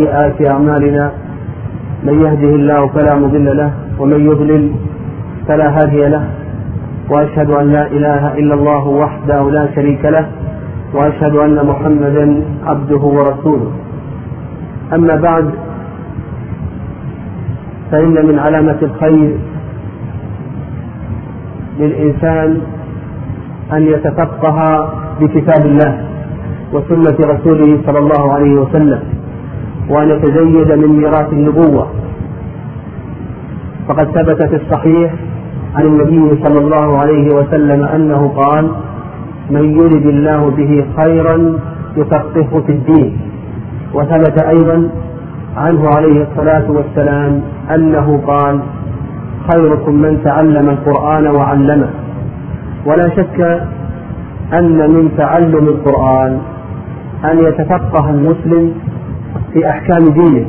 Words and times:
سيئات 0.00 0.38
أعمالنا 0.52 1.12
من 2.04 2.14
يهده 2.24 2.52
الله 2.60 2.80
فلا 2.86 3.14
مضل 3.22 3.56
له 3.56 3.70
ومن 4.00 4.20
يضلل 4.30 4.72
فلا 5.48 5.68
هادي 5.76 6.08
له 6.08 6.24
وأشهد 7.10 7.50
أن 7.50 7.66
لا 7.72 7.84
إله 7.86 8.22
إلا 8.40 8.54
الله 8.54 8.84
وحده 8.88 9.50
لا 9.50 9.64
شريك 9.74 10.04
له 10.04 10.26
وأشهد 10.94 11.34
أن 11.36 11.66
محمدا 11.66 12.26
عبده 12.66 13.02
ورسوله. 13.16 13.70
أما 14.92 15.14
بعد 15.14 15.46
فإن 17.90 18.26
من 18.26 18.38
علامة 18.38 18.80
الخير 18.82 19.30
للإنسان 21.80 22.60
أن 23.72 23.82
يتفقه 23.82 24.58
بكتاب 25.20 25.62
الله 25.66 25.92
وسنة 26.72 27.18
رسوله 27.34 27.70
صلى 27.86 27.98
الله 27.98 28.32
عليه 28.32 28.54
وسلم. 28.54 29.19
وأن 29.90 30.08
يتزيد 30.10 30.72
من 30.72 30.88
ميراث 30.98 31.32
النبوة. 31.32 31.86
فقد 33.88 34.04
ثبت 34.04 34.42
في 34.42 34.56
الصحيح 34.56 35.14
عن 35.74 35.84
النبي 35.86 36.42
صلى 36.44 36.58
الله 36.58 36.98
عليه 36.98 37.34
وسلم 37.34 37.82
أنه 37.84 38.32
قال 38.36 38.70
من 39.50 39.64
يرد 39.78 40.06
الله 40.06 40.50
به 40.50 40.84
خيرا 40.96 41.58
يفقهه 41.96 42.62
في 42.66 42.72
الدين. 42.72 43.20
وثبت 43.94 44.42
أيضا 44.42 44.88
عنه 45.56 45.88
عليه 45.88 46.26
الصلاة 46.26 46.70
والسلام 46.70 47.42
أنه 47.74 48.20
قال 48.26 48.60
خيركم 49.52 49.94
من 49.94 50.22
تعلم 50.24 50.68
القرآن 50.68 51.26
وعلمه. 51.26 51.90
ولا 52.86 53.08
شك 53.08 53.40
أن 54.52 54.90
من 54.90 55.10
تعلم 55.16 55.68
القرآن 55.68 56.38
أن 57.24 57.38
يتفقه 57.38 58.10
المسلم 58.10 58.74
في 59.52 59.68
أحكام 59.68 60.04
دينه 60.04 60.44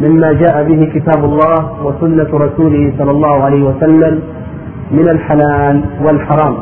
مما 0.00 0.32
جاء 0.32 0.64
به 0.68 0.90
كتاب 0.94 1.24
الله 1.24 1.84
وسنة 1.84 2.28
رسوله 2.38 2.92
صلى 2.98 3.10
الله 3.10 3.44
عليه 3.44 3.62
وسلم 3.62 4.20
من 4.90 5.08
الحلال 5.08 5.84
والحرام. 6.04 6.54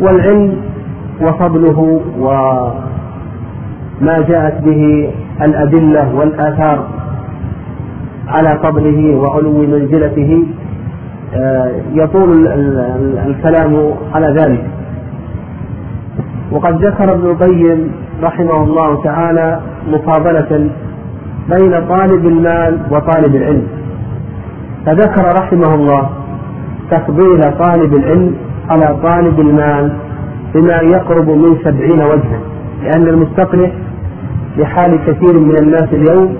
والعلم 0.00 0.56
وفضله 1.22 2.00
وما 2.18 4.20
جاءت 4.28 4.64
به 4.64 5.10
الأدلة 5.42 6.14
والآثار 6.14 6.86
على 8.28 8.58
فضله 8.62 9.16
وعلو 9.16 9.52
منزلته 9.58 10.42
آه، 11.34 11.70
يطول 11.92 12.46
الكلام 13.26 13.90
على 14.14 14.26
ذلك. 14.26 14.64
وقد 16.52 16.84
ذكر 16.84 17.12
ابن 17.12 17.26
القيم 17.30 17.92
رحمه 18.22 18.62
الله 18.64 19.02
تعالى 19.04 19.60
مفاضلة 19.88 20.70
بين 21.48 21.86
طالب 21.88 22.26
المال 22.26 22.78
وطالب 22.90 23.34
العلم. 23.34 23.66
فذكر 24.86 25.32
رحمه 25.42 25.74
الله 25.74 26.10
تفضيل 26.90 27.40
طالب 27.58 27.94
العلم 27.94 28.34
على 28.70 28.96
طالب 29.02 29.40
المال 29.40 29.92
بما 30.54 30.76
يقرب 30.76 31.28
من 31.30 31.56
سبعين 31.64 32.00
وجها 32.02 32.40
لأن 32.82 33.08
المستقرئ 33.08 33.70
لحال 34.58 34.98
كثير 35.06 35.38
من 35.40 35.56
الناس 35.62 35.88
اليوم 35.92 36.36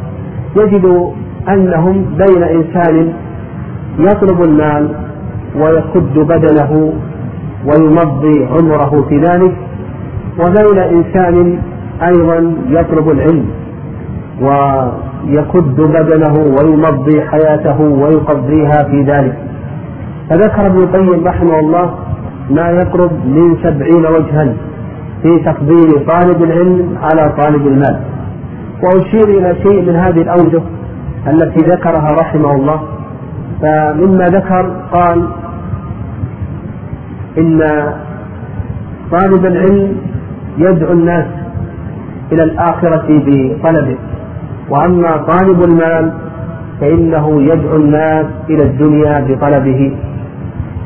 يجد 0.56 1.12
أنهم 1.48 2.04
بين 2.18 2.42
إنسان 2.42 3.12
يطلب 3.98 4.42
المال 4.42 4.88
ويكد 5.56 6.18
بدنه 6.18 6.92
ويمضي 7.66 8.44
عمره 8.46 9.06
في 9.08 9.18
ذلك 9.18 9.52
وبين 10.38 10.78
إنسان 10.78 11.58
أيضا 12.06 12.56
يطلب 12.68 13.10
العلم 13.10 13.46
ويكد 14.42 15.76
بدنه 15.80 16.34
ويمضي 16.34 17.22
حياته 17.22 17.80
ويقضيها 17.80 18.82
في 18.90 19.02
ذلك. 19.02 19.36
فذكر 20.30 20.66
ابن 20.66 20.78
القيم 20.82 21.26
رحمه 21.26 21.58
الله 21.60 21.94
ما 22.50 22.70
يقرب 22.70 23.12
من 23.26 23.56
سبعين 23.62 24.06
وجها 24.06 24.54
في 25.22 25.38
تفضيل 25.38 26.06
طالب 26.06 26.42
العلم 26.42 26.98
على 27.02 27.32
طالب 27.42 27.66
المال. 27.66 28.00
وأشير 28.82 29.28
إلى 29.28 29.54
شيء 29.62 29.82
من 29.82 29.96
هذه 29.96 30.22
الأوجه 30.22 30.62
التي 31.28 31.60
ذكرها 31.70 32.12
رحمه 32.20 32.54
الله. 32.54 32.82
فمما 33.62 34.24
ذكر 34.24 34.70
قال 34.92 35.26
إن 37.38 37.60
طالب 39.12 39.46
العلم 39.46 39.96
يدعو 40.58 40.92
الناس 40.92 41.26
إلى 42.32 42.42
الآخرة 42.42 43.06
بطلبه. 43.08 43.96
وأما 44.70 45.16
طالب 45.16 45.62
المال 45.62 46.12
فإنه 46.80 47.42
يدعو 47.42 47.76
الناس 47.76 48.26
إلى 48.50 48.62
الدنيا 48.62 49.26
بطلبه. 49.28 49.96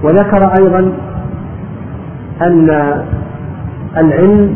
وذكر 0.04 0.42
أيضا 0.60 0.92
أن 2.42 2.68
العلم 3.96 4.54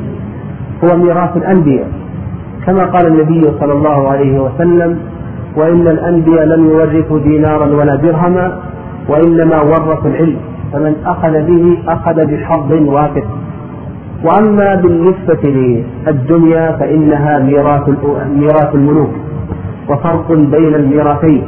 هو 0.85 0.97
ميراث 0.97 1.37
الأنبياء. 1.37 1.89
كما 2.67 2.85
قال 2.85 3.07
النبي 3.07 3.51
صلى 3.61 3.73
الله 3.73 4.09
عليه 4.09 4.41
وسلم 4.41 4.99
وإن 5.57 5.89
الأنبياء 5.89 6.45
لم 6.45 6.69
يورثوا 6.69 7.19
دينارا 7.19 7.67
ولا 7.67 7.95
درهما 7.97 8.59
وإنما 9.09 9.61
ورثوا 9.63 10.11
العلم. 10.11 10.37
فمن 10.73 10.95
أخذ 11.07 11.33
به 11.43 11.79
أخذ 11.89 12.27
بحظ 12.27 12.73
وافر 12.73 13.25
وأما 14.25 14.75
بالنسبة 14.75 15.43
للدنيا 16.07 16.73
فإنها 16.73 17.39
ميراث 17.39 17.89
ميراث 18.37 18.75
الملوك 18.75 19.11
وفرق 19.89 20.33
بين 20.33 20.75
الميراثين 20.75 21.43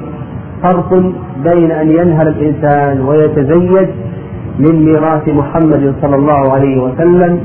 فرق 0.62 0.94
بين 1.44 1.70
أن 1.70 1.90
ينهل 1.90 2.28
الإنسان 2.28 3.00
ويتزيد 3.00 3.88
من 4.58 4.84
ميراث 4.84 5.28
محمد 5.28 5.94
صلى 6.02 6.16
الله 6.16 6.52
عليه 6.52 6.80
وسلم 6.82 7.40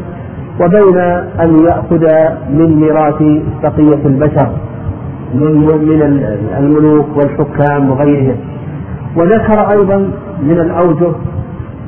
وبين 0.62 0.98
أن 1.42 1.66
يأخذ 1.66 2.04
من 2.50 2.80
ميراث 2.82 3.22
بقية 3.64 4.06
البشر 4.06 4.50
من 5.34 6.02
الملوك 6.60 7.08
والحكام 7.18 7.90
وغيرهم. 7.92 8.36
وذكر 9.16 9.72
أيضا 9.72 9.98
من 10.44 10.60
الأوجه 10.60 11.12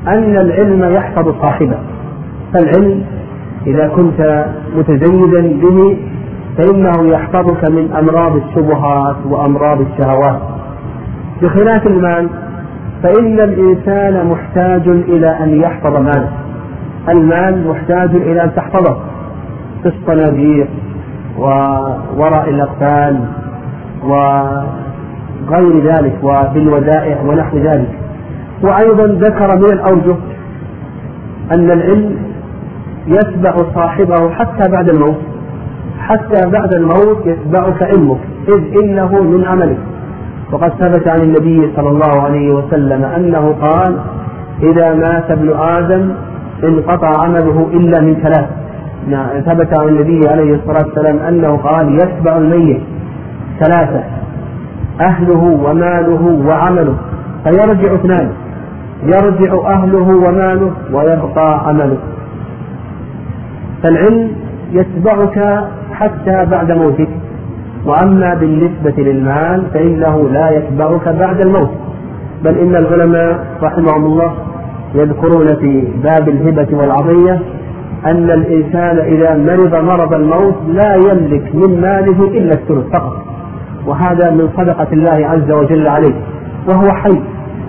أن 0.08 0.38
العلم 0.38 0.94
يحفظ 0.94 1.36
صاحبه 1.42 1.78
فالعلم 2.54 3.02
إذا 3.70 3.88
كنت 3.88 4.46
متزيدا 4.78 5.42
به 5.42 5.98
فإنه 6.58 7.08
يحفظك 7.08 7.64
من 7.66 7.92
أمراض 8.00 8.36
الشبهات 8.36 9.16
وأمراض 9.26 9.82
الشهوات. 9.82 10.40
بخلاف 11.42 11.88
المال 11.88 12.30
فإن 13.04 13.40
الإنسان 13.40 14.26
محتاج 14.26 14.88
إلى 14.88 15.28
أن 15.44 15.62
يحفظ 15.62 15.98
ماله. 15.98 16.30
المال 17.10 17.68
محتاج 17.68 18.16
إلى 18.16 18.44
أن 18.44 18.52
تحفظه. 18.56 18.98
في 19.84 19.90
الصناديق 19.90 20.68
ووراء 21.40 22.50
الأقفال 22.50 23.20
وغير 24.04 25.84
ذلك 25.84 26.16
وبالودائع 26.24 27.18
ونحو 27.22 27.58
ذلك. 27.58 27.92
وأيضا 28.64 29.08
ذكر 29.08 29.58
من 29.58 29.74
الأوجه 29.74 30.16
أن 31.52 31.72
العلم 31.72 32.29
يتبع 33.10 33.56
صاحبه 33.76 34.30
حتى 34.30 34.72
بعد 34.72 34.90
الموت. 34.90 35.18
حتى 36.00 36.50
بعد 36.50 36.74
الموت 36.74 37.26
يتبعك 37.26 37.84
علمك 37.84 38.20
إذ 38.48 38.62
إنه 38.84 39.22
من 39.24 39.46
عملك. 39.46 39.78
وقد 40.52 40.70
ثبت 40.70 41.08
عن 41.08 41.22
النبي 41.22 41.72
صلى 41.76 41.90
الله 41.90 42.22
عليه 42.22 42.52
وسلم 42.54 43.04
أنه 43.04 43.56
قال 43.62 43.96
إذا 44.64 44.94
مات 44.94 45.32
ابن 45.32 45.50
آدم 45.58 46.12
انقطع 46.64 47.24
عمله 47.24 47.68
إلا 47.74 48.02
من 48.02 48.16
ثلاث. 48.24 48.50
نعم 49.08 49.28
ثبت 49.46 49.74
عن 49.74 49.88
النبي 49.88 50.20
عليه 50.28 50.56
الصلاة 50.56 50.86
والسلام 50.86 51.18
أنه 51.18 51.58
قال 51.58 51.94
يتبع 51.96 52.38
الميت 52.38 52.82
ثلاثة 53.60 54.04
أهله 55.02 55.60
وماله 55.66 56.44
وعمله 56.48 56.96
فيرجع 57.44 57.94
اثنان 57.94 58.30
يرجع 59.04 59.54
أهله 59.68 60.08
وماله 60.26 60.72
ويبقى 60.94 61.68
عمله. 61.68 61.98
فالعلم 63.84 64.32
يتبعك 64.72 65.64
حتى 65.94 66.46
بعد 66.46 66.72
موتك. 66.72 67.10
وأما 67.86 68.34
بالنسبة 68.34 68.94
للمال 68.98 69.64
فإنه 69.74 70.30
لا 70.30 70.50
يتبعك 70.50 71.10
بعد 71.10 71.42
الموت. 71.42 71.70
بل 72.44 72.58
إن 72.58 72.76
العلماء 72.76 73.46
رحمهم 73.64 74.06
الله 74.06 74.34
يذكرون 74.96 75.56
في 75.56 75.88
باب 76.04 76.30
الهبة 76.30 76.78
والعطية 76.78 77.40
أن 78.06 78.32
الإنسان 78.32 79.00
إذا 79.00 79.38
مرض 79.38 79.76
مرض 79.76 80.14
الموت 80.14 80.56
لا 80.68 80.96
يملك 80.96 81.56
من 81.56 81.82
ماله 81.82 82.24
إلا 82.24 82.54
الثلث 82.54 82.86
فقط. 82.94 83.26
وهذا 83.88 84.32
من 84.32 84.50
صدقة 84.58 84.88
الله 84.94 85.28
عز 85.28 85.52
وجل 85.52 85.88
عليه. 85.88 86.14
وهو 86.68 86.92
حي. 86.92 87.20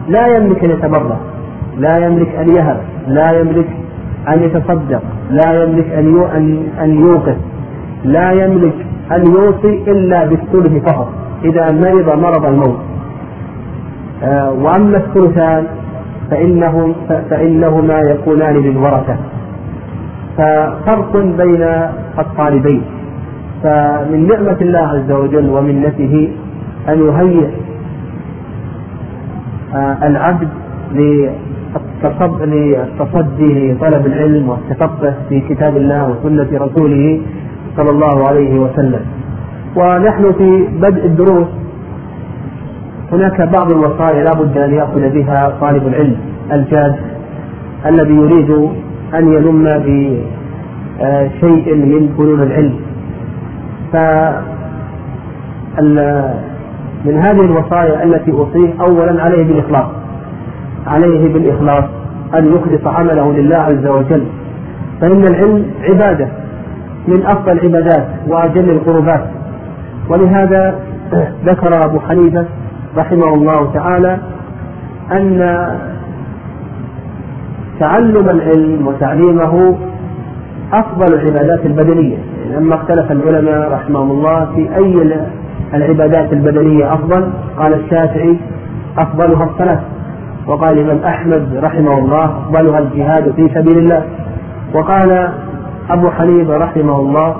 لا 0.08 0.26
يملك 0.26 0.64
أن 0.64 0.70
يتبرع 0.70 1.16
لا 1.78 1.98
يملك 1.98 2.34
أن 2.34 2.48
يهب 2.48 2.76
لا 3.06 3.40
يملك 3.40 3.66
أن 4.28 4.42
يتصدق 4.42 5.02
لا 5.30 5.62
يملك 5.62 5.88
أن 5.92 6.62
أن 6.80 7.00
يوقف 7.00 7.36
لا 8.04 8.32
يملك 8.32 8.74
أن 9.12 9.26
يوصي 9.26 9.82
إلا 9.90 10.26
بالثلث 10.26 10.84
فقط 10.90 11.08
إذا 11.44 11.70
مرض 11.70 12.18
مرض 12.18 12.44
الموت. 12.44 12.78
آه، 14.22 14.52
وأما 14.52 14.96
الثلثان 14.96 15.64
فإنهم 16.30 16.94
فإنهما 17.30 18.00
يكونان 18.00 18.54
للورثة 18.56 19.16
ففرق 20.36 21.16
بين 21.16 21.62
الطالبين. 22.18 22.82
فمن 23.62 24.28
نعمة 24.28 24.56
الله 24.60 24.78
عز 24.78 25.12
وجل 25.12 25.48
ومنته 25.50 26.28
أن 26.88 27.06
يهيئ 27.06 27.48
آه، 29.74 29.96
العبد 30.06 30.48
للتصدي 32.46 33.72
لطلب 33.72 34.06
العلم 34.06 34.48
والتفقه 34.48 35.14
في 35.28 35.40
كتاب 35.40 35.76
الله 35.76 36.10
وسنة 36.10 36.48
رسوله 36.52 37.20
صلى 37.76 37.90
الله 37.90 38.28
عليه 38.28 38.58
وسلم. 38.58 39.00
ونحن 39.76 40.32
في 40.38 40.66
بدء 40.82 41.04
الدروس. 41.04 41.48
هناك 43.12 43.40
بعض 43.40 43.72
الوصايا 43.72 44.24
لا 44.24 44.30
بد 44.30 44.58
أن 44.58 44.74
يأخذ 44.74 45.10
بها 45.10 45.52
طالب 45.60 45.86
العلم 45.86 46.16
الجاد 46.52 46.94
الذي 47.86 48.14
يريد 48.14 48.50
أن 49.14 49.32
يلم 49.32 49.64
بشيء 49.86 51.74
من 51.74 52.14
فنون 52.18 52.42
العلم. 52.42 52.74
ف 53.92 53.96
من 57.04 57.16
هذه 57.16 57.40
الوصايا 57.40 58.04
التي 58.04 58.32
أوصيه 58.32 58.70
أولا 58.80 59.22
عليه 59.22 59.44
بالإخلاص 59.44 59.86
عليه 60.86 61.32
بالإخلاص 61.32 61.84
أن 62.34 62.46
يخلص 62.46 62.86
عمله 62.86 63.32
لله 63.32 63.56
عز 63.56 63.86
وجل. 63.86 64.24
فإن 65.00 65.24
العلم 65.26 65.66
عبادة 65.82 66.28
من 67.08 67.26
أفضل 67.26 67.52
العبادات 67.52 68.06
وأجل 68.28 68.70
القربات 68.70 69.24
ولهذا 70.08 70.78
ذكر 71.46 71.84
أبو 71.84 72.00
حنيفة 72.00 72.44
رحمه 72.96 73.34
الله 73.34 73.72
تعالى 73.74 74.18
أن 75.12 75.66
تعلم 77.80 78.28
العلم 78.28 78.86
وتعليمه 78.86 79.78
أفضل 80.72 81.14
العبادات 81.14 81.66
البدنية. 81.66 82.16
لما 82.50 82.74
اختلف 82.74 83.12
العلماء 83.12 83.72
رحمهم 83.72 84.10
الله 84.10 84.46
في 84.54 84.76
أي 84.76 85.24
العبادات 85.74 86.32
البدنية 86.32 86.94
أفضل 86.94 87.30
قال 87.58 87.74
الشافعي 87.74 88.36
أفضلها 88.98 89.44
الصلاة 89.44 89.80
وقال 90.50 90.78
الإمام 90.78 91.04
أحمد 91.04 91.60
رحمه 91.62 91.98
الله 91.98 92.24
أفضلها 92.24 92.78
الجهاد 92.78 93.32
في 93.36 93.48
سبيل 93.54 93.78
الله. 93.78 94.02
وقال 94.74 95.28
أبو 95.90 96.10
حنيفة 96.10 96.56
رحمه 96.56 97.00
الله 97.00 97.36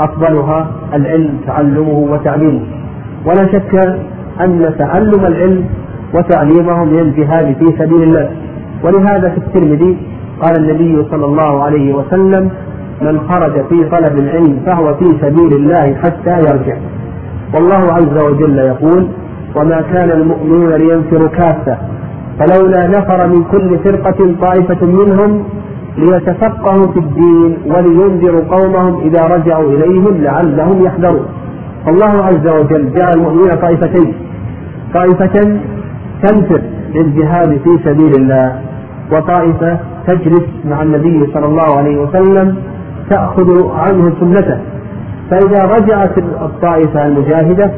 أفضلها 0.00 0.70
العلم 0.94 1.40
تعلمه 1.46 1.98
وتعليمه. 2.12 2.60
ولا 3.26 3.52
شك 3.52 3.74
أن 4.40 4.74
تعلم 4.78 5.26
العلم 5.26 5.64
وتعليمه 6.14 6.84
من 6.84 6.98
الجهاد 6.98 7.56
في 7.58 7.66
سبيل 7.78 8.02
الله. 8.02 8.30
ولهذا 8.84 9.28
في 9.28 9.38
الترمذي 9.38 9.96
قال 10.42 10.54
النبي 10.58 11.04
صلى 11.10 11.26
الله 11.26 11.62
عليه 11.64 11.94
وسلم 11.94 12.50
من 13.00 13.20
خرج 13.28 13.52
في 13.52 13.88
طلب 13.88 14.18
العلم 14.18 14.60
فهو 14.66 14.94
في 14.94 15.04
سبيل 15.20 15.52
الله 15.52 15.94
حتى 15.94 16.38
يرجع. 16.38 16.76
والله 17.54 17.92
عز 17.92 18.22
وجل 18.24 18.58
يقول 18.58 19.08
وما 19.56 19.80
كان 19.92 20.10
المؤمنون 20.10 20.72
لينفروا 20.72 21.28
كافة 21.28 21.78
فلولا 22.38 22.86
نفر 22.86 23.26
من 23.26 23.44
كل 23.44 23.78
فرقة 23.78 24.34
طائفة 24.40 24.86
منهم 24.86 25.44
ليتفقهوا 25.98 26.86
في 26.86 26.98
الدين 26.98 27.56
ولينذروا 27.66 28.44
قومهم 28.50 29.00
إذا 29.00 29.26
رجعوا 29.26 29.70
إليهم 29.70 30.22
لعلهم 30.22 30.84
يحذرون. 30.84 31.26
الله 31.88 32.24
عز 32.24 32.46
وجل 32.48 32.92
جعل 32.94 33.12
المؤمنين 33.12 33.54
طائفتين. 33.54 34.14
طائفة 34.94 35.58
تنفر 36.22 36.60
للجهاد 36.94 37.60
في 37.64 37.78
سبيل 37.84 38.12
الله 38.18 38.60
وطائفة 39.12 39.78
تجلس 40.06 40.46
مع 40.64 40.82
النبي 40.82 41.26
صلى 41.34 41.46
الله 41.46 41.76
عليه 41.78 41.96
وسلم 41.96 42.56
تأخذ 43.10 43.68
عنه 43.74 44.12
سنته. 44.20 44.58
فإذا 45.30 45.64
رجعت 45.64 46.18
الطائفة 46.18 47.06
المجاهدة 47.06 47.70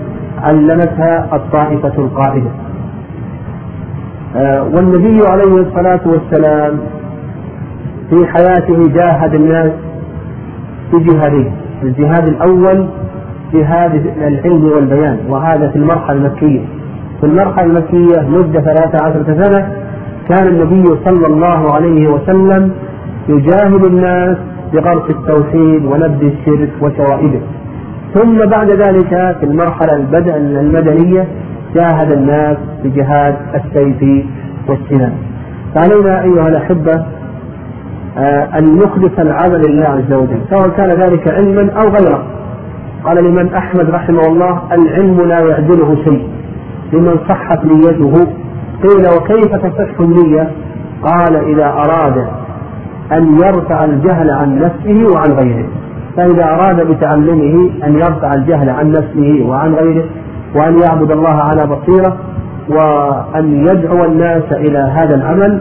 علمتها 0.42 1.28
الطائفة 1.32 1.92
القائدة. 1.98 2.50
والنبي 4.44 5.26
عليه 5.26 5.56
الصلاة 5.56 6.00
والسلام 6.06 6.78
في 8.10 8.26
حياته 8.26 8.88
جاهد 8.94 9.34
الناس 9.34 9.72
بجهادين 10.92 11.52
الجهاد 11.82 12.28
الأول 12.28 12.86
جهاد 13.54 14.06
العلم 14.22 14.64
والبيان 14.64 15.18
وهذا 15.28 15.68
في 15.68 15.76
المرحلة 15.76 16.12
المكية. 16.16 16.60
في 17.20 17.26
المرحلة 17.26 17.64
المكية 17.64 18.28
مدة 18.28 18.60
ثلاثة 18.60 19.04
عشرة 19.06 19.42
سنة 19.44 19.68
كان 20.28 20.46
النبي 20.46 20.84
صلى 21.04 21.26
الله 21.26 21.74
عليه 21.74 22.08
وسلم 22.08 22.72
يجاهد 23.28 23.84
الناس 23.84 24.36
بغرس 24.72 25.10
التوحيد 25.10 25.84
ونبذ 25.84 26.24
الشرك 26.24 26.70
وشوائبه 26.82 27.40
ثم 28.14 28.38
بعد 28.38 28.70
ذلك 28.70 29.08
في 29.40 29.42
المرحلة 29.42 29.96
المدنية 30.36 31.26
جاهد 31.76 32.12
الناس 32.12 32.56
بجهاد 32.84 33.36
السيف 33.54 34.24
والسنان. 34.68 35.12
فعلينا 35.74 36.22
أيها 36.22 36.48
الأحبة 36.48 37.04
آه، 38.18 38.58
أن 38.58 38.76
نخلص 38.76 39.18
العمل 39.18 39.70
لله 39.70 39.84
عز 39.86 40.12
وجل 40.12 40.40
سواء 40.50 40.68
كان 40.68 40.90
ذلك 40.90 41.28
علما 41.28 41.72
أو 41.72 41.88
غيره. 41.88 42.22
قال 43.04 43.18
الإمام 43.18 43.46
أحمد 43.46 43.90
رحمه 43.90 44.22
الله 44.28 44.62
العلم 44.72 45.20
لا 45.20 45.40
يعدله 45.40 45.96
شيء. 46.04 46.28
لمن 46.92 47.16
صحت 47.28 47.64
نيته 47.64 48.12
قيل 48.82 49.06
وكيف 49.16 49.54
تصح 49.54 50.00
النية؟ 50.00 50.50
قال 51.02 51.36
إذا 51.36 51.66
أراد 51.66 52.26
أن 53.12 53.38
يرفع 53.44 53.84
الجهل 53.84 54.30
عن 54.30 54.58
نفسه 54.58 55.04
وعن 55.14 55.32
غيره. 55.32 55.66
فإذا 56.16 56.44
أراد 56.44 56.86
بتعلمه 56.86 57.70
أن 57.84 57.94
يرفع 57.94 58.34
الجهل 58.34 58.70
عن 58.70 58.90
نفسه 58.90 59.44
وعن 59.48 59.74
غيره 59.74 60.04
وأن 60.56 60.78
يعبد 60.78 61.10
الله 61.10 61.42
على 61.42 61.66
بصيرة 61.66 62.16
وأن 62.68 63.66
يدعو 63.66 64.04
الناس 64.04 64.52
إلى 64.52 64.78
هذا 64.78 65.14
العمل 65.14 65.60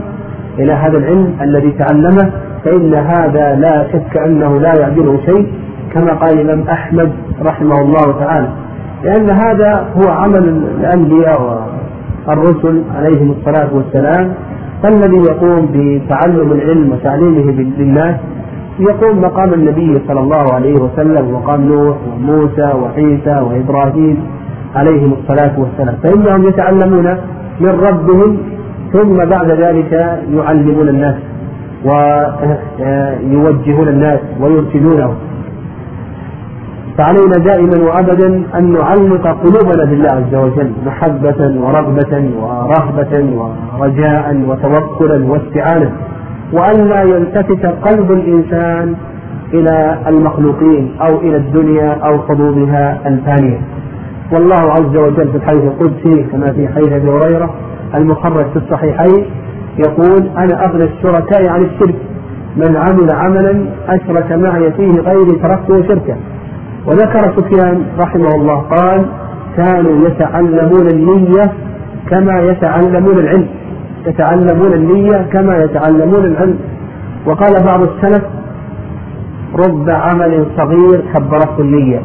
إلى 0.60 0.74
هذا 0.74 0.98
العلم 0.98 1.34
الذي 1.42 1.72
تعلمه 1.72 2.32
فإن 2.66 2.94
هذا 2.94 3.56
لا 3.56 3.88
شك 3.92 4.18
أنه 4.18 4.60
لا 4.60 4.74
يعدله 4.80 5.20
شيء 5.26 5.48
كما 5.94 6.14
قال 6.14 6.40
الإمام 6.40 6.68
أحمد 6.70 7.12
رحمه 7.46 7.82
الله 7.82 8.20
تعالى. 8.20 8.48
لأن 9.04 9.30
هذا 9.30 9.86
هو 9.98 10.12
عمل 10.12 10.64
الأنبياء 10.80 11.68
والرسل 12.28 12.84
عليهم 12.96 13.32
الصلاة 13.32 13.70
والسلام. 13.74 14.34
فالذي 14.84 15.18
يقوم 15.18 15.70
بتعلم 15.74 16.52
العلم 16.52 16.92
وتعليمه 16.92 17.52
للناس 17.78 18.16
يقوم 18.80 19.22
مقام 19.22 19.54
النبي 19.54 20.02
صلى 20.08 20.20
الله 20.20 20.54
عليه 20.54 20.76
وسلم 20.76 21.34
وقام 21.34 21.62
نوح 21.62 21.98
وموسى 22.14 22.74
وعيسى 22.82 23.42
وإبراهيم. 23.50 24.18
عليهم 24.76 25.14
الصلاة 25.14 25.60
والسلام. 25.60 25.96
فإنهم 26.04 26.48
يتعلمون 26.48 27.18
من 27.60 27.70
ربهم 27.70 28.38
ثم 28.94 29.26
بعد 29.26 29.52
ذلك 29.52 30.20
يعلمون 30.34 30.90
الناس 30.90 31.16
ويوجهون 31.86 33.88
الناس 33.88 34.20
ويرشدونهم 34.42 35.16
فعلينا 36.98 37.38
دائما 37.46 37.84
وابدا 37.84 38.44
أن 38.58 38.74
نعلق 38.74 39.28
قلوبنا 39.28 39.86
بالله 39.86 40.10
عز 40.10 40.36
وجل 40.36 40.72
محبة 40.86 41.62
ورغبة 41.62 42.30
ورهبة 42.42 43.26
ورجاء 43.80 44.44
وتوكلا 44.48 45.26
واستعانة 45.32 45.92
وأن 46.54 46.88
لا 46.90 47.02
يلتفت 47.02 47.66
قلب 47.66 48.12
الإنسان 48.12 48.96
إلى 49.54 49.98
المخلوقين 50.08 50.92
أو 51.02 51.18
إلى 51.20 51.38
الدنيا 51.38 51.94
أو 51.94 52.20
حظوظها 52.20 53.00
الفانية. 53.08 53.60
والله 54.34 54.72
عز 54.72 54.98
وجل 54.98 55.32
في 55.32 55.38
الحديث 55.38 55.64
القدسي 55.64 56.24
كما 56.32 56.54
في 56.54 56.68
حديث 56.68 56.92
أبي 56.92 57.10
هريرة 57.10 57.54
المخرج 57.96 58.46
في 58.46 58.56
الصحيحين 58.56 59.26
يقول 59.88 60.28
أنا 60.38 60.66
أغنى 60.66 60.84
الشركاء 60.84 61.50
عن 61.50 61.62
الشرك. 61.62 61.96
من 62.58 62.76
عمل 62.76 63.12
عملا 63.12 63.66
أشرك 63.88 64.32
معي 64.32 64.72
فيه 64.72 64.92
غيري 64.92 65.32
تركته 65.32 65.88
شركا 65.88 66.18
وذكر 66.88 67.34
سفيان 67.38 67.86
رحمه 68.00 68.30
الله 68.36 68.56
قال 68.56 69.06
كانوا 69.58 70.08
يتعلمون 70.08 70.88
النية 70.88 71.52
كما 72.10 72.42
يتعلمون 72.42 73.18
العلم. 73.18 73.48
يتعلمون 74.08 74.74
النية 74.74 75.18
كما 75.34 75.58
يتعلمون 75.64 76.26
العلم. 76.26 76.58
وقال 77.26 77.64
بعض 77.64 77.82
السلف 77.82 78.24
رب 79.68 79.90
عمل 79.90 80.46
صغير 80.58 81.02
كبرته 81.14 81.60
النية. 81.60 82.02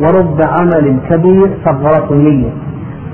ورب 0.00 0.40
عمل 0.42 0.96
كبير 1.10 1.50
صغرته 1.64 2.12
النية 2.12 2.50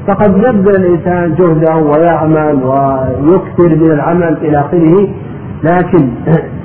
فقد 0.07 0.37
يبذل 0.37 0.77
الإنسان 0.77 1.35
جهده 1.35 1.77
ويعمل 1.77 2.65
ويكثر 2.65 3.77
من 3.77 3.91
العمل 3.91 4.37
إلى 4.43 4.61
آخره 4.61 5.09
لكن 5.65 6.09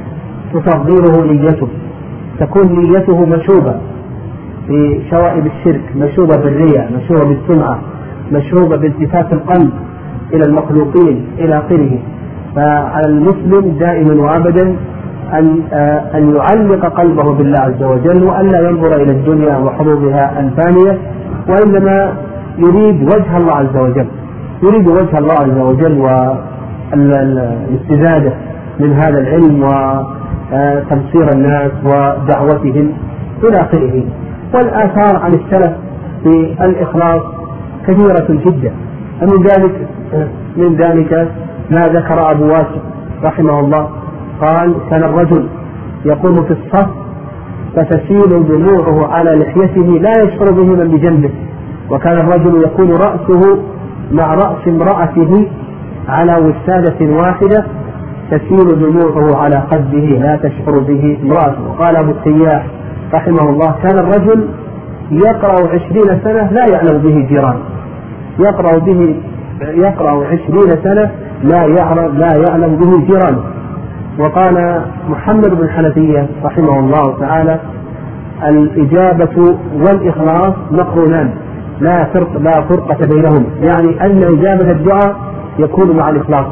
تصغره 0.54 1.26
نيته 1.32 1.68
تكون 2.40 2.80
نيته 2.80 3.26
مشوبة 3.26 3.76
في 4.68 5.02
شوائب 5.12 5.46
الشرك 5.46 5.82
مشوبة 5.96 6.36
بالرياء 6.38 6.92
مشوبة 6.94 7.26
بالسمعة 7.26 7.80
مشوبة 8.32 8.78
بالتفات 8.78 9.34
القلب 9.34 9.72
إلى 10.34 10.46
المخلوقين 10.46 11.26
إلى 11.40 11.58
آخره. 11.58 12.00
فعلى 12.56 13.06
المسلم 13.08 13.78
دائما 13.80 14.22
وأبدا 14.22 14.76
أن 15.34 15.62
آه، 15.74 16.18
أن 16.18 16.36
يعلق 16.36 16.86
قلبه 16.86 17.34
بالله 17.34 17.60
عز 17.60 17.84
وجل 17.84 18.24
وألا 18.24 18.70
ينظر 18.70 18.96
إلى 18.96 19.12
الدنيا 19.12 19.58
وحظوظها 19.58 20.40
الفانية 20.40 20.98
وإنما 21.50 22.14
يريد 22.58 23.04
وجه 23.04 23.38
الله 23.38 23.54
عز 23.54 23.78
وجل. 23.78 24.08
يريد 24.64 24.88
وجه 24.88 25.18
الله 25.18 25.34
عز 25.34 25.58
وجل 25.58 26.00
والاستزادة 26.94 28.34
من 28.80 28.94
هذا 28.94 29.20
العلم 29.20 29.64
وتبصير 29.64 31.32
الناس 31.36 31.72
ودعوتهم 31.86 32.92
إلى 33.44 33.62
آخره. 33.62 34.04
والآثار 34.54 35.18
عن 35.24 35.34
السلف 35.34 35.74
في 36.24 36.56
الإخلاص 36.66 37.22
كثيرة 37.88 38.28
جدا. 38.30 38.72
ومن 39.22 39.44
ذلك 39.44 39.88
من 40.58 40.76
ذلك 40.76 41.32
ما 41.70 41.88
ذكر 41.88 42.32
أبو 42.32 42.46
واسع 42.46 42.82
رحمه 43.24 43.60
الله. 43.60 43.88
قال 44.42 44.76
كان 44.90 45.04
الرجل 45.04 45.48
يقوم 46.06 46.44
في 46.44 46.52
الصف 46.52 46.88
فتسيل 47.76 48.48
دموعه 48.48 49.14
على 49.14 49.36
لحيته 49.36 49.82
لا 49.82 50.12
يشعر 50.24 50.52
به 50.52 50.64
من 50.64 50.88
بجنبه. 50.88 51.30
وكان 51.92 52.18
الرجل 52.18 52.64
يكون 52.64 52.92
رأسه 52.92 53.60
مع 54.12 54.34
رأس 54.34 54.68
امرأته 54.68 55.48
على 56.10 56.36
وسادة 56.36 57.16
واحدة 57.16 57.66
تسيل 58.32 58.80
دموعه 58.80 59.44
على 59.44 59.64
خده 59.72 60.00
لا 60.00 60.36
تشعر 60.36 60.80
به 60.80 61.18
امرأته. 61.24 61.70
وقال 61.70 61.96
أبو 61.96 62.12
التياح 62.12 62.66
رحمه 63.14 63.50
الله 63.50 63.76
كان 63.84 64.00
الرجل 64.00 64.48
يقرأ 65.12 65.68
عشرين 65.68 66.20
سنة 66.24 66.52
لا 66.52 66.66
يعلم 66.72 66.98
به 66.98 67.28
جيران. 67.30 67.58
يقرأ 68.40 68.78
به 68.78 69.16
يقرأ 69.62 70.26
عشرين 70.26 70.78
سنة 70.84 71.12
لا 71.44 71.66
يعلم 71.66 72.18
لا 72.18 72.36
يعلم 72.36 72.76
به 72.76 73.06
جيرانه 73.06 73.57
وقال 74.20 74.82
محمد 75.10 75.50
بن 75.50 75.64
الحنفية 75.64 76.28
رحمه 76.44 76.80
الله 76.80 77.20
تعالى 77.20 77.60
الإجابة 78.48 79.56
والإخلاص 79.74 80.54
مقرونان 80.72 81.30
لا 81.82 82.04
فرق 82.04 82.38
لا 82.42 82.62
فرقة 82.62 83.06
بينهما 83.06 83.46
يعني 83.62 84.02
أن 84.06 84.24
إجابة 84.24 84.72
الدعاء 84.72 85.16
يكون 85.60 85.96
مع 85.98 86.10
الإخلاص. 86.10 86.46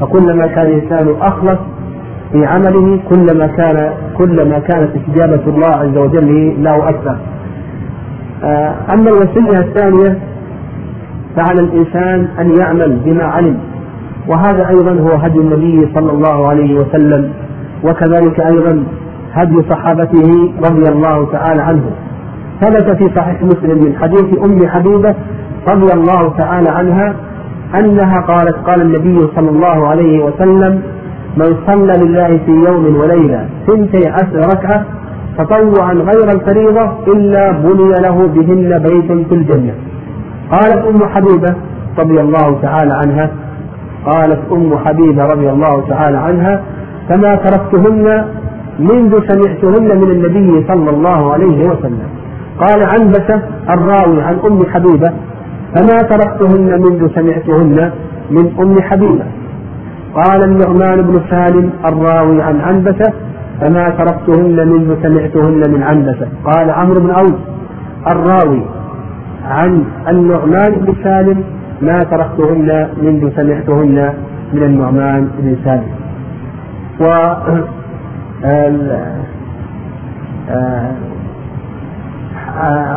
فكلما 0.00 0.46
كان 0.46 0.66
الإنسان 0.66 1.14
أخلص 1.20 1.58
في 2.32 2.46
عمله 2.46 3.00
كلما 3.10 3.46
كان 3.46 3.90
كلما 4.18 4.58
كانت 4.58 4.90
استجابة 4.96 5.42
الله 5.46 5.68
عز 5.68 5.96
وجل 5.96 6.54
له 6.64 6.88
أكثر. 6.88 7.16
آه، 8.44 8.74
أما 8.92 9.10
الوسيلة 9.10 9.58
الثانية 9.60 10.18
فعلى 11.36 11.60
الإنسان 11.60 12.28
أن 12.40 12.56
يعمل 12.60 13.00
بما 13.04 13.24
علم. 13.24 13.58
وهذا 14.28 14.68
أيضا 14.68 14.92
هو 15.00 15.16
هدي 15.16 15.38
النبي 15.38 15.88
صلى 15.94 16.12
الله 16.12 16.48
عليه 16.48 16.80
وسلم 16.80 17.30
وكذلك 17.84 18.40
أيضا 18.40 18.84
هدي 19.32 19.62
صحابته 19.70 20.52
رضي 20.58 20.92
الله 20.92 21.26
تعالى 21.32 21.62
عنهم. 21.62 21.90
ثبت 22.60 22.96
في 22.96 23.10
صحيح 23.16 23.42
مسلم 23.42 23.84
من 23.84 23.96
حديث 24.00 24.44
أم 24.44 24.68
حبيبة 24.68 25.14
رضي 25.68 25.92
الله 25.92 26.34
تعالى 26.38 26.68
عنها 26.68 27.14
أنها 27.74 28.20
قالت 28.20 28.56
قال 28.66 28.82
النبي 28.82 29.28
صلى 29.36 29.50
الله 29.50 29.88
عليه 29.88 30.24
وسلم 30.24 30.82
من 31.36 31.56
صلى 31.66 31.92
لله 32.04 32.40
في 32.46 32.50
يوم 32.50 32.96
وليلة 32.96 33.48
ثنتي 33.66 34.08
عشر 34.08 34.36
ركعة 34.36 34.84
تطوعا 35.38 35.92
غير 35.92 36.30
الفريضة 36.34 36.92
إلا 37.06 37.50
بني 37.50 37.94
له 38.02 38.26
بهن 38.26 38.78
بيت 38.78 39.26
في 39.28 39.34
الجنة. 39.34 39.74
قالت 40.50 40.86
أم 40.86 41.08
حبيبة 41.08 41.54
رضي 41.98 42.20
الله 42.20 42.58
تعالى 42.62 42.92
عنها 42.92 43.30
قالت 44.06 44.40
أم 44.52 44.78
حبيبة 44.84 45.24
رضي 45.24 45.50
الله 45.50 45.82
تعالى 45.88 46.18
عنها 46.18 46.62
فما 47.08 47.34
تركتهن 47.34 48.24
منذ 48.78 49.12
سمعتهن 49.28 49.88
من 50.00 50.10
النبي 50.10 50.66
صلى 50.68 50.90
الله 50.90 51.32
عليه 51.32 51.58
وسلم. 51.70 52.08
قال 52.58 52.82
عنبسة 52.82 53.42
الراوي 53.70 54.22
عن 54.22 54.36
أم 54.46 54.66
حبيبة 54.72 55.10
فما 55.74 55.98
تركتهن 56.12 56.80
منذ 56.82 57.08
سمعتهن 57.14 57.90
من 58.30 58.52
أم 58.60 58.82
حبيبة. 58.82 59.24
قال 60.14 60.42
النعمان 60.44 61.02
بن 61.02 61.20
سالم 61.30 61.70
الراوي 61.84 62.42
عن 62.42 62.60
عنبسة 62.60 63.12
فما 63.60 63.88
تركتهن 63.88 64.68
منذ 64.68 65.02
سمعتهن 65.02 65.62
من 65.74 65.82
عنبسة. 65.82 66.28
قال 66.44 66.70
عمرو 66.70 67.00
بن 67.00 67.10
أوس 67.10 67.40
الراوي 68.12 68.62
عن 69.44 69.84
النعمان 70.08 70.72
بن 70.72 70.94
سالم 71.04 71.44
ما 71.80 72.04
تركتهن 72.04 72.88
منذ 73.02 73.36
سمعتهن 73.36 74.12
من 74.52 74.62
النعمان 74.62 75.28
بن 75.38 75.56
سالم. 75.64 75.90
و 77.00 77.04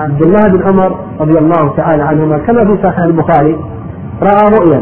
عبد 0.03 0.21
الله 0.21 0.47
بن 0.47 0.63
عمر 0.67 0.95
رضي 1.19 1.37
الله 1.37 1.75
تعالى 1.77 2.03
عنهما 2.03 2.37
كما 2.37 2.65
في 2.65 2.83
صحيح 2.83 2.99
البخاري 2.99 3.57
رأى 4.21 4.49
رؤيا. 4.59 4.81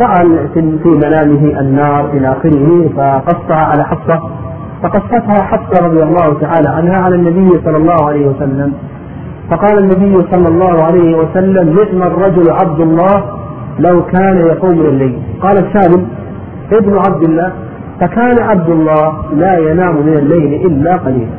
رأى 0.00 0.48
في 0.82 0.88
منامه 0.88 1.60
النار 1.60 2.10
إلى 2.10 2.32
آخره 2.32 2.88
فقصها 2.96 3.56
على 3.56 3.84
حفصة 3.84 4.20
فقصتها 4.82 5.42
حفصة 5.42 5.86
رضي 5.86 6.02
الله 6.02 6.40
تعالى 6.40 6.68
عنها 6.68 6.96
على 6.96 7.14
النبي 7.16 7.60
صلى 7.64 7.76
الله 7.76 8.08
عليه 8.08 8.26
وسلم. 8.26 8.72
فقال 9.50 9.78
النبي 9.78 10.14
صلى 10.32 10.48
الله 10.48 10.82
عليه 10.82 11.16
وسلم 11.18 11.66
نعم 11.78 12.02
الرجل 12.02 12.50
عبد 12.50 12.80
الله 12.80 13.24
لو 13.78 14.02
كان 14.02 14.36
يقوم 14.36 14.80
الليل 14.80 15.18
قال 15.40 15.56
سالم 15.72 16.06
ابن 16.72 16.98
عبد 17.06 17.22
الله 17.28 17.52
فكان 18.00 18.38
عبد 18.38 18.68
الله 18.70 19.12
لا 19.34 19.58
ينام 19.58 19.94
من 19.96 20.16
الليل 20.22 20.66
إلا 20.66 20.96
قليلا. 20.96 21.36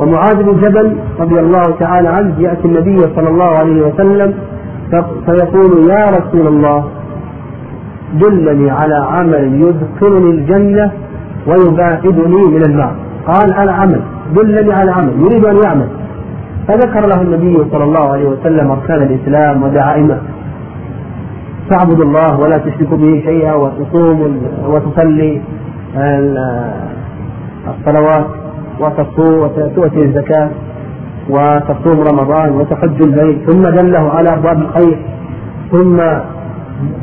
ومعاذ 0.00 0.42
بن 0.42 0.60
جبل 0.60 0.96
رضي 1.20 1.40
الله 1.40 1.62
تعالى 1.80 2.08
عنه 2.08 2.34
يأتي 2.38 2.64
النبي 2.64 2.98
صلى 3.16 3.28
الله 3.28 3.50
عليه 3.58 3.82
وسلم 3.86 4.34
فيقول 5.26 5.90
يا 5.90 6.04
رسول 6.16 6.46
الله 6.46 6.84
دلني 8.14 8.70
على 8.70 8.94
عمل 8.94 9.44
يدخلني 9.62 10.30
الجنة 10.30 10.92
ويباعدني 11.48 12.42
من 12.54 12.62
النار. 12.68 12.94
قال 13.26 13.52
على 13.52 13.72
عمل 13.72 14.00
دلني 14.36 14.72
على 14.72 14.90
عمل 14.90 15.12
يريد 15.20 15.44
أن 15.44 15.56
يعمل. 15.64 15.88
فذكر 16.68 17.06
له 17.06 17.20
النبي 17.20 17.56
صلى 17.70 17.84
الله 17.84 18.12
عليه 18.12 18.28
وسلم 18.28 18.70
أركان 18.70 19.02
الإسلام 19.02 19.62
ودعائمه. 19.62 20.18
تعبد 21.70 22.00
الله 22.00 22.40
ولا 22.40 22.58
تشرك 22.58 22.90
به 22.94 23.22
شيئا 23.24 23.54
وتصوم 23.54 24.42
وتصلي 24.66 25.40
الصلوات 27.68 28.26
وتصوم 28.80 29.38
وتؤتي 29.42 30.02
الزكاة 30.02 30.48
وتصوم 31.30 31.98
رمضان 32.00 32.52
وتحج 32.52 33.02
البيت. 33.02 33.50
ثم 33.50 33.68
دله 33.68 34.10
على 34.10 34.34
أبواب 34.34 34.58
الخير. 34.58 34.98
ثم 35.72 35.96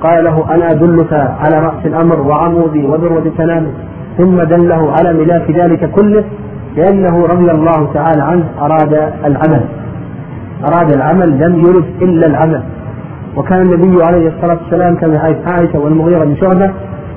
قال 0.02 0.24
له 0.24 0.56
أنا 0.56 0.72
أدلك 0.72 1.14
على 1.14 1.60
رأس 1.68 1.86
الأمر 1.86 2.22
وعمودي 2.22 2.86
وذروة 2.86 3.32
سلامه 3.38 3.72
ثم 4.18 4.42
دله 4.44 4.92
على 4.92 5.14
ملاك 5.14 5.52
ذلك 5.52 5.92
كله. 5.92 6.24
لأنه 6.76 7.26
رضي 7.26 7.52
الله 7.52 7.90
تعالى 7.94 8.24
عنه 8.24 8.46
أراد 8.62 8.94
العمل. 9.26 9.62
أراد 10.72 10.94
العمل 10.94 11.30
لم 11.30 11.60
يرد 11.60 11.86
إلا 12.02 12.28
العمل. 12.28 12.64
وكان 13.38 13.62
النبي 13.62 14.04
عليه 14.04 14.28
الصلاة 14.28 14.58
والسلام 14.64 14.96
كما 14.96 15.20
حديث 15.20 15.48
عائشة 15.48 15.80
والمغيرة 15.80 16.26
بن 16.26 16.36
شعبة 16.36 16.72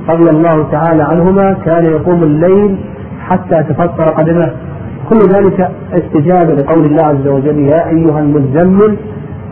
رضي 0.08 0.30
الله 0.30 0.66
تعالى 0.72 1.02
عنهما 1.02 1.52
كان 1.52 1.84
يقوم 1.84 2.22
الليل 2.22 2.76
حتى 3.20 3.62
تفطر 3.62 4.10
قدمه 4.10 4.50
كل 5.10 5.18
ذلك 5.34 5.70
استجابة 5.92 6.54
لقول 6.54 6.84
الله 6.84 7.04
عز 7.04 7.26
وجل 7.26 7.58
يا 7.58 7.88
أيها 7.88 8.20
المزمل 8.20 8.96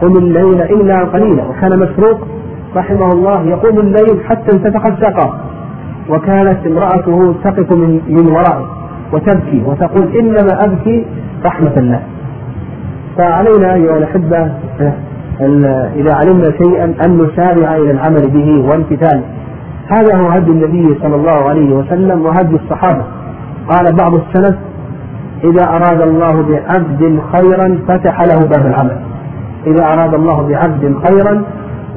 قم 0.03 0.17
الليل 0.17 0.63
إلا 0.63 1.05
قليلا. 1.05 1.43
وكان 1.45 1.79
مسروق 1.79 2.29
رحمه 2.77 3.13
الله 3.13 3.43
يقوم 3.43 3.79
الليل 3.79 4.25
حتى 4.25 4.53
انتفخت 4.53 5.05
ساقه 5.05 5.35
وكانت 6.09 6.67
امرأته 6.67 7.35
تقف 7.45 7.73
من, 7.73 8.01
من 8.09 8.27
ورائه. 8.27 8.82
وتبكي 9.13 9.63
وتقول 9.67 10.17
إنما 10.19 10.65
أبكي 10.65 11.07
رحمة 11.45 11.73
الله. 11.77 12.01
فعلينا 13.19 13.75
أيها 13.75 13.97
الأحبة 13.97 14.53
إذا 15.97 16.15
علمنا 16.15 16.51
شيئا 16.63 16.95
أن 17.07 17.19
نسارع 17.19 17.77
إلى 17.77 17.91
العمل 17.91 18.31
به 18.31 18.69
وامتثاله. 18.69 19.23
هذا 19.89 20.17
هو 20.17 20.29
هدي 20.29 20.51
النبي 20.51 20.99
صلى 21.03 21.17
الله 21.17 21.49
عليه 21.49 21.73
وسلم 21.75 22.23
وهدي 22.23 22.57
الصحابة. 22.57 23.05
قال 23.71 23.95
بعض 23.95 24.15
السلف 24.15 24.57
إذا 25.45 25.65
أراد 25.69 26.01
الله 26.01 26.43
بعبد 26.43 27.21
خيرا 27.33 27.79
فتح 27.89 28.21
له 28.21 28.47
باب 28.47 28.67
العمل. 28.67 28.97
إذا 29.67 29.85
أراد 29.85 30.15
الله 30.15 30.49
بعبد 30.49 30.95
خيرا 31.07 31.43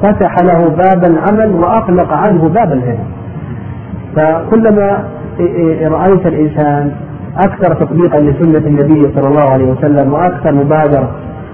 فتح 0.02 0.34
له 0.42 0.68
باب 0.68 1.04
العمل 1.04 1.54
وأغلق 1.54 2.12
عنه 2.12 2.48
باب 2.48 2.72
العلم 2.72 3.04
فكلما 4.16 5.04
رأيت 5.88 6.26
الإنسان 6.26 6.92
أكثر 7.36 7.74
تطبيقا 7.74 8.20
لسنة 8.20 8.66
النبي 8.66 9.12
صلى 9.14 9.28
الله 9.28 9.50
عليه 9.52 9.64
وسلم 9.64 10.12
وأكثر 10.12 10.52
مبادرة 10.54 11.10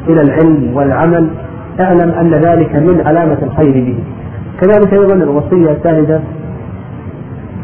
إلى 0.09 0.21
العلم 0.21 0.77
والعمل 0.77 1.29
أعلم 1.81 2.11
أن 2.11 2.31
ذلك 2.31 2.75
من 2.75 3.03
علامة 3.07 3.39
الخير 3.43 3.73
به. 3.73 3.99
كذلك 4.61 4.93
أيضا 4.93 5.15
الوصية 5.15 5.71
الثالثة 5.71 6.21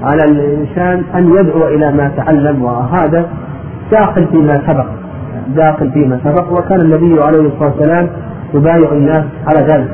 على 0.02 0.25
الإنسان 0.30 1.02
أن 1.14 1.30
يدعو 1.30 1.68
إلى 1.68 1.92
ما 1.92 2.10
تعلم 2.16 2.62
وهذا 2.64 3.26
داخل 3.92 4.26
فيما 4.26 4.62
سبق 4.66 4.87
داخل 5.56 5.90
فيما 5.92 6.20
سبق 6.25 6.52
وكان 6.52 6.80
النبي 6.80 7.22
عليه 7.22 7.40
الصلاة 7.40 7.72
والسلام 7.76 8.08
يبايع 8.54 8.92
الناس 8.92 9.25
على 9.46 9.66
ذلك. 9.72 9.88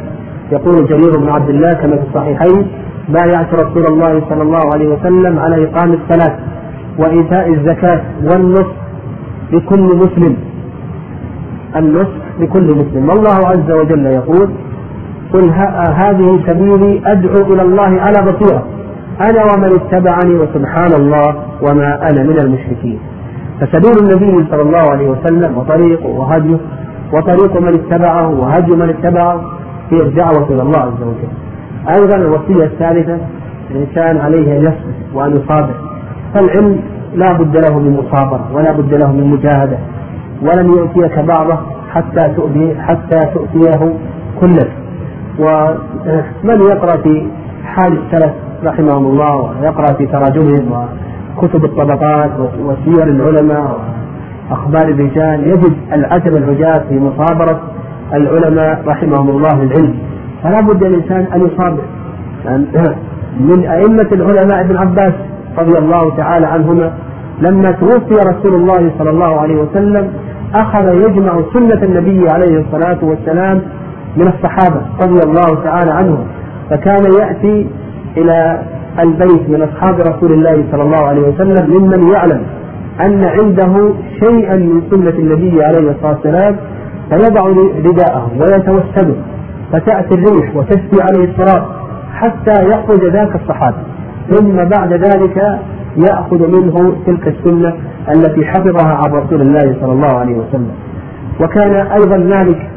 يقول 0.52 0.86
جرير 0.86 1.18
بن 1.18 1.28
عبد 1.28 1.48
الله 1.48 1.72
كما 1.72 1.96
في 1.96 2.02
الصحيحين 2.08 2.66
بايعت 3.08 3.54
رسول 3.54 3.86
الله 3.86 4.22
صلى 4.28 4.42
الله 4.42 4.62
عليه 4.74 4.88
وسلم 4.88 5.38
على 5.38 5.64
إقام 5.64 5.92
الصلاة 5.92 6.38
وإيتاء 6.98 7.48
الزكاة 7.48 8.00
والنصح 8.22 8.76
لكل 9.52 9.96
مسلم. 9.96 10.36
النصح 11.76 12.24
لكل 12.40 12.64
مسلم. 12.64 13.08
والله 13.08 13.48
عز 13.48 13.70
وجل 13.70 14.06
يقول 14.06 14.48
قل 15.32 15.50
هذه 15.94 16.40
سبيلي 16.46 17.00
أدعو 17.06 17.52
إلى 17.52 17.62
الله 17.62 18.00
على 18.00 18.32
بصيرة. 18.32 18.62
أنا 19.20 19.42
ومن 19.44 19.80
اتبعني 19.80 20.34
وسبحان 20.34 20.92
الله 21.00 21.34
وما 21.62 22.10
أنا 22.10 22.22
من 22.22 22.38
المشركين. 22.38 22.98
فسبيل 23.60 23.92
النبي 24.02 24.50
صلى 24.50 24.62
الله 24.62 24.90
عليه 24.90 25.08
وسلم 25.08 25.58
وطريقه 25.58 26.06
وهديه 26.06 26.56
وطريق 27.12 27.60
من 27.60 27.74
اتبعه 27.74 28.40
وهدي 28.40 28.72
من 28.72 28.88
اتبعه 28.88 29.40
هي 29.90 30.00
الدعوة 30.00 30.46
إلى 30.50 30.62
الله 30.62 30.78
عز 30.78 31.02
وجل. 31.02 31.32
أيضا 31.88 32.16
الوصية 32.16 32.64
الثالثة 32.64 33.18
الإنسان 33.70 34.16
عليه 34.16 34.56
أن 34.58 34.62
يصبر 34.62 34.94
وأن 35.14 35.36
يصابر. 35.36 35.74
فالعلم 36.34 36.80
لا 37.14 37.32
بد 37.32 37.56
له 37.56 37.78
من 37.78 37.96
مصابرة 37.96 38.48
ولا 38.52 38.72
بد 38.72 38.94
له 38.94 39.12
من 39.12 39.26
مجاهدة 39.26 39.78
ولن 40.42 40.66
يؤتيك 40.66 41.18
بعضه 41.18 41.58
حتى 41.90 42.34
تؤتي 42.36 42.74
حتى 42.80 43.20
تؤتيه 43.34 43.92
كلك 44.40 44.70
ومن 45.38 46.60
يقرأ 46.60 46.96
في 46.96 47.26
حال 47.64 47.98
السلف 47.98 48.32
رحمهم 48.64 49.06
الله 49.06 49.36
ويقرأ 49.60 49.92
في 49.92 50.06
تراجمهم 50.06 50.86
وكتب 51.36 51.64
الطبقات 51.64 52.30
وسير 52.64 53.02
العلماء 53.08 53.78
وأخبار 54.50 54.88
الرجال 54.88 55.48
يجد 55.48 55.72
العجب 55.92 56.36
العجاب 56.36 56.84
في 56.88 56.98
مصابرة 57.00 57.60
العلماء 58.14 58.82
رحمهم 58.86 59.28
الله 59.30 59.64
للعلم. 59.64 59.94
فلا 60.44 60.60
بد 60.60 60.84
للإنسان 60.84 61.26
أن 61.34 61.40
يصابر. 61.46 61.82
من 63.50 63.66
أئمة 63.66 64.08
العلماء 64.12 64.60
ابن 64.60 64.76
عباس 64.76 65.12
رضي 65.58 65.78
الله 65.78 66.16
تعالى 66.16 66.46
عنهما 66.46 66.92
لما 67.40 67.70
توفي 67.70 68.14
رسول 68.14 68.54
الله 68.54 68.90
صلى 68.98 69.10
الله 69.10 69.40
عليه 69.40 69.54
وسلم 69.54 70.12
أخذ 70.54 70.94
يجمع 70.94 71.40
سنة 71.52 71.82
النبي 71.82 72.28
عليه 72.30 72.60
الصلاة 72.60 72.98
والسلام 73.02 73.60
من 74.16 74.28
الصحابة 74.28 74.80
رضي 75.02 75.20
الله 75.28 75.64
تعالى 75.64 75.90
عنهم. 75.90 76.26
فكان 76.70 77.04
يأتي 77.20 77.66
إلى 78.16 78.62
البيت 78.98 79.50
من 79.50 79.62
أصحاب 79.62 80.00
رسول 80.00 80.32
الله 80.32 80.64
صلى 80.72 80.82
الله 80.82 81.06
عليه 81.06 81.28
وسلم 81.28 81.70
ممن 81.70 82.12
يعلم 82.12 82.42
أن 83.00 83.24
عنده 83.24 83.94
شيئا 84.20 84.56
من 84.56 84.82
سنة 84.90 85.18
النبي 85.18 85.64
عليه 85.64 85.90
الصلاة 85.90 86.10
والسلام 86.10 86.56
فيضع 87.10 87.46
رداءه 87.84 88.30
ويتوسده 88.40 89.14
فتأتي 89.74 90.14
الريح 90.14 90.56
وتسري 90.56 91.02
عليه 91.02 91.30
الصلاة 91.30 91.66
حتى 92.14 92.64
يخرج 92.64 93.04
ذاك 93.04 93.34
الصحابي. 93.34 93.76
ثم 94.30 94.56
بعد 94.56 94.92
ذلك 94.92 95.58
يأخذ 95.96 96.60
منه 96.60 96.96
تلك 97.06 97.28
السنة 97.28 97.74
التي 98.16 98.46
حفظها 98.46 99.00
عن 99.06 99.12
رسول 99.12 99.40
الله 99.40 99.76
صلى 99.80 99.92
الله 99.92 100.18
عليه 100.18 100.36
وسلم. 100.36 100.70
وكان 101.40 101.74
أيضا 101.74 102.16
مالك 102.16 102.70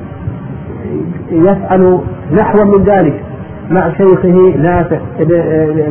يفعل 1.31 1.99
نحو 2.31 2.63
من 2.63 2.83
ذلك 2.83 3.23
مع 3.71 3.89
شيخه 3.89 4.57
نافع 4.57 4.97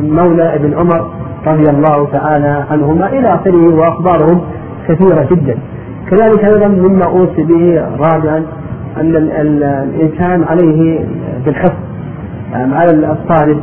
مولى 0.01 0.55
ابن 0.55 0.73
عمر 0.73 1.11
رضي 1.47 1.69
الله 1.69 2.07
تعالى 2.11 2.65
عنهما 2.71 3.07
إلى 3.07 3.33
آخره 3.33 3.75
وأخبارهم 3.75 4.41
كثيرة 4.87 5.27
جدا. 5.31 5.57
كذلك 6.11 6.45
أيضا 6.45 6.67
مما 6.67 7.05
أوصي 7.05 7.43
به 7.43 7.81
رابعا 7.99 8.43
أن 8.99 9.15
الإنسان 9.15 10.43
عليه 10.43 11.05
بالحفظ 11.45 11.79
يعني 12.51 12.75
على 12.75 12.91
الطالب 12.91 13.59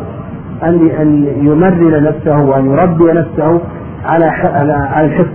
أن 0.63 0.89
أن 1.01 1.27
يمرن 1.43 2.03
نفسه 2.03 2.45
وأن 2.45 2.67
يربي 2.71 3.05
نفسه 3.13 3.61
على 4.05 4.25
على 4.95 5.07
الحفظ. 5.07 5.31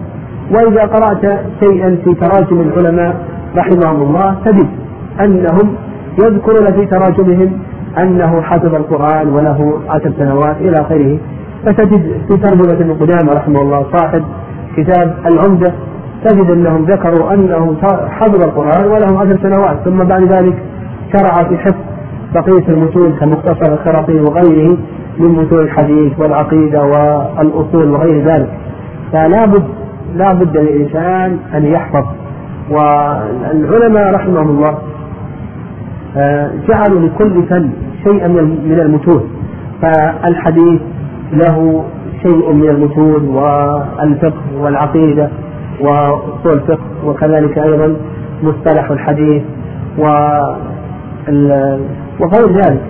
وإذا 0.52 0.82
قرأت 0.86 1.40
شيئا 1.60 1.98
في 2.06 2.14
تراجم 2.14 2.62
العلماء 2.62 3.16
رحمهم 3.58 4.02
الله 4.02 4.36
تجد 4.46 4.68
أنهم 5.20 5.76
يذكرون 6.24 6.72
في 6.72 6.86
تراجمهم 6.86 7.52
أنه 7.98 8.42
حفظ 8.42 8.76
القرآن 8.76 9.28
وله 9.28 9.74
عشر 9.90 10.12
سنوات 10.20 10.56
إلى 10.62 10.82
آخره. 10.82 11.18
فتجد 11.66 12.12
في 12.28 12.38
ترجمة 12.38 12.74
ابن 12.74 12.94
قدامة 12.94 13.34
رحمه 13.34 13.62
الله 13.62 13.86
صاحب 13.94 14.24
كتاب 14.78 15.16
العمدة 15.26 15.74
تجد 16.26 16.50
أنهم 16.52 16.86
ذكروا 16.86 17.34
أنه 17.34 17.78
حفظ 18.10 18.42
القرآن 18.42 18.86
وله 18.88 19.20
عشر 19.20 19.38
سنوات 19.44 19.78
ثم 19.86 20.04
بعد 20.04 20.24
ذلك 20.24 20.64
شرع 21.14 21.44
في 21.44 21.58
حفظ 21.58 21.90
بقية 22.36 22.68
المتون 22.68 23.14
كمختصر 23.14 23.74
الخرقي 23.74 24.20
وغيره 24.20 24.78
من 25.20 25.30
متون 25.30 25.60
الحديث 25.60 26.20
والعقيدة 26.20 26.84
والأصول 26.84 27.92
وغير 27.92 28.26
ذلك. 28.26 28.50
فلا 29.12 29.46
بد 29.46 29.64
لا 30.16 30.34
بد 30.34 30.58
للإنسان 30.58 31.38
أن 31.56 31.66
يحفظ. 31.66 32.06
والعلماء 32.72 34.14
رحمهم 34.14 34.50
الله 34.50 34.78
آه، 36.18 36.52
جعلوا 36.68 37.00
لكل 37.00 37.44
فن 37.44 37.70
شيئا 38.04 38.28
من 38.28 38.80
المتون. 38.82 39.30
فالحديث 39.82 40.82
له 41.34 41.84
شيء 42.24 42.54
من 42.54 42.70
المتون 42.70 43.28
والفقه 43.28 44.62
والعقيدة. 44.62 45.30
وأصول 45.82 46.54
الفقه 46.54 46.88
وكذلك 47.06 47.58
أيضا 47.58 47.96
مصطلح 48.44 48.92
الحديث 48.92 49.44
و 49.98 50.04
وغير 52.20 52.48
ذلك. 52.54 52.82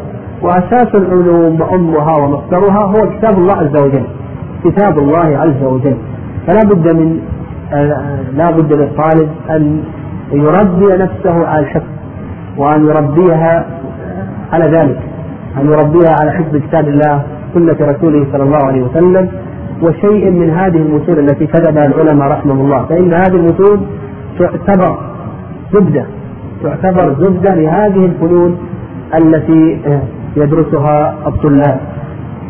وأساس 0.42 0.96
العلوم 0.96 1.62
وأمها 1.62 2.18
ومصدرها 2.18 2.84
هو 2.84 3.10
كتاب 3.10 3.38
الله 3.38 3.54
عز 3.54 3.82
وجل. 3.82 4.04
كتاب 4.64 5.00
الله 5.00 5.38
عز 5.38 5.64
وجل. 5.64 5.98
فلا 6.48 6.60
بد 6.70 6.88
من 6.88 7.20
لا 8.34 8.52
بد 8.52 8.74
للطالب 8.74 9.30
أن 9.50 9.84
يربي 10.32 10.98
نفسه 11.04 11.48
على 11.48 11.60
الحفظ 11.60 11.88
وأن 12.58 12.86
يربيها 12.86 13.66
على 14.54 14.66
ذلك. 14.66 15.00
أن 15.58 15.66
يربيها 15.66 16.16
على 16.22 16.32
حفظ 16.32 16.58
كتاب 16.58 16.88
الله 16.88 17.24
سنة 17.54 17.78
رسوله 17.82 18.26
صلى 18.32 18.44
الله 18.44 18.64
عليه 18.66 18.82
وسلم. 18.82 19.30
وشيء 19.84 20.32
من 20.32 20.50
هذه 20.50 20.78
المتون 20.78 21.20
التي 21.20 21.48
كتبها 21.48 21.86
العلماء 21.86 22.28
رحمه 22.32 22.54
الله. 22.54 22.86
فإن 22.86 23.14
هذه 23.14 23.36
المتون 23.36 23.88
تعتبر 24.40 24.98
زبدة 25.74 26.06
تعتبر 26.64 27.16
زبدة 27.20 27.56
لهذه 27.56 28.06
الفنون 28.06 28.58
التي 29.18 29.80
يدرسها 30.38 31.16
الطلاب. 31.28 31.80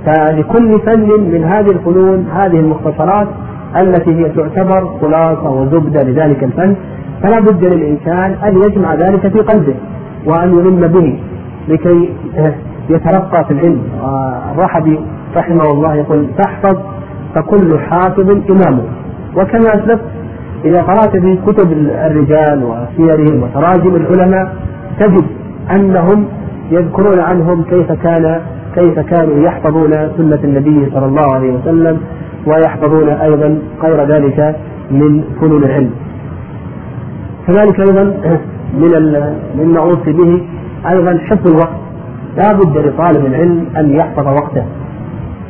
فلكل 0.05 0.79
فن 0.79 1.09
من 1.31 1.43
هذه 1.43 1.71
الفنون 1.71 2.27
هذه 2.33 2.59
المختصرات 2.59 3.27
التي 3.81 4.11
هي 4.15 4.29
تعتبر 4.29 4.87
خلاصة 5.01 5.49
وزبدة 5.49 6.03
لذلك 6.03 6.43
الفن 6.43 6.75
فلا 7.23 7.39
بد 7.39 7.65
للإنسان 7.65 8.31
أن 8.31 8.61
يجمع 8.63 8.95
ذلك 8.95 9.27
في 9.27 9.39
قلبه 9.39 9.75
وأن 10.25 10.49
يلم 10.49 10.87
به 10.87 11.19
لكي 11.67 12.09
يترقى 12.89 13.45
في 13.45 13.51
العلم. 13.51 13.81
الرحبي 14.55 14.99
رحمه 15.35 15.71
الله 15.71 15.95
يقول 15.95 16.27
تحفظ 16.37 16.77
فكل 17.35 17.79
حافظ 17.79 18.29
إمامه. 18.29 18.83
وكما 19.35 19.75
أسلفت 19.75 20.05
إذا 20.65 20.81
قرأت 20.81 21.17
في 21.17 21.37
كتب 21.47 21.71
الرجال 22.05 22.63
وسيرهم 22.63 23.43
وتراجم 23.43 23.95
العلماء 23.95 24.55
تجد 24.99 25.25
أنهم 25.71 26.25
يذكرون 26.71 27.19
عنهم 27.19 27.63
كيف 27.63 27.91
كان 27.91 28.41
كيف 28.75 28.99
كانوا 28.99 29.43
يحفظون 29.43 29.89
سنة 30.17 30.39
النبي 30.43 30.89
صلى 30.93 31.05
الله 31.05 31.33
عليه 31.33 31.51
وسلم 31.51 32.01
ويحفظون 32.47 33.09
أيضا 33.09 33.59
غير 33.83 34.05
ذلك 34.05 34.55
من 34.91 35.23
فنون 35.41 35.63
العلم. 35.63 35.91
كذلك 37.47 37.79
أيضا 37.79 38.03
من 38.81 39.33
مما 39.57 39.79
أوصي 39.79 40.11
به 40.11 40.41
أيضا 40.89 41.17
حفظ 41.17 41.47
الوقت. 41.47 41.79
لا 42.37 42.53
بد 42.53 42.77
لطالب 42.77 43.25
العلم 43.25 43.65
أن 43.77 43.95
يحفظ 43.95 44.27
وقته 44.27 44.63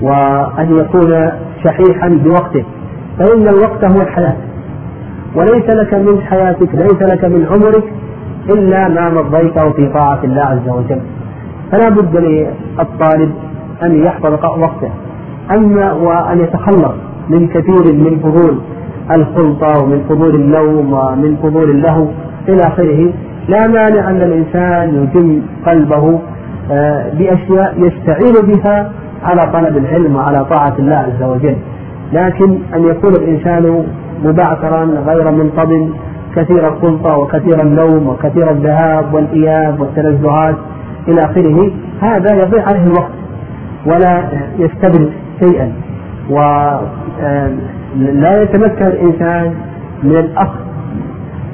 وأن 0.01 0.77
يكون 0.77 1.31
شحيحا 1.63 2.08
بوقته. 2.10 2.63
فإن 3.19 3.48
الوقت 3.48 3.84
هو 3.86 4.02
الحياة. 4.02 4.38
وليس 5.36 5.69
لك 5.69 5.93
من 5.93 6.22
حياتك 6.22 6.76
ليس 6.76 7.02
لك 7.02 7.26
من 7.26 7.45
عمرك 7.52 7.84
إلا 8.50 8.88
ما 8.88 9.10
مضيته 9.10 9.72
في 9.72 9.89
طاعة 9.93 10.19
الله 10.24 10.41
عز 10.41 10.69
وجل. 10.69 11.02
فلا 11.72 11.89
بد 11.89 12.15
للطالب 12.17 13.32
أن 13.84 14.04
يحفظ 14.04 14.34
وقته. 14.60 14.91
أما 15.52 15.93
وأن 15.93 16.39
يتخلص 16.39 16.95
من 17.30 17.48
كثير 17.48 17.93
من 17.93 18.19
فضول 18.24 18.60
الخلطة 19.12 19.84
ومن 19.84 20.06
فضول 20.10 20.36
النوم 20.36 20.93
ومن 20.93 21.38
فضول 21.43 21.69
اللهو 21.69 22.08
إلى 22.50 22.62
آخره 22.62 23.13
لا 23.48 23.67
مانع 23.67 24.10
أن 24.10 24.22
الإنسان 24.22 24.95
يجم 25.04 25.41
قلبه 25.65 26.19
آه، 26.72 27.10
بأشياء 27.13 27.76
يستعين 27.78 28.48
بها 28.48 28.91
على 29.23 29.41
طلب 29.53 29.77
العلم 29.77 30.15
وعلى 30.15 30.45
طاعة 30.45 30.73
الله 30.79 30.95
عز 30.95 31.23
وجل. 31.23 31.55
لكن 32.13 32.58
أن 32.75 32.84
يكون 32.88 33.13
الإنسان 33.13 33.84
مبعثرا 34.23 34.86
غير 35.08 35.32
منتظم 35.32 35.89
كثير 36.36 36.67
الخلطة 36.67 37.17
وكثير 37.17 37.62
النوم 37.62 38.08
وكثير 38.08 38.51
الذهاب 38.51 39.13
والإياب 39.13 39.79
والتنزهات 39.79 40.55
إلى 41.08 41.25
آخره 41.25 41.71
هذا 42.01 42.36
يضيع 42.36 42.65
عليه 42.65 42.84
الوقت 42.84 43.12
ولا 43.86 44.23
يستبرئ 44.60 45.10
شيئا. 45.39 45.71
ولا 46.29 46.82
يتمكن 48.41 48.86
الإنسان 48.86 49.53
من 50.03 50.17
الأخذ 50.17 50.60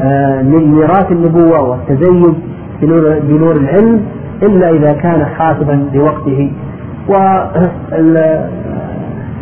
آه، 0.02 0.42
من 0.42 0.76
ميراث 0.76 1.12
النبوة 1.12 1.62
والتزين 1.62 2.34
بنور, 2.82 3.20
بنور 3.24 3.56
العلم 3.56 4.02
إلا 4.44 4.70
إذا 4.70 4.94
كان 4.94 5.26
حافظا 5.26 5.90
لوقته 5.94 6.52
و 7.10 7.14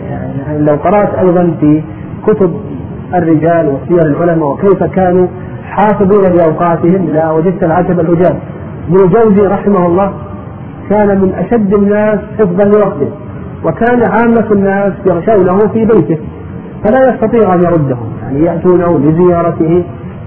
يعني 0.10 0.60
لو 0.60 0.76
قرأت 0.76 1.13
أيضا 1.15 1.56
في 1.60 1.82
كتب 2.28 2.54
الرجال 3.13 3.67
وسير 3.67 4.06
العلماء 4.06 4.49
وكيف 4.49 4.84
كانوا 4.84 5.28
حافظون 5.65 6.32
لأوقاتهم 6.32 7.10
لا 7.13 7.32
وجدت 7.32 7.63
العجب 7.63 7.99
العجاب. 7.99 8.39
ابن 8.89 9.04
الجوزي 9.04 9.47
رحمه 9.47 9.86
الله 9.86 10.13
كان 10.89 11.21
من 11.21 11.34
أشد 11.34 11.73
الناس 11.73 12.19
حفظا 12.39 12.63
لوقته 12.63 13.10
وكان 13.65 14.04
عامة 14.04 14.52
الناس 14.52 14.93
يغشونه 15.06 15.58
في 15.58 15.86
بيته 15.86 16.17
فلا 16.84 17.10
يستطيع 17.13 17.54
أن 17.54 17.60
يردهم 17.60 18.13
يعني 18.23 18.39
يأتونه 18.45 18.99
لزيارته 18.99 19.84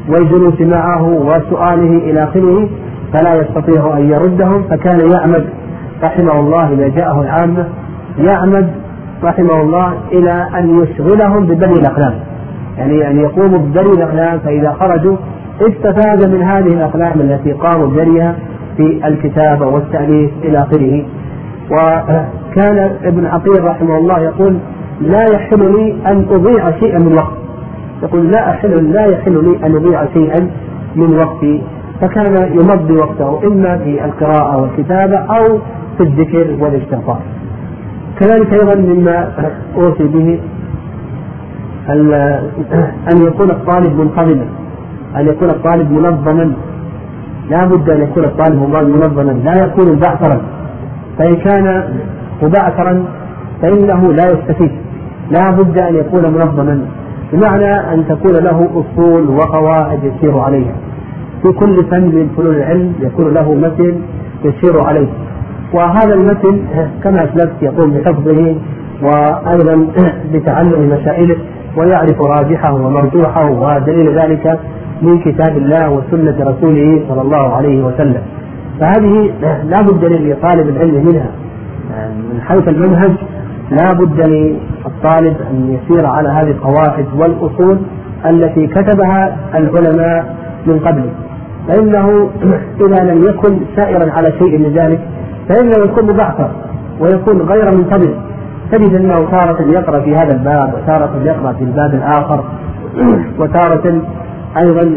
والجلوس 0.08 0.60
معه 0.60 1.02
وسؤاله 1.02 1.96
إلى 1.96 2.24
آخره 2.24 2.68
فلا 3.12 3.34
يستطيع 3.34 3.96
أن 3.98 4.10
يردهم 4.10 4.62
فكان 4.62 5.10
يعمد 5.10 5.46
رحمه 6.02 6.40
الله 6.40 6.72
إذا 6.72 6.88
جاءه 6.88 7.20
العامة 7.20 7.68
يعمد 8.18 8.70
رحمه 9.24 9.60
الله 9.60 9.94
إلى 10.12 10.48
أن 10.58 10.82
يشغلهم 10.82 11.46
ببني 11.46 11.72
الأقلام 11.72 12.14
يعني 12.78 13.10
أن 13.10 13.20
يقوموا 13.20 13.58
ببني 13.58 13.92
الأقلام 13.92 14.38
فإذا 14.38 14.72
خرجوا 14.72 15.16
استفاد 15.60 16.30
من 16.30 16.42
هذه 16.42 16.72
الأقلام 16.72 17.20
التي 17.20 17.52
قاموا 17.52 17.86
ببنيها 17.86 18.36
في 18.76 19.08
الكتابة 19.08 19.66
والتأليف 19.66 20.30
إلى 20.44 20.58
آخره. 20.58 21.04
وكان 21.70 22.96
ابن 23.04 23.26
عقيل 23.26 23.64
رحمه 23.64 23.98
الله 23.98 24.18
يقول 24.18 24.58
لا 25.00 25.24
يحل 25.32 25.72
لي 25.72 25.96
أن 26.06 26.26
أضيع 26.30 26.70
شيئا 26.70 26.98
من 26.98 27.12
وقت 27.14 27.32
يقول 28.02 28.30
لا 28.30 28.50
أحل 28.50 28.92
لا 28.92 29.06
يحل 29.06 29.44
لي 29.44 29.66
أن 29.66 29.74
أضيع 29.76 30.06
شيئا 30.14 30.50
من 30.96 31.18
وقتي. 31.18 31.62
فكان 32.00 32.52
يمضي 32.52 32.92
وقته 32.92 33.46
إما 33.46 33.78
في 33.78 34.04
القراءة 34.04 34.62
والكتابة 34.62 35.16
أو 35.16 35.58
في 35.98 36.02
الذكر 36.02 36.56
والاستغفار. 36.60 37.20
كذلك 38.20 38.52
أيضا 38.52 38.74
مما 38.74 39.28
أوصي 39.76 40.04
به 40.04 40.40
أن 43.12 43.26
يكون 43.26 43.50
الطالب 43.50 44.00
منتظما 44.00 44.46
أن 45.16 45.26
يكون 45.26 45.50
الطالب 45.50 45.92
منظما. 45.92 46.52
لا 47.50 47.66
بد 47.66 47.90
أن 47.90 48.02
يكون 48.02 48.24
الطالب 48.24 48.62
منظما 48.70 49.32
لا 49.32 49.64
يكون 49.64 49.96
بعثرا 49.96 50.40
فإن 51.18 51.36
كان 51.36 51.84
مبعثرا 52.42 53.04
فإنه 53.62 54.12
لا 54.12 54.24
يستفيد. 54.24 54.70
لا 55.30 55.50
بد 55.50 55.78
أن 55.78 55.94
يكون 55.94 56.22
منظما 56.22 56.80
بمعنى 57.32 57.94
أن 57.94 58.04
تكون 58.08 58.32
له 58.32 58.68
أصول 58.74 59.30
وقواعد 59.30 59.98
يسير 60.04 60.38
عليها. 60.38 60.85
في 61.46 61.52
كل 61.52 61.84
فن 61.84 62.02
من 62.02 62.28
فنون 62.36 62.54
العلم 62.54 62.92
يكون 63.00 63.34
له 63.34 63.54
متن 63.54 63.94
يسير 64.44 64.80
عليه. 64.80 65.08
وهذا 65.72 66.14
المتن 66.14 66.60
كما 67.04 67.24
أسلفت 67.24 67.62
يقوم 67.62 67.90
بحفظه 67.90 68.56
وأيضا 69.02 69.86
بتعلم 70.32 70.98
مسائله 71.00 71.36
ويعرف 71.76 72.22
راجحه 72.22 72.74
ومرجوحه 72.74 73.50
ودليل 73.50 74.18
ذلك 74.18 74.58
من 75.02 75.18
كتاب 75.18 75.56
الله 75.56 75.90
وسنة 75.90 76.36
رسوله 76.40 77.02
صلى 77.08 77.22
الله 77.22 77.54
عليه 77.56 77.84
وسلم. 77.84 78.22
فهذه 78.80 79.30
لا 79.64 79.82
بد 79.82 80.04
لطالب 80.04 80.68
العلم 80.68 81.06
منها. 81.06 81.30
من 82.32 82.40
حيث 82.48 82.68
المنهج 82.68 83.12
لا 83.70 83.92
بد 83.92 84.20
للطالب 84.20 85.36
أن 85.50 85.78
يسير 85.78 86.06
على 86.06 86.28
هذه 86.28 86.50
القواعد 86.50 87.06
والأصول 87.18 87.78
التي 88.26 88.66
كتبها 88.66 89.36
العلماء 89.54 90.36
من 90.66 90.78
قبله 90.78 91.10
فإنه 91.68 92.30
إذا 92.86 93.04
لم 93.04 93.24
يكن 93.24 93.58
سائرا 93.76 94.12
على 94.12 94.32
شيء 94.38 94.58
من 94.58 94.72
ذلك 94.74 95.00
فإنه 95.48 95.84
يكون 95.84 96.04
مبعثر 96.04 96.50
ويكون 97.00 97.42
غير 97.42 97.70
منتظم 97.70 98.10
تجد 98.72 98.94
أنه 98.94 99.26
تارة 99.30 99.62
يقرأ 99.62 100.00
في 100.00 100.16
هذا 100.16 100.32
الباب 100.32 100.74
وتارة 100.74 101.10
يقرأ 101.24 101.52
في 101.52 101.64
الباب 101.64 101.94
الآخر 101.94 102.44
وتارة 103.40 104.02
أيضا 104.56 104.90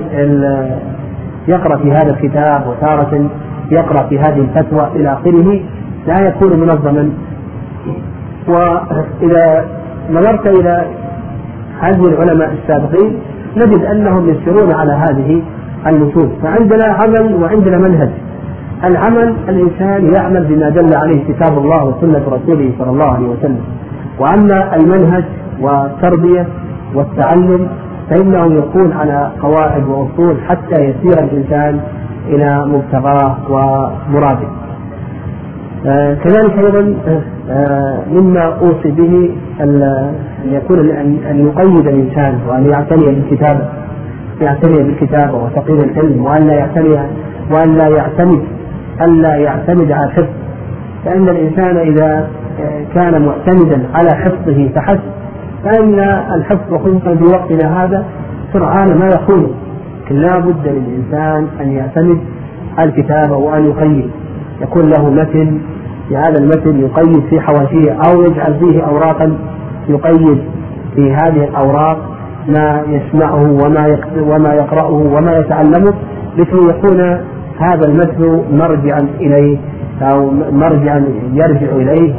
يقرأ 1.48 1.78
في 1.78 1.92
هذا 1.92 2.10
الكتاب 2.10 2.68
وتارة 2.68 3.30
يقرأ 3.72 4.08
في 4.10 4.20
هذه 4.20 4.40
الفتوى 4.40 4.88
إلى 4.96 5.14
آخره 5.14 5.60
لا 6.08 6.28
يكون 6.28 6.60
منظما. 6.60 7.10
وإذا 8.48 9.66
نظرت 10.12 10.48
إلى 10.48 10.86
هذه 11.82 12.06
العلماء 12.06 12.56
السابقين 12.64 13.20
نجد 13.58 13.86
أنهم 13.86 14.30
يسيرون 14.30 14.72
على 14.72 14.92
هذه 14.94 15.42
النصوص. 15.88 16.30
فعندنا 16.44 16.86
عمل 16.86 17.36
وعندنا 17.44 17.78
منهج. 17.78 18.10
العمل 18.84 19.34
الإنسان 19.50 20.14
يعمل 20.14 20.44
بما 20.46 20.70
دل 20.70 20.96
عليه 20.96 21.24
كتاب 21.28 21.58
الله 21.58 21.86
وسنة 21.86 22.22
رسوله 22.28 22.72
صلى 22.80 22.90
الله 22.90 23.14
عليه 23.14 23.28
وسلم. 23.28 23.60
وأما 24.20 24.76
المنهج 24.76 25.24
والتربية 25.62 26.48
والتعلم 26.96 27.68
فإنه 28.10 28.46
يكون 28.54 28.92
على 28.94 29.32
قواعد 29.42 29.84
وأصول 29.88 30.36
حتى 30.48 30.82
يسير 30.84 31.24
الإنسان 31.24 31.80
إلى 32.28 32.66
مبتغاه 32.66 33.36
ومراده 33.50 34.48
آه 35.86 36.14
كذلك 36.14 36.60
أيضا 36.60 36.94
آه 37.50 38.00
مما 38.12 38.44
أوصي 38.62 38.92
به 38.92 39.32
أن 39.62 39.82
يكون 40.46 40.90
أن 41.30 41.40
يقيد 41.48 41.88
الإنسان 41.88 42.40
وأن 42.50 42.66
يعتني 42.70 43.06
بالكتابة 43.06 43.62
يعتني 44.42 44.84
بالكتابة 44.84 45.34
وتقييد 45.34 45.80
العلم 45.80 46.26
وأن 46.26 46.48
لا 46.48 46.54
يعتني 46.54 47.00
وأن 47.52 47.76
لا 47.78 47.88
يعتمد 47.88 48.44
ألا 49.02 49.36
يعتمد 49.36 49.92
على 49.92 50.06
الحفظ. 50.06 50.34
فإن 51.06 51.30
الإنسان 51.30 51.78
إذا 51.78 52.28
كان 52.96 53.26
معتمدا 53.26 53.84
على 53.94 54.10
حفظه 54.10 54.70
فحسب. 54.76 55.00
فإن 55.64 56.00
الحفظ 56.36 56.78
خصوصا 56.78 57.16
في 57.16 57.24
وقتنا 57.24 57.84
هذا 57.84 58.06
سرعان 58.54 58.98
ما 58.98 59.08
يكون 59.08 59.54
لا 60.12 60.40
بد 60.40 60.68
للإنسان 60.68 61.48
أن 61.62 61.72
يعتمد 61.72 62.20
على 62.78 62.90
الكتابة 62.90 63.36
وأن 63.36 63.66
يقيد. 63.66 64.10
يكون 64.62 64.90
له 64.90 65.10
متن. 65.10 65.60
في 66.10 66.18
هذا 66.18 66.40
المتن 66.40 66.80
يقيد 66.80 67.24
في 67.30 67.42
حواشيه 67.42 67.92
أو 67.92 68.24
يجعل 68.24 68.60
فيه 68.60 68.82
أوراقا 68.82 69.38
يقيد 69.90 70.42
في 70.96 71.14
هذه 71.14 71.44
الأوراق. 71.44 71.98
ما 72.50 72.82
يسمعه 72.88 73.52
وما 73.64 73.98
وما 74.22 74.54
يقرأه 74.54 74.92
وما 74.92 75.38
يتعلمه 75.38 75.94
لكي 76.38 76.58
يكون 76.70 77.00
هذا 77.60 77.88
المتن 77.88 78.44
مرجعا 78.52 79.08
إليه 79.20 79.58
أو 80.02 80.32
مرجعا 80.52 81.06
يرجع 81.34 81.68
إليه 81.72 82.14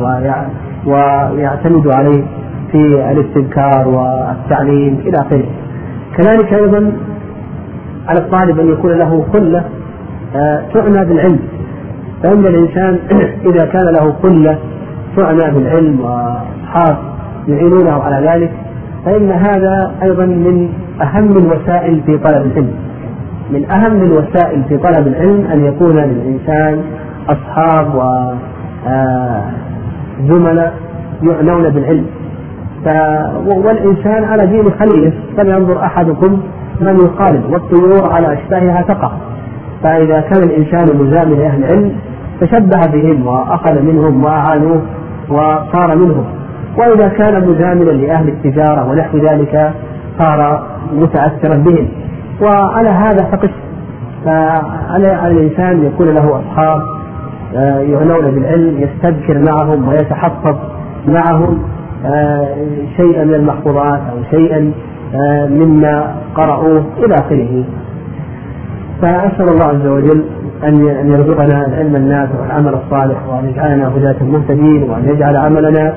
ويعتمد 0.87 1.95
عليه 1.95 2.23
في 2.73 3.11
الاستذكار 3.13 3.89
والتعليم 3.89 4.99
إلى 5.07 5.17
آخره. 5.27 5.45
كذلك 6.17 6.55
أيضا 6.55 6.93
على 8.09 8.19
الطالب 8.19 8.61
أن 8.61 8.69
يكون 8.73 8.93
له 8.93 9.25
خلة 9.33 9.65
آه، 10.37 10.63
تعنى 10.75 11.05
بالعلم. 11.05 11.39
فإن 12.23 12.47
الإنسان 12.47 12.99
إذا 13.51 13.67
كان 13.67 13.85
له 13.85 14.15
خلة 14.23 14.59
تعنى 15.17 15.55
بالعلم 15.55 16.01
وأصحاب 16.01 16.97
يعينونه 17.49 17.93
على 17.93 18.27
ذلك 18.29 18.53
فإن 19.05 19.31
هذا 19.31 19.93
أيضا 20.03 20.25
من 20.25 20.69
أهم 21.03 21.37
الوسائل 21.37 22.03
في 22.07 22.19
طلب 22.19 22.47
العلم. 22.47 22.71
من 23.51 23.71
أهم 23.71 24.03
الوسائل 24.03 24.63
في 24.69 24.77
طلب 24.77 25.07
العلم 25.07 25.47
أن 25.53 25.65
يكون 25.65 25.97
للإنسان 25.97 26.83
أصحاب 27.29 27.87
وزملاء 30.25 30.67
آه، 30.67 30.73
يعنون 31.23 31.71
بالعلم. 31.71 32.07
والإنسان 33.47 34.25
على 34.25 34.47
دين 34.47 34.71
خليله 34.71 35.13
فلينظر 35.37 35.85
أحدكم 35.85 36.41
من 36.81 36.97
يخالف 36.97 37.51
والطيور 37.51 38.13
على 38.13 38.33
أشباهها 38.33 38.83
تقع. 38.83 39.11
فإذا 39.83 40.21
كان 40.21 40.43
الإنسان 40.43 40.97
مزامن 40.97 41.39
لأهل 41.39 41.65
العلم 41.65 41.93
تشبه 42.41 42.81
بهم 42.93 43.27
وأخذ 43.27 43.83
منهم 43.83 44.25
وأعانوه 44.25 44.83
وصار 45.29 45.97
منهم. 45.97 46.40
وإذا 46.79 47.09
كان 47.09 47.49
مزامنا 47.49 47.91
لأهل 47.91 48.29
التجارة 48.29 48.91
ونحو 48.91 49.19
ذلك 49.19 49.73
صار 50.19 50.67
متأثرا 50.93 51.57
بهم. 51.57 51.89
وعلى 52.43 52.89
هذا 52.89 53.25
فقس 53.33 53.51
فعلى 54.25 55.27
الإنسان 55.27 55.85
يكون 55.85 56.09
له 56.15 56.41
أصحاب 56.41 56.83
آه، 57.57 57.81
يعنون 57.81 58.31
بالعلم 58.31 58.79
يستذكر 58.79 59.39
معهم 59.39 59.89
ويتحفظ 59.89 60.57
معهم 61.09 61.59
آه، 62.07 62.47
شيئا 62.97 63.25
من 63.25 63.35
المحفوظات 63.35 64.01
أو 64.13 64.39
شيئا 64.39 64.73
آه، 65.15 65.47
مما 65.47 66.15
قرأوه 66.35 66.85
إلى 66.99 67.15
آخره. 67.15 67.65
فأسأل 69.03 69.49
الله 69.49 69.65
عز 69.65 69.87
وجل 69.87 70.25
أن 70.65 70.89
أن 70.89 71.11
يرزقنا 71.11 71.67
العلم 71.67 71.97
النافع 71.97 72.41
والعمل 72.41 72.75
الصالح 72.75 73.29
وأن 73.29 73.49
يجعلنا 73.49 73.89
هداة 73.89 74.17
مهتدين 74.23 74.91
وأن 74.91 75.09
يجعل 75.09 75.37
عملنا 75.37 75.95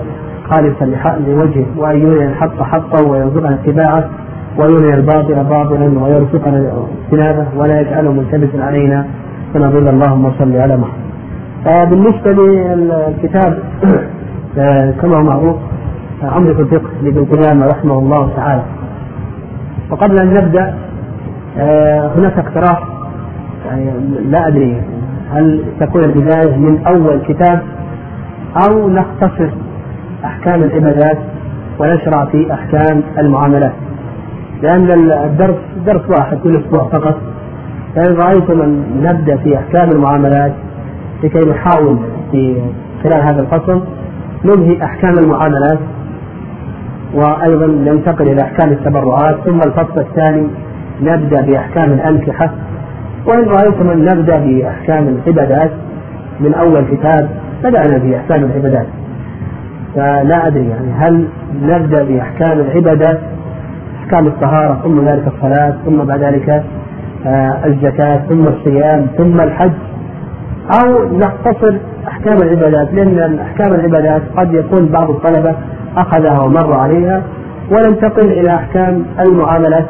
خالصا 0.49 0.86
لوجهه 1.27 1.65
وأن 1.77 1.99
يرينا 1.99 2.29
الحق 2.29 2.63
حقا 2.63 3.01
ويرزقنا 3.01 3.53
اتباعه 3.53 4.10
ويرينا 4.58 4.95
الباطل 4.95 5.43
باطلا 5.43 6.03
ويرزقنا 6.03 6.71
اجتنابه 7.06 7.47
ولا 7.58 7.82
يجعله 7.82 8.12
ملتبسا 8.12 8.63
علينا 8.63 9.06
فنضل 9.53 9.88
اللهم 9.88 10.32
صل 10.39 10.56
على 10.56 10.77
محمد. 10.77 11.89
بالنسبة 11.89 12.32
للكتاب 12.32 13.60
آه، 14.58 14.91
كما 14.91 15.17
هو 15.17 15.23
معروف 15.23 15.56
عمدة 16.23 16.60
الفقه 16.60 16.89
لابن 17.01 17.25
قدامة 17.25 17.67
رحمه 17.67 17.99
الله 17.99 18.29
تعالى. 18.36 18.63
وقبل 19.91 20.19
أن 20.19 20.34
نبدأ 20.34 20.73
آه، 21.58 22.12
هناك 22.15 22.38
اقتراح 22.38 22.84
يعني 23.65 23.91
لا 24.29 24.47
أدري 24.47 24.82
هل 25.32 25.63
تكون 25.79 26.03
البداية 26.03 26.58
من 26.58 26.86
أول 26.88 27.21
كتاب 27.27 27.62
أو 28.67 28.89
نختصر 28.89 29.49
أحكام 30.26 30.64
العبادات 30.64 31.18
ونشرع 31.80 32.26
في 32.26 32.54
أحكام 32.54 33.04
المعاملات. 33.18 33.74
لأن 34.62 35.12
الدرس 35.12 35.56
درس 35.86 36.10
واحد 36.10 36.38
كل 36.38 36.58
أسبوع 36.58 36.88
فقط. 36.88 37.18
فإن 37.96 38.16
رأيتم 38.16 38.62
أن 38.62 38.84
نبدأ 39.04 39.38
في 39.38 39.58
أحكام 39.58 39.90
المعاملات 39.96 40.54
لكي 41.24 41.50
نحاول 41.50 41.98
في 42.32 42.62
خلال 43.04 43.22
هذا 43.22 43.42
الفصل 43.42 43.82
ننهي 44.46 44.84
أحكام 44.84 45.14
المعاملات 45.24 45.80
وأيضا 47.14 47.68
ننتقل 47.68 48.28
إلى 48.28 48.42
أحكام 48.42 48.72
التبرعات. 48.72 49.36
ثم 49.46 49.58
الفصل 49.58 50.00
الثاني 50.00 50.48
نبدأ 51.02 51.42
بأحكام 51.42 51.94
الأنكحة. 51.94 52.52
وإن 53.28 53.44
رأيتم 53.44 53.90
أن 53.90 54.06
نبدأ 54.06 54.38
بأحكام 54.38 55.08
العبادات 55.08 55.72
من 56.40 56.54
أول 56.54 56.86
كتاب 56.92 57.30
بدأنا 57.64 57.98
بأحكام 57.98 58.44
العبادات. 58.44 58.88
فلا 59.95 60.47
أدري 60.47 60.69
يعني 60.69 60.91
هل 60.91 61.27
نبدأ 61.62 62.03
بأحكام 62.03 62.60
العبادات 62.60 63.19
أحكام 64.03 64.27
الطهارة 64.27 64.79
ثم 64.84 65.08
ذلك 65.08 65.23
الصلاة 65.27 65.73
ثم 65.86 66.03
بعد 66.03 66.23
ذلك 66.23 66.63
آه، 67.25 67.65
الزكاة 67.65 68.17
ثم 68.29 68.47
الصيام 68.47 69.08
ثم 69.17 69.41
الحج 69.41 69.71
أو 70.84 71.17
نقتصر 71.17 71.77
أحكام 72.08 72.38
العبادات 72.38 72.93
لأن 72.93 73.39
أحكام 73.39 73.73
العبادات 73.73 74.21
قد 74.38 74.53
يكون 74.53 74.86
بعض 74.86 75.10
الطلبة 75.10 75.56
أخذها 75.97 76.41
ومر 76.41 76.73
عليها 76.73 77.21
وننتقل 77.71 78.32
إلى 78.32 78.56
أحكام 78.56 79.06
المعاملات 79.19 79.86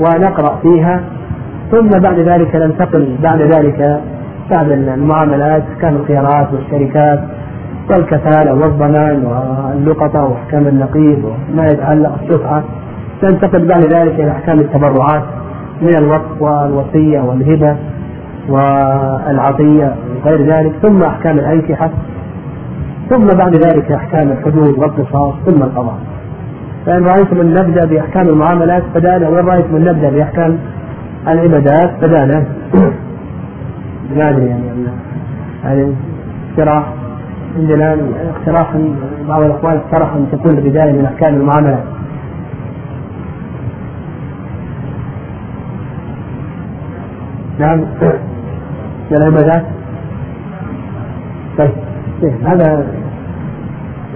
ونقرأ 0.00 0.58
فيها 0.62 1.00
ثم 1.70 1.88
بعد 1.88 2.18
ذلك 2.18 2.56
ننتقل 2.56 3.16
بعد 3.22 3.40
ذلك 3.42 4.00
بعد 4.50 4.70
المعاملات 4.70 5.62
أحكام 5.74 5.96
الخيارات 5.96 6.48
والشركات 6.52 7.20
والكفالة 7.90 8.54
والضمان 8.54 9.24
واللقطة 9.24 10.24
وأحكام 10.24 10.66
النقيض 10.66 11.24
وما 11.24 11.66
يتعلق 11.66 12.12
الشفعة 12.22 12.64
ننتقل 13.22 13.68
بعد 13.68 13.86
ذلك 13.92 14.20
إلى 14.20 14.30
أحكام 14.30 14.60
التبرعات 14.60 15.22
من 15.82 15.96
الوقف 15.96 16.42
والوصية 16.42 17.20
والهبة 17.20 17.76
والعطية 18.48 19.94
وغير 20.24 20.42
ذلك 20.42 20.72
ثم 20.82 21.02
أحكام 21.02 21.38
الأنكحة 21.38 21.90
ثم 23.10 23.26
بعد 23.26 23.54
ذلك 23.54 23.92
أحكام 23.92 24.28
الحدود 24.28 24.78
والقصاص 24.78 25.34
ثم 25.46 25.62
القضاء. 25.62 25.98
فإن 26.86 27.04
رأيتم 27.04 27.40
أن 27.40 27.54
نبدأ 27.54 27.84
بأحكام 27.84 28.28
المعاملات 28.28 28.82
بدأنا 28.94 29.28
وإن 29.28 29.46
رأيتم 29.46 29.76
أن 29.76 29.84
نبدأ 29.84 30.10
بأحكام 30.10 30.58
العبادات 31.28 31.90
بدأنا 32.02 32.44
ما 34.16 34.30
أدري 34.30 34.46
يعني 34.46 34.62
هذا 35.62 35.92
اقتراح 36.50 36.84
عندنا 37.56 37.96
اقتراح 38.36 38.76
بعض 39.28 39.42
الإخوان 39.42 39.76
اقترح 39.76 40.12
أن 40.12 40.26
تكون 40.32 40.58
البداية 40.58 40.92
من 40.92 41.04
أحكام 41.04 41.34
المعاملات 41.34 41.84
نعم. 47.58 47.84
العبادات 49.12 49.62
طيب 51.58 51.72
هذا 52.44 52.86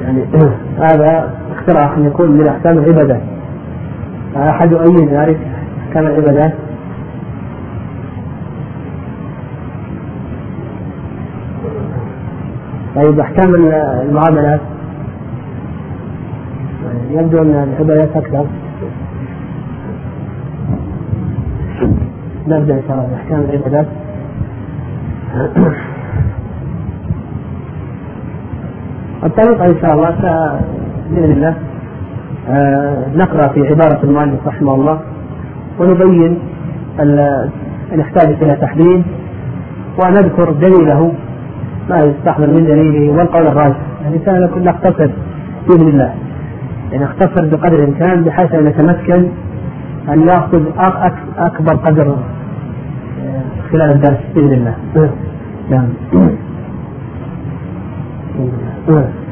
يعني 0.02 0.24
هذا 0.86 1.34
اقتراح 1.56 1.96
أن 1.96 2.06
يكون 2.06 2.30
من 2.30 2.46
أحكام 2.46 2.78
العبادات 2.78 3.20
أحد 4.36 4.72
يؤيد 4.72 5.08
ذلك 5.08 5.38
أحكام 5.88 6.06
العبادات 6.06 6.52
طيب 12.96 13.20
احكام 13.20 13.54
المعاملات 14.08 14.60
يبدو 17.10 17.42
أن 17.42 17.68
العبادات 17.74 18.16
أكثر. 18.16 18.46
نبدا 22.48 22.74
ان 22.74 22.82
شاء 22.88 22.96
الله 22.96 23.08
باحكام 23.10 23.40
العبادات 23.40 23.86
الطريقة 29.24 29.66
إن 29.66 29.76
شاء 29.82 29.94
الله 29.94 30.10
بإذن 31.10 31.32
الله 31.32 31.54
آه، 32.48 33.04
نقرأ 33.14 33.48
في 33.48 33.60
عبارة 33.68 34.04
المؤلف 34.04 34.46
رحمه 34.46 34.74
الله 34.74 35.00
ونبين 35.78 36.38
ان 37.00 37.50
يحتاج 37.92 38.42
إلى 38.42 38.56
تحديد 38.56 39.02
ونذكر 40.02 40.52
دليله 40.52 41.12
ما 41.90 42.04
يستحضر 42.04 42.46
من 42.46 42.64
دليله 42.64 43.12
والقول 43.12 43.46
الراجح. 43.46 43.76
يعني 44.02 44.18
نختصر 44.56 45.10
بإذن 45.68 45.88
الله. 45.88 46.14
يعني 46.92 47.04
نختصر 47.04 47.44
بقدر 47.46 47.78
الإمكان 47.78 48.22
بحيث 48.22 48.54
أن 48.54 48.64
نتمكن 48.64 49.26
أن 50.08 50.26
ناخذ 50.26 50.62
أكبر 51.38 51.74
قدر 51.74 52.16
خلال 53.72 53.90
الدرس 53.90 54.18
بإذن 54.34 54.52
الله. 54.52 54.74
نعم. 55.70 55.88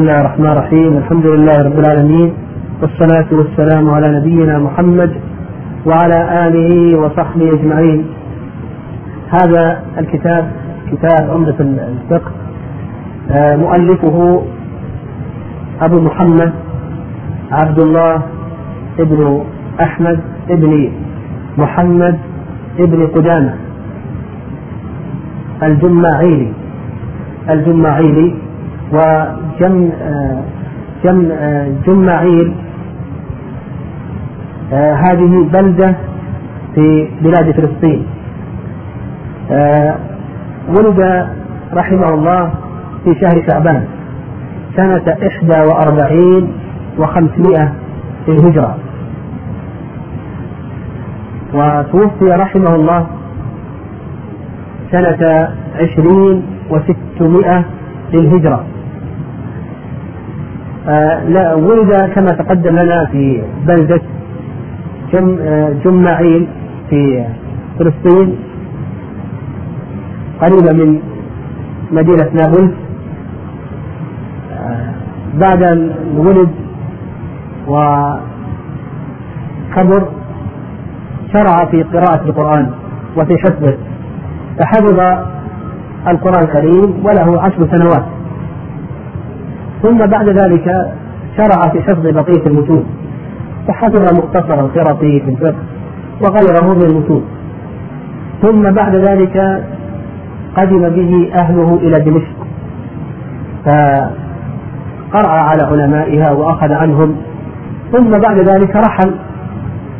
الله 0.00 0.20
الرحمن 0.20 0.46
الرحيم 0.46 0.96
الحمد 0.96 1.26
لله 1.26 1.56
رب 1.62 1.78
العالمين 1.78 2.32
والصلاة 2.82 3.26
والسلام 3.32 3.90
على 3.90 4.08
نبينا 4.18 4.58
محمد 4.58 5.10
وعلى 5.86 6.18
آله 6.46 6.98
وصحبه 6.98 7.48
أجمعين 7.56 8.06
هذا 9.30 9.82
الكتاب 9.98 10.44
كتاب 10.92 11.30
عمدة 11.30 11.56
الفقه 11.60 12.30
مؤلفه 13.56 14.42
أبو 15.80 16.00
محمد 16.00 16.52
عبد 17.52 17.78
الله 17.78 18.22
ابن 18.98 19.44
أحمد 19.80 20.20
ابن 20.50 20.92
محمد 21.58 22.18
ابن 22.78 23.06
قدامة 23.06 23.54
الجماعيلي 25.62 26.52
الجماعيلي 27.50 28.34
وجم 28.92 29.90
جم 31.04 31.28
جماعيل 31.86 32.52
هذه 34.72 35.48
بلدة 35.52 35.94
في 36.74 37.08
بلاد 37.22 37.50
فلسطين. 37.50 38.06
ولد 40.68 41.26
رحمه 41.74 42.08
الله 42.14 42.50
في 43.04 43.14
شهر 43.20 43.42
شعبان 43.50 43.84
سنة 44.76 45.16
إحدى 45.26 45.60
وأربعين 45.68 46.52
وخمسمائة 46.98 47.72
للهجرة 48.28 48.76
وتوفي 51.54 52.24
رحمه 52.24 52.74
الله 52.74 53.06
سنة 54.92 55.48
عشرين 55.80 56.42
وستمائة 56.70 57.64
للهجرة 58.12 58.60
آه 58.60 58.79
لا 61.28 61.54
ولد 61.54 62.10
كما 62.14 62.26
تقدم 62.32 62.76
لنا 62.78 63.04
في 63.12 63.42
بلدة 63.66 64.00
جم 65.12 65.38
آه 65.40 65.72
جمعين 65.84 66.48
في 66.90 67.24
فلسطين 67.78 68.36
قريبة 70.40 70.72
من 70.84 71.00
مدينة 71.92 72.28
نابلس 72.34 72.70
آه 74.52 74.90
بعد 75.34 75.62
أن 75.62 75.94
ولد 76.16 76.48
وكبر 77.68 78.20
شرع 81.32 81.64
في 81.70 81.82
قراءة 81.82 82.22
القرآن 82.24 82.70
وفي 83.16 83.38
حفظه. 83.38 83.74
فحفظ 84.58 85.00
القرآن 86.08 86.42
الكريم 86.44 86.94
وله 87.06 87.42
عشر 87.42 87.68
سنوات. 87.76 88.04
ثم 89.82 90.06
بعد 90.06 90.28
ذلك 90.28 90.92
شرع 91.36 91.68
في 91.68 91.82
حفظ 91.82 92.06
بقية 92.06 92.46
المتون. 92.46 92.84
فحفظ 93.68 94.18
مختصر 94.18 94.60
القرطي 94.60 95.20
في 95.20 95.30
الفقه 95.30 95.54
وغيره 96.22 96.74
من 96.74 96.82
المتون. 96.82 97.24
ثم 98.42 98.70
بعد 98.70 98.96
ذلك 98.96 99.64
قدم 100.56 100.88
به 100.88 101.30
أهله 101.40 101.78
إلى 101.82 102.00
دمشق. 102.00 102.46
فقرأ 103.64 105.30
على 105.30 105.62
علمائها 105.62 106.32
وأخذ 106.32 106.72
عنهم. 106.72 107.16
ثم 107.92 108.18
بعد 108.18 108.38
ذلك 108.38 108.76
رحل 108.76 109.14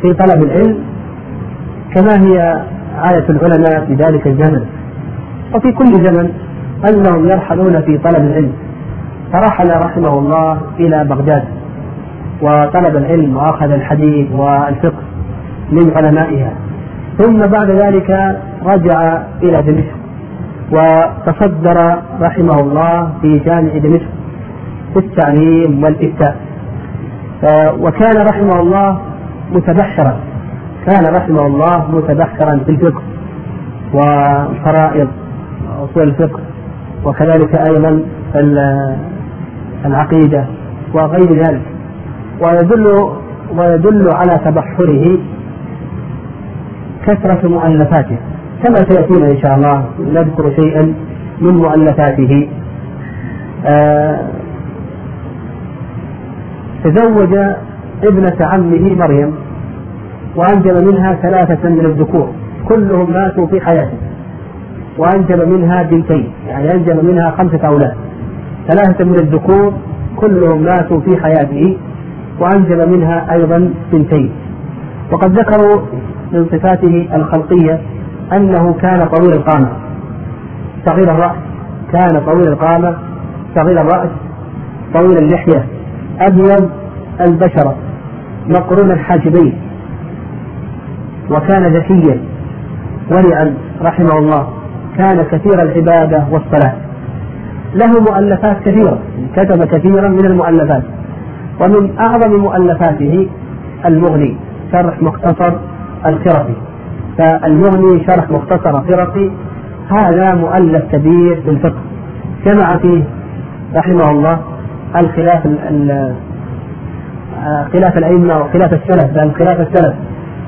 في 0.01 0.13
طلب 0.13 0.43
العلم. 0.43 0.77
كما 1.95 2.27
هي 2.27 2.63
عادة 2.97 3.29
العلماء 3.29 3.85
في 3.85 3.93
ذلك 3.93 4.27
الزمن. 4.27 4.65
وفي 5.55 5.71
كل 5.71 6.05
زمن 6.05 6.31
أنهم 6.89 7.25
يرحلون 7.25 7.81
في 7.81 7.97
طلب 7.97 8.23
العلم. 8.25 8.53
فرحل 9.33 9.69
رحمه 9.85 10.19
الله 10.19 10.57
إلى 10.79 11.03
بغداد 11.03 11.43
وطلب 12.41 12.97
العلم 12.97 13.37
وأخذ 13.37 13.71
الحديث 13.71 14.31
والفقه 14.31 15.03
من 15.71 15.91
علمائها. 15.95 16.51
ثم 17.17 17.37
بعد 17.37 17.69
ذلك 17.69 18.39
رجع 18.65 19.21
إلى 19.43 19.61
دمشق 19.61 19.95
وتصدر 20.71 21.97
رحمه 22.21 22.59
الله 22.59 23.09
في 23.21 23.39
جامع 23.39 23.77
دمشق 23.77 24.09
في 24.93 24.99
التعليم 24.99 25.83
والإفتاء. 25.83 26.35
وكان 27.79 28.25
رحمه 28.31 28.59
الله 28.59 28.97
متبحرا 29.53 30.15
كان 30.85 31.15
رحمه 31.15 31.47
الله 31.47 31.91
متبحرا 31.91 32.59
في 32.65 32.71
الفقه 32.71 33.01
وفرائض 33.93 35.07
أصول 35.83 36.03
الفقه 36.03 36.39
وكذلك 37.05 37.55
أيضا 37.55 38.01
العقيدة 39.85 40.45
وغير 40.93 41.33
ذلك. 41.33 41.61
ويدل 42.41 43.09
ويدل 43.57 44.09
على 44.11 44.39
تبحره 44.45 45.17
كثرة 47.05 47.47
مؤلفاته 47.47 48.17
كما 48.63 48.75
سيأتينا 48.75 49.31
إن 49.31 49.37
شاء 49.37 49.55
الله 49.55 49.85
نذكر 49.99 50.51
شيئا 50.61 50.93
من 51.41 51.53
مؤلفاته. 51.57 52.49
آه 53.65 54.19
تزوج 56.83 57.33
ابنة 58.03 58.37
عمه 58.41 58.95
مريم 58.95 59.35
وأنجب 60.35 60.83
منها 60.87 61.13
ثلاثة 61.13 61.69
من 61.69 61.85
الذكور 61.85 62.29
كلهم 62.69 63.11
ماتوا 63.13 63.47
في 63.47 63.61
حياته 63.61 63.97
وأنجب 64.97 65.47
منها 65.47 65.83
بنتين 65.83 66.31
يعني 66.47 66.73
أنجب 66.73 67.05
منها 67.05 67.31
خمسة 67.31 67.67
أولاد. 67.67 67.95
ثلاثة 68.67 69.05
من 69.05 69.15
الذكور 69.15 69.73
كلهم 70.15 70.61
ماتوا 70.61 70.99
في 70.99 71.17
حياته 71.23 71.77
وأنجب 72.39 72.89
منها 72.89 73.33
أيضا 73.33 73.73
بنتين 73.91 74.31
وقد 75.11 75.39
ذكروا 75.39 75.81
من 76.31 76.45
صفاته 76.45 77.09
الخلقية 77.13 77.81
أنه 78.33 78.73
كان 78.73 79.07
طويل 79.07 79.33
القامة. 79.33 79.69
صغير 80.85 81.11
الرأس 81.11 81.35
كان 81.91 82.21
طويل 82.25 82.47
القامة. 82.47 82.97
صغير 83.55 83.81
الرأس 83.81 84.09
طويل 84.93 85.17
اللحية. 85.17 85.65
أبيض 86.19 86.69
البشرة 87.21 87.75
مقرون 88.49 88.91
الحاجبين. 88.91 89.53
وكان 91.31 91.63
ذكيا. 91.63 92.21
ورعا 93.11 93.53
رحمه 93.81 94.17
الله. 94.17 94.47
كان 94.97 95.23
كثير 95.23 95.61
العبادة 95.61 96.25
والصلاة. 96.31 96.73
له 97.75 97.99
مؤلفات 97.99 98.57
كثيرة. 98.65 98.97
كتب 99.35 99.63
كثيرا 99.63 100.07
من 100.07 100.25
المؤلفات. 100.25 100.83
ومن 101.61 101.89
أعظم 101.99 102.39
مؤلفاته 102.39 103.27
المغني 103.85 104.35
شرح 104.71 105.01
مختصر 105.01 105.53
القرطي. 106.05 106.53
فالمغني 107.17 108.03
شرح 108.07 108.29
مختصر 108.29 108.69
القرطي 108.69 109.31
هذا 109.89 110.35
مؤلف 110.35 110.83
كبير 110.91 111.41
في 111.41 111.49
الفقه. 111.49 111.81
جمع 112.45 112.77
فيه 112.77 113.03
رحمه 113.75 114.11
الله 114.11 114.39
الخلاف 114.95 115.43
خلاف 117.73 117.97
الأئمة 117.97 118.41
وخلاف 118.41 118.73
السلف 118.73 119.13
بل 119.15 119.31
خلاف 119.31 119.59
السلف 119.59 119.93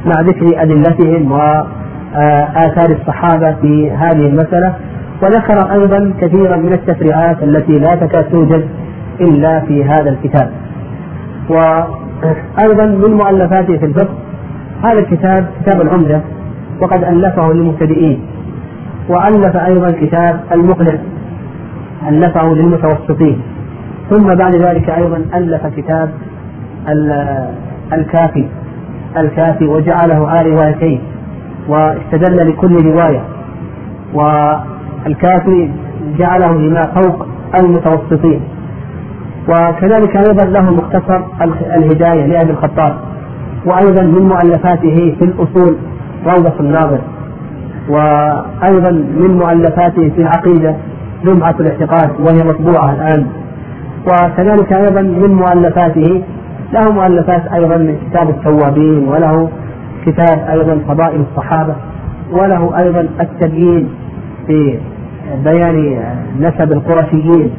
مع 0.06 0.22
ذكر 0.22 0.62
أدلتهم 0.62 1.32
وآثار 1.32 2.90
الصحابة 2.90 3.52
في 3.62 3.92
هذه 3.92 4.28
المسألة. 4.28 4.74
وذكر 5.24 5.72
أيضا 5.72 6.14
كثيرا 6.22 6.58
من 6.58 6.74
التفريعات 6.74 7.44
التي 7.44 7.80
لا 7.80 7.96
تكاد 7.96 8.30
توجد 8.30 8.68
إلا 9.22 9.60
في 9.60 9.84
هذا 9.84 10.10
الكتاب. 10.10 10.50
وأيضا 11.50 12.86
من 12.86 13.14
مؤلفاته 13.14 13.78
في 13.78 13.86
الفقه 13.86 14.14
هذا 14.84 15.00
الكتاب 15.00 15.48
كتاب 15.62 15.82
العمدة 15.82 16.22
وقد 16.82 17.04
ألفه 17.04 17.54
للمبتدئين. 17.54 18.20
وألف 19.10 19.58
أيضا 19.58 19.92
كتاب 19.92 20.40
المقنع 20.52 20.94
ألفه 22.10 22.54
للمتوسطين. 22.54 23.42
ثم 24.10 24.36
بعد 24.36 24.56
ذلك 24.56 24.90
أيضا 24.90 25.26
ألف 25.36 25.68
كتاب 25.68 26.10
الكافي 27.94 28.46
الكافي 29.18 29.66
وجعله 29.66 30.28
على 30.30 30.50
روايتين 30.50 31.02
واستدل 31.68 32.50
لكل 32.50 32.86
رواية. 32.86 33.22
والكافي 35.06 35.70
جعله 36.18 36.52
لما 36.58 36.82
فوق 36.96 37.28
المتوسطين. 37.60 38.42
وكذلك 39.50 40.16
أيضا 40.18 40.46
له 40.46 40.72
مختصر 40.72 41.22
الهداية 41.76 42.26
لأبي 42.26 42.52
الخطاب 42.52 42.96
وأيضا 43.66 44.02
من 44.04 44.22
مؤلفاته 44.28 45.16
في 45.20 45.26
الأصول 45.26 45.76
روضة 46.26 46.54
الناظر 46.60 47.00
وأيضا 47.90 48.92
من 48.92 49.38
مؤلفاته 49.38 50.10
في 50.16 50.22
العقيدة 50.22 50.76
لمعة 51.24 51.56
الاعتقاد 51.60 52.10
وهي 52.20 52.44
مطبوعة 52.50 52.94
الآن. 52.94 53.28
وكذلك 54.08 54.74
أيضا 54.74 55.02
من 55.02 55.34
مؤلفاته 55.34 56.22
له 56.74 56.92
مؤلفات 56.92 57.54
أيضا 57.54 57.78
من 57.78 57.98
كتاب 58.10 58.30
التوابين 58.30 59.08
وله 59.08 59.50
كتاب 60.06 60.40
أيضا 60.50 60.80
فضائل 60.88 61.22
الصحابة 61.32 61.76
وله 62.32 62.78
أيضا 62.80 63.08
التبيين 63.22 63.90
في 64.48 64.80
بيان 65.44 66.04
نسب 66.40 66.72
القرشيين 66.72 67.52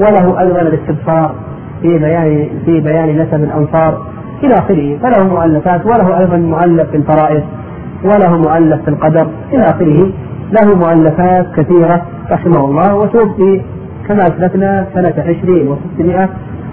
وله 0.00 0.40
أيضا 0.40 0.60
الاستبصار 0.60 1.34
في 1.82 1.98
بيان 1.98 2.48
في 2.64 2.80
بيان 2.80 3.18
نسب 3.18 3.44
الأنصار 3.44 4.06
إلى 4.42 4.54
آخره. 4.54 4.98
فله 5.02 5.28
مؤلفات 5.28 5.86
وله 5.86 6.18
أيضا 6.18 6.36
مؤلف 6.36 6.90
في 6.90 6.96
الفرائض 6.96 7.42
وله 8.04 8.36
مؤلف 8.38 8.82
في 8.82 8.88
القدر 8.88 9.26
إلى 9.52 9.62
آخره. 9.62 10.10
له 10.52 10.76
مؤلفات 10.76 11.46
كثيرة 11.56 12.02
رحمه 12.30 12.64
الله 12.64 12.94
وتوفي 12.94 13.62
كما 14.08 14.22
أسلفنا 14.22 14.86
سنة 14.94 15.14
عشرين 15.18 15.68
وستمائة 15.68 16.28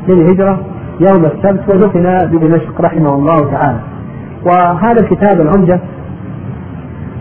للهجرة 0.08 0.60
يوم 0.99 1.26
السبت 1.26 1.70
ودفن 1.70 2.18
بدمشق 2.32 2.82
رحمه 2.82 3.16
الله 3.16 3.52
تعالى. 3.52 3.80
وهذا 4.45 5.02
الكتاب 5.02 5.41
العمدة 5.41 5.80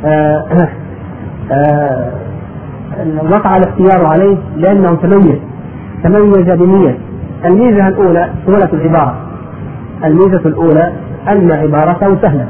آه 0.05 0.68
آه 1.53 2.11
وقع 3.30 3.57
الاختيار 3.57 4.07
عليه 4.07 4.36
لأنه 4.57 4.94
تميز 4.94 5.38
تميز 6.05 6.51
بنية. 6.59 6.98
الميزة 7.44 7.88
الأولى 7.88 8.30
سهولة 8.46 8.68
العبارة. 8.72 9.14
الميزة 10.05 10.40
الأولى 10.46 10.92
أن 11.28 11.53
عبارته 11.53 12.16
سهلة. 12.22 12.46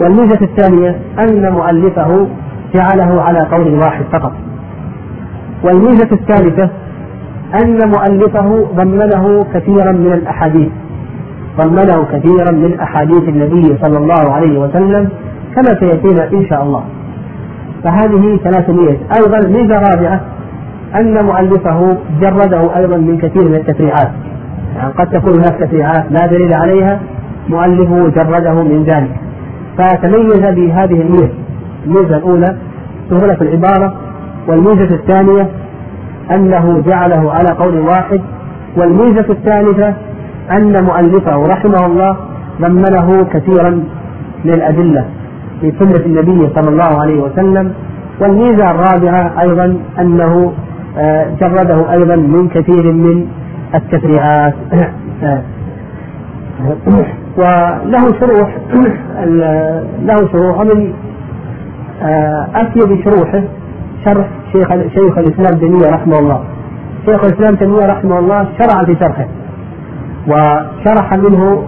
والميزة 0.00 0.38
الثانية 0.42 0.96
أن 1.24 1.52
مؤلفه 1.52 2.26
جعله 2.74 3.22
على 3.22 3.38
قول 3.38 3.74
واحد 3.78 4.04
فقط. 4.12 4.32
والميزة 5.64 6.08
الثالثة 6.12 6.70
أن 7.62 7.78
مؤلفه 7.88 8.66
ضمنه 8.76 9.44
كثيرا 9.54 9.92
من 9.92 10.12
الأحاديث. 10.12 10.68
ضمنه 11.60 12.04
كثيرا 12.12 12.50
من 12.52 12.80
أحاديث 12.80 13.28
النبي 13.28 13.78
صلى 13.82 13.98
الله 13.98 14.32
عليه 14.32 14.58
وسلم 14.58 15.08
كما 15.54 15.80
سيأتينا 15.80 16.32
إن 16.32 16.46
شاء 16.48 16.62
الله. 16.62 16.84
فهذه 17.84 18.38
ثلاث 18.44 18.70
ميز 18.70 18.96
أيضا 19.18 19.48
ميزة 19.48 19.78
رابعة 19.78 20.20
أن 20.94 21.24
مؤلفه 21.24 21.96
جرده 22.20 22.76
أيضا 22.76 22.96
من 22.96 23.18
كثير 23.18 23.48
من 23.48 23.54
التفريعات. 23.54 24.10
يعني 24.76 24.92
قد 24.92 25.10
تكون 25.10 25.34
هناك 25.34 25.58
تفريعات 25.60 26.04
لا 26.10 26.26
دليل 26.26 26.54
عليها 26.54 27.00
مؤلفه 27.48 28.08
جرده 28.08 28.62
من 28.62 28.84
ذلك. 28.84 29.10
فتميز 29.78 30.54
بهذه 30.54 31.00
الميزة. 31.00 31.34
الميزة 31.86 32.16
الأولى 32.16 32.56
سهولة 33.10 33.36
العبارة 33.40 33.94
والميزة 34.48 34.94
الثانية 34.94 35.48
أنه 36.30 36.82
جعله 36.86 37.32
على 37.32 37.48
قول 37.58 37.78
واحد 37.78 38.20
والميزة 38.76 39.26
الثالثة 39.30 39.94
أن 40.50 40.84
مؤلفه 40.84 41.46
رحمه 41.46 41.86
الله 41.86 42.16
ضمنه 42.60 43.24
كثيرا 43.24 43.70
من 44.44 44.52
الأدلة 44.52 45.04
في 45.64 45.72
سنة 45.78 46.04
النبي 46.06 46.48
صلى 46.54 46.68
الله 46.68 47.00
عليه 47.00 47.20
وسلم 47.22 47.72
والميزة 48.20 48.70
الرابعة 48.70 49.40
أيضا 49.40 49.76
أنه 49.98 50.52
آه، 50.98 51.26
جرده 51.40 51.92
أيضا 51.92 52.16
من 52.16 52.48
كثير 52.48 52.92
من 52.92 53.26
التفريعات. 53.74 54.54
وله 57.38 58.12
شروح 58.20 58.56
له 60.08 60.28
شروح 60.32 60.60
ومن 60.60 60.92
آه، 62.02 62.46
أفيد 62.54 63.04
شروحه 63.04 63.42
شرح 64.04 64.26
شيخ 64.52 64.68
شيخ 64.68 65.18
الإسلام 65.18 65.60
تيمية 65.60 65.90
رحمه 65.90 66.18
الله. 66.18 66.44
شيخ 67.06 67.24
الإسلام 67.24 67.56
تيمية 67.56 67.86
رحمه 67.86 68.18
الله 68.18 68.48
شرع 68.58 68.84
في 68.84 68.96
شرحه 69.00 69.26
وشرح 70.28 71.14
منه 71.14 71.62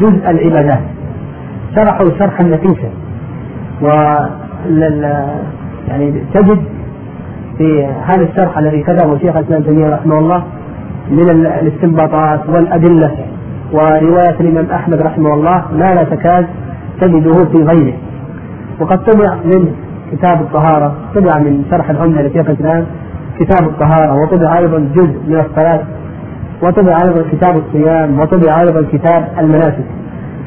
جزء 0.00 0.30
العبادات. 0.30 0.97
شرحه 1.78 2.04
شرحا 2.18 2.44
نفيسا 2.44 2.90
و 3.82 3.86
يعني 5.88 6.24
تجد 6.34 6.58
في 7.58 7.86
هذا 7.86 8.22
الشرح 8.22 8.58
الذي 8.58 8.82
كتبه 8.82 9.18
شيخ 9.18 9.36
الإسلام 9.36 9.62
تيمية 9.62 9.88
رحمه 9.94 10.18
الله 10.18 10.42
من 11.10 11.30
الاستنباطات 11.30 12.40
والأدلة 12.48 13.16
ورواية 13.72 14.40
الإمام 14.40 14.66
أحمد 14.70 15.02
رحمه 15.02 15.34
الله 15.34 15.64
ما 15.72 15.94
لا 15.94 16.04
تكاد 16.04 16.46
تجده 17.00 17.44
في 17.44 17.58
غيره. 17.62 17.96
وقد 18.80 19.04
طبع 19.04 19.34
من 19.44 19.72
كتاب 20.12 20.40
الطهارة 20.40 20.94
طبع 21.14 21.38
من 21.38 21.64
شرح 21.70 21.90
العمدة 21.90 22.22
لشيخ 22.22 22.48
الإسلام 22.48 22.86
كتاب 23.38 23.68
الطهارة 23.68 24.14
وطبع 24.22 24.58
أيضا 24.58 24.78
جزء 24.94 25.18
من 25.28 25.44
الصلاة 25.50 25.80
وطبع 26.62 26.96
أيضا 27.04 27.24
كتاب 27.32 27.56
الصيام 27.56 28.20
وطبع 28.20 28.60
أيضا 28.60 28.84
كتاب 28.92 29.28
المناسك. 29.38 29.84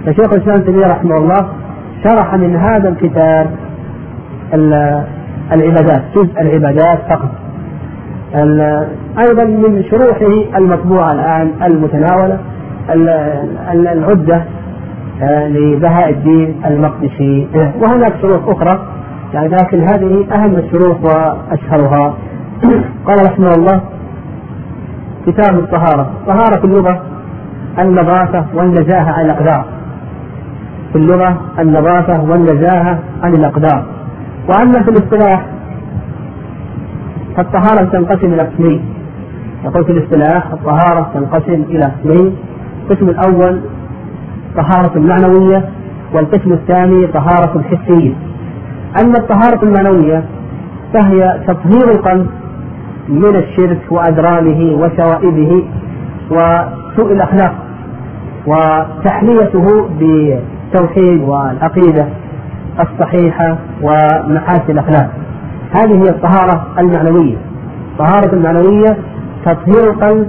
فشيخ 0.06 0.34
الإسلام 0.34 0.62
تيمية 0.62 0.86
رحمه 0.86 1.18
الله 1.18 1.48
شرح 2.04 2.36
من 2.36 2.56
هذا 2.56 2.90
الكتاب 2.90 3.50
العبادات 5.52 6.02
جزء 6.16 6.42
العبادات 6.42 7.00
فقط. 7.10 7.30
أيضا 9.20 9.44
من 9.44 9.84
شروحه 9.92 10.58
المطبوعة 10.58 11.12
الآن 11.12 11.52
المتناولة 11.64 12.38
العدة 13.72 14.44
آه، 15.22 15.48
لبهاء 15.48 16.10
الدين 16.10 16.62
المقدسي. 16.66 17.48
وهناك 17.82 18.14
شروح 18.22 18.42
أخرى 18.48 18.88
يعني 19.34 19.48
لكن 19.48 19.82
هذه 19.82 20.26
أهم 20.34 20.56
الشروح 20.56 20.98
وأشهرها. 21.04 22.14
قال 23.08 23.26
رحمه 23.26 23.52
الله 23.54 23.82
كتاب 25.28 25.60
الطهارة. 25.60 26.10
طهارة 26.28 26.66
اللغة 26.66 27.02
النظافه 27.80 28.46
والنزاهه 28.54 29.12
عن 29.12 29.26
الأقدار. 29.26 29.81
في 30.92 30.98
اللغة 30.98 31.42
النظافة 31.60 32.24
والنزاهة 32.24 33.00
عن 33.24 33.34
الأقدار. 33.34 33.86
وأما 34.50 34.84
في 34.84 34.90
الاصطلاح 34.90 35.46
فالطهارة 37.38 37.84
تنقسم 37.86 38.34
إلى 38.34 38.42
قسمين. 38.42 38.82
يقول 39.66 39.86
في 39.86 39.92
الاصطلاح 39.92 40.52
الطهارة 40.52 41.12
تنقسم 41.14 41.64
إلى 41.70 41.86
قسمين. 41.86 42.36
القسم 42.84 43.10
الأول 43.10 43.62
طهارة 44.56 45.00
معنوية 45.00 45.70
والقسم 46.14 46.52
الثاني 46.52 47.08
طهارة 47.08 47.62
حسية. 47.62 48.14
أما 49.04 49.18
الطهارة 49.18 49.64
المعنوية 49.64 50.24
فهي 50.94 51.40
تطهير 51.48 51.92
القلب 51.92 52.28
من 53.10 53.36
الشرك 53.36 53.80
وأدرانه 53.92 54.76
وشوائبه 54.76 55.64
وسوء 56.32 57.12
الأخلاق 57.12 57.54
وتحليته 58.48 59.90
بالتوحيد 60.72 61.22
والعقيدة 61.22 62.08
الصحيحة 62.80 63.58
ومحاسن 63.82 64.70
الأخلاق. 64.70 65.10
هذه 65.72 66.04
هي 66.04 66.10
الطهارة 66.10 66.68
المعنوية. 66.80 67.38
الطهارة 67.92 68.34
المعنوية 68.34 68.98
تطهير 69.46 69.92
القلب 69.92 70.28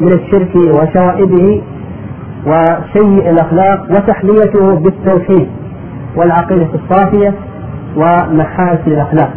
من 0.00 0.12
الشرك 0.12 0.56
وشوائبه 0.56 1.62
وسيء 2.46 3.30
الأخلاق 3.30 3.86
وتحليته 3.90 4.74
بالتوحيد 4.74 5.48
والعقيدة 6.16 6.68
الصافية 6.74 7.34
ومحاسن 7.96 8.90
الأخلاق. 8.92 9.30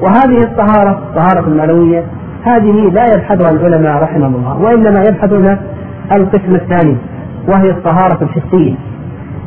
وهذه 0.00 0.38
الطهارة 0.38 0.90
الطهارة 0.90 1.48
المعنوية 1.48 2.04
هذه 2.44 2.90
لا 2.90 3.14
يبحثها 3.14 3.50
العلماء 3.50 4.02
رحمهم 4.02 4.34
الله 4.34 4.58
وإنما 4.58 5.04
يبحثون 5.04 5.56
القسم 6.12 6.54
الثاني 6.54 6.96
وهي 7.48 7.70
الطهارة 7.70 8.18
الحسية. 8.24 8.74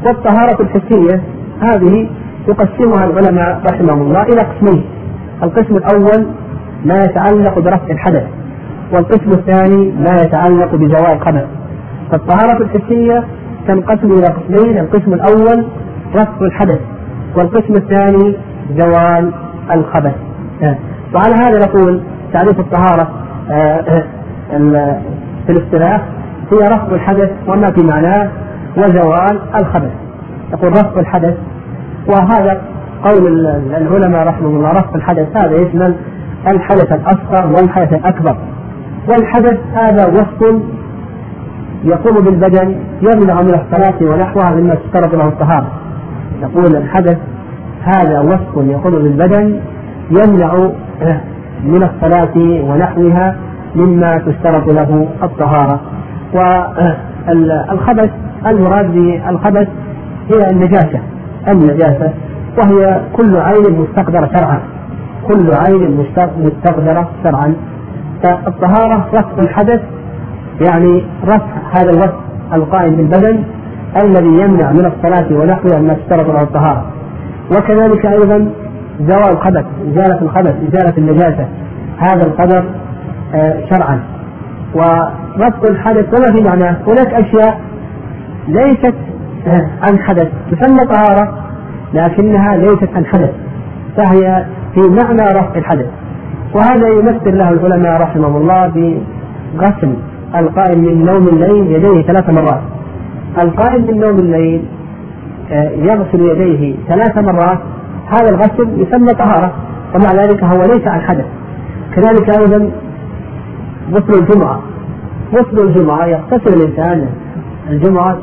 والطهارة 0.06 0.62
الحسية 0.62 1.22
هذه 1.62 2.10
يقسمها 2.48 3.06
العلماء 3.06 3.62
رحمهم 3.72 4.02
الله 4.02 4.22
إلى 4.22 4.42
قسمين. 4.42 4.84
القسم 5.44 5.78
الأول 5.78 6.28
ما 6.86 7.04
يتعلق 7.04 7.60
برفع 7.60 7.92
الحدث 7.92 8.24
والقسم 8.94 9.30
الثاني 9.32 9.92
ما 9.92 10.22
يتعلق 10.22 10.76
بزوال 10.76 11.12
الخبث 11.12 11.46
فالطهارة 12.12 12.64
الحسية 12.64 13.24
تنقسم 13.68 14.12
إلى 14.12 14.28
قسمين 14.28 14.78
القسم 14.78 15.14
الأول 15.14 15.66
رفع 16.16 16.46
الحدث 16.46 16.80
والقسم 17.38 17.76
الثاني 17.76 18.36
زوال 18.78 19.32
الخبث. 19.74 20.16
وعلى 21.14 21.36
هذا 21.36 21.66
نقول 21.66 22.02
تعريف 22.34 22.60
الطهارة 22.60 23.10
آه، 23.52 24.06
آه، 24.52 25.02
في 25.46 25.52
الاصطلاح 25.52 26.02
هي 26.52 26.68
رفع 26.68 26.88
الحدث 26.92 27.30
وما 27.48 27.72
في 27.72 27.88
معناه 27.88 28.30
وزوال 28.78 29.40
الخبث 29.56 29.92
يقول 30.54 30.72
رفع 30.72 31.00
الحدث. 31.00 31.38
وهذا 32.08 32.62
قول 33.04 33.48
العلماء 33.78 34.28
رحمهم 34.28 34.56
الله 34.56 34.72
رفع 34.72 34.96
الحدث 34.96 35.38
هذا 35.38 35.56
يشمل 35.56 35.96
الحدث 36.48 36.92
الأصغر 36.92 37.48
والحدث 37.48 37.94
الأكبر. 37.94 38.36
والحدث 39.10 39.60
هذا 39.74 40.08
وصف 40.08 40.62
يقوم 41.84 42.24
بالبدن 42.26 42.76
يمنع 43.02 43.42
من 43.42 43.54
الصلاة 43.54 43.96
ونحوها 44.02 44.52
مما 44.52 44.76
تشترط 44.76 45.16
له 45.16 45.28
الطهارة 45.28 45.68
يقول 46.42 46.76
الحدث 46.76 47.18
هذا 47.84 48.20
وصف 48.20 48.58
يقوم 48.58 48.92
بالبدن 48.92 49.60
يمنع 50.12 50.70
من 51.64 51.84
الصلاة 51.84 52.38
ونحوها 52.38 53.36
مما 53.76 54.18
تشترط 54.18 54.68
له 54.68 55.08
الطهارة. 55.24 55.80
والخبث 56.34 58.10
المراد 58.48 58.94
بالخبث 58.94 59.68
هي 60.34 60.52
النجاسة 60.52 61.00
النجاسة 61.48 62.14
وهي 62.58 63.02
كل 63.14 63.38
عين 63.38 63.80
مستقدرة 63.80 64.30
شرعا 64.36 64.60
كل 65.28 65.52
عين 65.54 66.08
مستقدرة 66.40 67.10
شرعا. 67.24 67.56
فالطهارة 68.24 69.08
رفع 69.14 69.42
الحدث 69.42 69.82
يعني 70.62 71.04
رفع 71.26 71.46
هذا 71.72 71.90
الوصف 71.90 72.14
القائم 72.54 72.96
بالبدن 72.96 73.44
الذي 74.04 74.42
يمنع 74.42 74.72
من 74.72 74.86
الصلاة 74.86 75.28
ونحوها 75.32 75.80
ما 75.82 75.94
اشترط 75.94 76.28
له 76.28 76.42
الطهارة. 76.42 76.86
وكذلك 77.52 78.06
أيضا 78.06 78.48
زوال 79.00 79.30
الخبث 79.32 79.66
إزالة 79.92 80.22
الخبث 80.22 80.56
إزالة 80.68 80.94
النجاسة 80.98 81.48
هذا 81.98 82.24
القدر 82.24 82.64
آه، 83.36 83.56
شرعا. 83.70 84.00
ورفض 84.76 85.66
الحدث 85.70 86.06
وما 86.14 86.36
في 86.36 86.44
معناه؟ 86.44 86.78
هناك 86.88 87.14
أشياء 87.14 87.60
ليست 88.48 88.94
عن 89.82 90.00
حدث 90.00 90.28
تسمى 90.52 90.86
طهارة 90.86 91.44
لكنها 91.94 92.58
ليست 92.58 92.90
عن 92.96 93.06
حدث 93.06 93.32
فهي 93.98 94.46
في 94.74 94.82
معنى 94.82 95.22
رفع 95.22 95.56
الحدث. 95.56 95.86
وهذا 96.56 96.88
يمثل 96.88 97.38
له 97.38 97.50
العلماء 97.50 98.02
رحمهم 98.02 98.36
الله 98.36 98.68
بغسل 98.68 99.94
القائم 100.36 100.80
من 100.80 101.06
نوم 101.06 101.28
الليل 101.28 101.72
يديه 101.72 102.02
ثلاث 102.02 102.30
مرات. 102.30 102.62
القائم 103.44 103.82
من 103.82 104.00
نوم 104.00 104.20
الليل 104.20 104.62
آه، 105.52 105.70
يغسل 105.70 106.22
يديه 106.22 106.76
ثلاث 106.88 107.18
مرات 107.18 107.60
هذا 108.08 108.30
الغسل 108.30 108.82
يسمى 108.82 109.14
طهارة 109.14 109.54
ومع 109.96 110.24
ذلك 110.24 110.44
هو 110.44 110.62
ليس 110.62 110.88
عن 110.88 111.02
حدث. 111.02 111.26
كذلك 111.96 112.40
أيضا 112.40 112.72
غسل 113.92 114.20
الجمعة. 114.22 114.60
غسل 115.34 115.60
الجمعة 115.68 116.06
يغتسل 116.06 116.62
الإنسان 116.62 117.08
الجمعة 117.70 118.18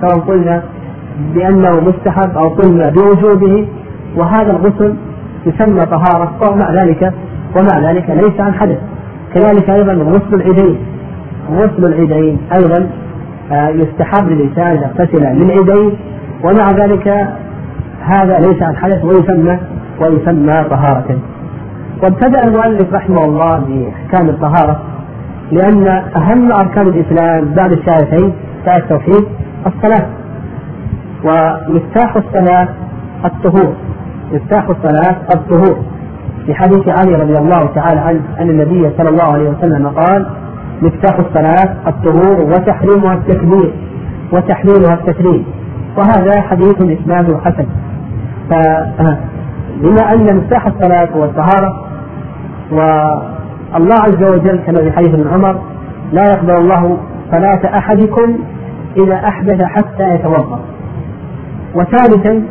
سواء 0.00 0.18
قلنا 0.18 0.62
بأنه 1.34 1.80
مستحب 1.80 2.36
أو 2.36 2.48
قلنا 2.48 2.90
بوجوبه 2.90 3.66
وهذا 4.16 4.50
الغسل 4.50 4.94
يسمى 5.46 5.86
طهارة 5.86 6.32
ومع 6.42 6.72
ذلك 6.72 7.12
ومع 7.56 7.90
ذلك 7.90 8.10
ليس 8.10 8.40
عن 8.40 8.54
حدث. 8.54 8.78
كذلك 9.34 9.70
أيضا 9.70 9.92
غسل 9.92 10.34
العيدين. 10.34 10.76
غسل 11.50 11.84
العيدين 11.84 12.38
أيضا 12.52 12.90
آه، 13.52 13.68
يستحب 13.68 14.28
للإنسان 14.28 14.76
يغتسل 14.76 15.34
من 15.34 15.50
عيدين 15.50 15.96
ومع 16.44 16.70
ذلك 16.70 17.08
هذا 18.00 18.38
ليس 18.38 18.62
عن 18.62 18.76
حدث 18.76 19.04
ويسمى 19.04 19.58
ويسمى 20.00 20.64
طهارة 20.70 21.18
وابتدأ 22.02 22.44
المؤلف 22.44 22.94
رحمه 22.94 23.24
الله 23.24 23.58
بأحكام 23.58 24.28
الطهارة 24.28 24.80
لأن 25.52 25.86
أهم 26.16 26.52
أركان 26.52 26.86
الإسلام 26.86 27.54
بعد 27.54 27.72
الشهادتين 27.72 28.32
شهادة 28.64 28.84
التوحيد 28.84 29.24
الصلاة. 29.66 30.06
ومفتاح 31.24 32.16
الصلاة 32.16 32.68
الطهور. 33.24 33.74
مفتاح 34.32 34.68
الصلاة 34.68 35.16
الطهور. 35.34 35.76
في 36.46 36.54
حديث 36.54 36.88
علي 36.88 37.14
رضي 37.14 37.38
الله 37.38 37.66
تعالى 37.74 38.00
عنه 38.00 38.20
أن 38.40 38.50
النبي 38.50 38.90
صلى 38.98 39.08
الله 39.08 39.24
عليه 39.24 39.48
وسلم 39.48 39.86
قال 39.88 40.26
مفتاح 40.82 41.18
الصلاة 41.18 41.76
الطهور 41.86 42.40
وتحريمها 42.40 43.14
التكبير 43.14 43.72
وتحليلها 44.32 44.94
التسليم 44.94 45.44
وهذا 45.96 46.40
حديث 46.40 46.98
إسناده 47.00 47.38
حسن. 47.38 47.66
فبما 48.50 50.12
أن 50.14 50.36
مفتاح 50.36 50.66
الصلاة 50.66 51.08
هو 51.16 51.24
الطهارة 51.24 51.84
والله 52.72 53.94
عز 53.94 54.22
وجل 54.22 54.56
كما 54.66 54.78
في 54.80 54.92
حديث 54.92 55.14
ابن 55.14 55.28
عمر 55.28 55.60
لا 56.12 56.22
يقبل 56.24 56.56
الله 56.56 56.98
صلاة 57.30 57.78
أحدكم 57.78 58.38
إذا 58.96 59.14
أحدث 59.14 59.62
حتى 59.62 60.14
يتوضأ. 60.14 60.60
وثالثا 61.74 62.42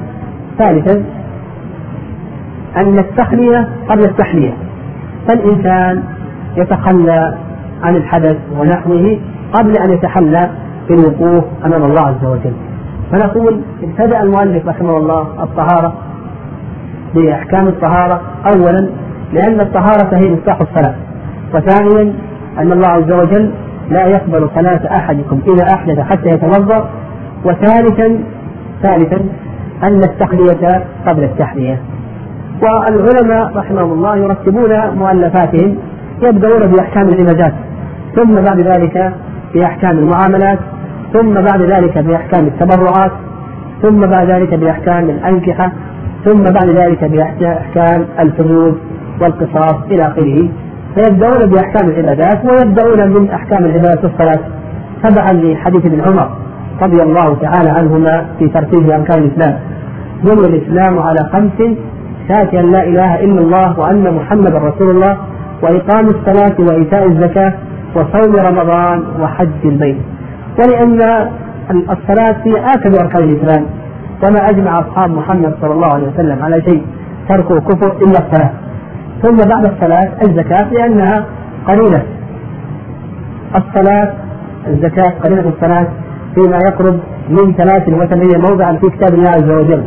ثالثا 0.59 1.03
أن 2.77 2.99
التخلية 2.99 3.67
قبل 3.89 4.03
التحلية. 4.03 4.53
فالإنسان 5.27 6.03
يتخلى 6.57 7.37
عن 7.83 7.95
الحدث 7.95 8.37
ونحوه 8.59 9.17
قبل 9.53 9.77
أن 9.77 9.91
يتحلى 9.91 10.49
بالوقوف 10.89 11.43
أمام 11.65 11.83
الله 11.83 12.01
عز 12.01 12.25
وجل. 12.25 12.53
فنقول 13.11 13.61
ابتدأ 13.83 14.23
المؤلف 14.23 14.67
رحمه 14.67 14.97
الله 14.97 15.43
الطهارة 15.43 15.93
بأحكام 17.15 17.67
الطهارة. 17.67 18.21
أولا 18.55 18.89
لأن 19.33 19.59
الطهارة 19.59 20.15
هي 20.15 20.29
مفتاح 20.29 20.61
الصلاة. 20.61 20.95
وثانيا 21.53 22.13
أن 22.59 22.71
الله 22.71 22.87
عز 22.87 23.11
وجل 23.11 23.51
لا 23.89 24.07
يقبل 24.07 24.49
صلاة 24.55 24.97
أحدكم 24.97 25.39
إذا 25.47 25.73
أحدث 25.73 25.99
حتى 25.99 26.29
يتوضأ 26.29 26.89
وثالثا 27.45 28.19
ثالثا 28.81 29.19
أن 29.84 30.03
التحلية 30.03 30.84
قبل 31.07 31.23
التحلية. 31.23 31.79
والعلماء 32.61 33.51
رحمهم 33.55 33.91
الله 33.91 34.17
يرتبون 34.17 34.89
مؤلفاتهم 34.97 35.77
يبدأون 36.21 36.71
بأحكام 36.71 37.09
العبادات 37.09 37.53
ثم 38.15 38.36
بعد 38.36 38.59
ذلك 38.59 39.13
بأحكام 39.53 39.97
المعاملات 39.97 40.59
ثم 41.13 41.34
بعد 41.34 41.61
ذلك 41.61 41.97
بأحكام 41.97 42.45
التبرعات 42.45 43.11
ثم 43.81 43.99
بعد 43.99 44.29
ذلك 44.29 44.53
بأحكام 44.53 45.09
الأنكحة 45.09 45.71
ثم 46.25 46.43
بعد 46.43 46.69
ذلك 46.69 47.03
بأحكام 47.03 48.05
الحدود 48.19 48.77
والقصاص 49.21 49.75
إلى 49.91 50.01
آخره. 50.01 50.49
فيبدأون 50.95 51.49
بأحكام 51.49 51.89
العبادات 51.89 52.45
ويبدأون 52.45 53.09
من 53.09 53.29
أحكام 53.29 53.65
العبادات 53.65 53.99
في 53.99 54.05
الصلاة 54.05 54.39
تبعا 55.03 55.33
لحديث 55.33 55.85
ابن 55.85 56.01
عمر 56.01 56.29
رضي 56.81 57.03
الله 57.03 57.37
تعالى 57.41 57.69
عنهما 57.69 58.25
في 58.39 58.47
ترتيب 58.47 58.89
أركان 58.89 59.23
الإسلام. 59.23 59.59
بني 60.23 60.47
الإسلام 60.47 60.99
على 60.99 61.29
خمس 61.33 61.75
شهادة 62.27 62.59
أن 62.59 62.71
لا 62.71 62.83
إله 62.83 63.15
إلا 63.15 63.41
الله 63.41 63.79
وأن 63.79 64.13
محمدا 64.13 64.57
رسول 64.57 64.89
الله 64.89 65.17
وإقام 65.63 66.09
الصلاة 66.09 66.55
وإيتاء 66.59 67.07
الزكاة 67.07 67.53
وصوم 67.95 68.35
رمضان 68.35 69.03
وحج 69.21 69.65
البيت. 69.65 69.97
ولأن 70.59 71.01
الصلاة 71.71 72.35
هي 72.43 72.53
آكد 72.75 72.95
أركان 72.95 73.23
الإسلام 73.23 73.65
وما 74.23 74.49
أجمع 74.49 74.79
أصحاب 74.79 75.09
محمد 75.11 75.53
صلى 75.61 75.73
الله 75.73 75.87
عليه 75.87 76.07
وسلم 76.07 76.43
على 76.43 76.61
شيء 76.61 76.81
تركه 77.29 77.59
كفر 77.59 77.91
إلا 78.01 78.19
الصلاة. 78.19 78.51
ثم 79.24 79.38
بعد 79.38 79.65
الصلاة 79.65 80.11
الزكاة 80.28 80.74
لأنها 80.74 81.26
قليلة. 81.67 82.03
الصلاة 83.55 84.13
الزكاة 84.67 85.09
قليلة 85.24 85.49
الصلاة 85.49 85.88
فيما 86.36 86.57
يقرب 86.67 86.99
من 87.30 87.53
33 87.53 88.41
موضعا 88.49 88.74
في 88.74 88.89
كتاب 88.89 89.13
الله 89.13 89.30
عز 89.30 89.49
وجل. 89.49 89.84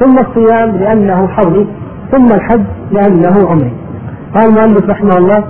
ثم 0.00 0.18
الصيام 0.18 0.76
لأنه 0.76 1.28
حولي 1.28 1.66
ثم 2.12 2.24
الحج 2.34 2.62
لأنه 2.92 3.48
عمري 3.50 3.72
قال 4.34 4.48
المؤلف 4.48 4.90
رحمه 4.90 5.16
الله 5.18 5.44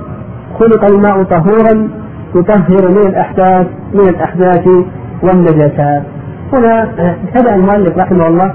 خلق 0.59 0.85
الماء 0.85 1.23
طهورا 1.23 1.89
يطهر 2.35 2.91
من 2.91 3.07
الأحداث 3.07 3.67
من 3.95 4.09
الأحداث 4.09 4.67
والنجاسات. 5.23 6.03
هنا 6.53 6.83
ابتدأ 7.25 7.55
المؤلف 7.55 7.99
رحمه 7.99 8.27
الله 8.27 8.55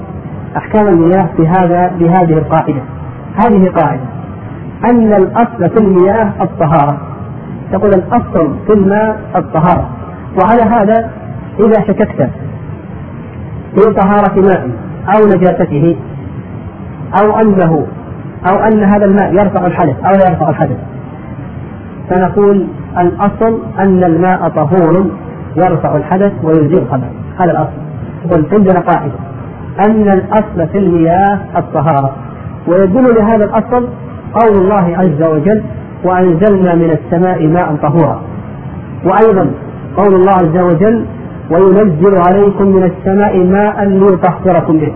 أحكام 0.57 0.87
المياه 0.87 1.29
بهذا 1.39 1.91
بهذه 1.99 2.33
القاعدة. 2.33 2.81
هذه 3.45 3.69
قاعدة. 3.69 4.01
أن 4.83 5.13
الأصل 5.13 5.69
في 5.69 5.77
المياه 5.83 6.33
الطهارة. 6.41 6.97
تقول 7.71 7.89
الأصل 7.89 8.55
في 8.67 8.73
الماء 8.73 9.19
الطهارة. 9.35 9.89
وعلى 10.41 10.61
هذا 10.61 11.09
إذا 11.59 11.87
شككت 11.87 12.29
في 13.75 13.93
طهارة 13.93 14.41
ماء 14.41 14.69
أو 15.15 15.25
نجاسته 15.25 15.95
أو 17.21 17.39
أنه 17.39 17.87
أو 18.49 18.55
أن 18.55 18.83
هذا 18.83 19.05
الماء 19.05 19.33
يرفع 19.33 19.65
الحدث 19.65 19.95
أو 20.05 20.11
لا 20.11 20.29
يرفع 20.29 20.49
الحدث 20.49 20.77
فنقول 22.09 22.67
الأصل 22.97 23.59
أن 23.79 24.03
الماء 24.03 24.49
طهور 24.49 25.05
يرفع 25.55 25.95
الحدث 25.95 26.31
ويزيل 26.43 26.77
الخبث 26.77 27.09
هذا 27.39 27.51
الأصل. 27.51 27.85
قلت 28.31 28.53
عندنا 28.53 28.79
قاعدة 28.79 29.13
أن 29.79 30.09
الأصل 30.09 30.67
في 30.71 30.77
المياه 30.77 31.39
الطهارة. 31.57 32.11
ويدل 32.67 33.15
لهذا 33.15 33.45
الأصل 33.45 33.87
قول 34.41 34.57
الله 34.57 34.97
عز 34.97 35.23
وجل 35.23 35.63
وأنزلنا 36.03 36.75
من 36.75 36.97
السماء 36.97 37.47
ماء 37.47 37.75
طهورا. 37.81 38.21
وأيضا 39.05 39.51
قول 39.97 40.15
الله 40.15 40.33
عز 40.33 40.57
وجل 40.57 41.05
وينزل 41.51 42.21
عليكم 42.27 42.67
من 42.67 42.83
السماء 42.83 43.43
ماء 43.43 43.85
ليطهركم 43.85 44.77
به. 44.77 44.93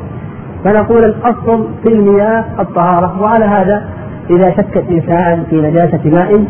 فنقول 0.64 1.04
الأصل 1.04 1.68
في 1.84 1.94
المياه 1.94 2.44
الطهارة 2.60 3.22
وعلى 3.22 3.46
هذا 3.46 3.84
إذا 4.30 4.50
شك 4.52 4.78
الإنسان 4.78 5.44
في 5.50 5.62
نجاسة 5.62 6.00
ماء 6.06 6.46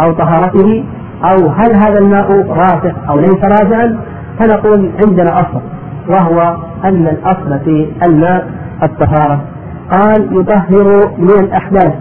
أو 0.00 0.12
طهارته 0.12 0.84
أو 1.24 1.48
هل 1.48 1.74
هذا 1.74 1.98
الماء 1.98 2.46
رافع 2.48 2.92
أو 3.08 3.18
ليس 3.18 3.44
رافعا 3.44 3.98
فنقول 4.38 4.90
عندنا 5.04 5.40
أصل 5.40 5.60
وهو 6.08 6.56
أن 6.84 7.06
الأصل 7.06 7.58
في 7.64 7.86
الماء 8.02 8.50
الطهارة. 8.82 9.40
قال 9.90 10.40
يطهر 10.40 11.10
من 11.18 11.44
الأحداث. 11.44 11.92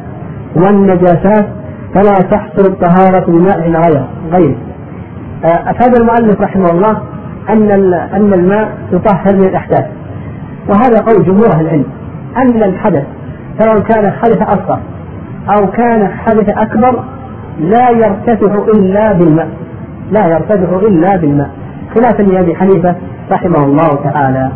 والنجاسات 0.55 1.45
فلا 1.93 2.13
تحصل 2.31 2.65
الطهارة 2.65 3.25
بماء 3.31 3.59
غير 3.59 4.05
غير. 4.31 4.57
آه، 5.45 5.71
أفاد 5.71 5.95
المؤلف 5.99 6.41
رحمه 6.41 6.71
الله 6.71 7.01
أن 7.49 7.93
أن 7.93 8.33
الماء 8.33 8.77
يطهر 8.91 9.35
من 9.35 9.43
الأحداث. 9.43 9.85
وهذا 10.69 11.01
قول 11.01 11.25
جمهور 11.25 11.53
أهل 11.55 11.65
العلم. 11.65 11.85
أن 12.37 12.63
الحدث 12.63 13.03
سواء 13.59 13.79
كان 13.79 14.11
حدث 14.11 14.41
أصغر 14.41 14.79
أو 15.49 15.67
كان 15.71 16.07
حدث 16.07 16.49
أكبر 16.49 17.03
لا 17.59 17.89
يرتفع 17.89 18.55
إلا 18.75 19.13
بالماء. 19.13 19.49
لا 20.11 20.27
يرتفع 20.27 20.87
إلا 20.87 21.15
بالماء. 21.15 21.49
خلافا 21.95 22.23
لأبي 22.23 22.55
حنيفة 22.55 22.95
رحمه 23.31 23.65
الله 23.65 23.89
تعالى. 24.03 24.51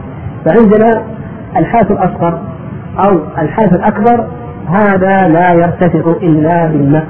فعندنا 0.46 1.02
الحدث 1.58 1.92
الأصغر 1.92 2.40
أو 3.06 3.20
الحدث 3.38 3.74
الأكبر 3.74 4.26
هذا 4.70 5.28
لا 5.28 5.54
يرتفع 5.54 6.12
إلا 6.22 6.68
بالماء 6.68 7.08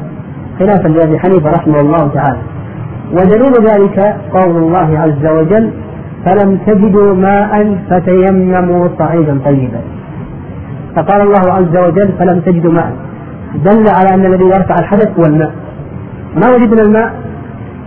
خلافا 0.60 0.88
لأبي 0.88 1.20
حنيفة 1.20 1.49
رحمه 1.49 1.80
الله 1.80 2.08
تعالى. 2.14 2.39
ودليل 3.12 3.54
ذلك 3.70 4.16
قول 4.34 4.58
الله 4.58 4.99
عز 4.99 5.26
وجل 5.26 5.72
فلم 6.26 6.58
تجدوا 6.58 7.16
ماء 7.16 7.78
فتيمموا 7.89 8.88
صعيدا 8.99 9.39
طيبا. 9.45 9.82
فقال 10.95 11.22
الله 11.22 11.54
عز 11.54 11.78
وجل 11.78 12.12
فلم 12.20 12.39
تجدوا 12.39 12.72
ماء. 12.72 12.93
دل 13.56 13.86
على 13.89 14.14
أن 14.14 14.26
الذي 14.26 14.45
يرفع 14.45 14.76
الحدث 14.80 15.20
هو 15.20 15.24
الماء. 15.24 15.51
ما 16.36 16.56
وجدنا 16.56 16.82
الماء؟ 16.82 17.14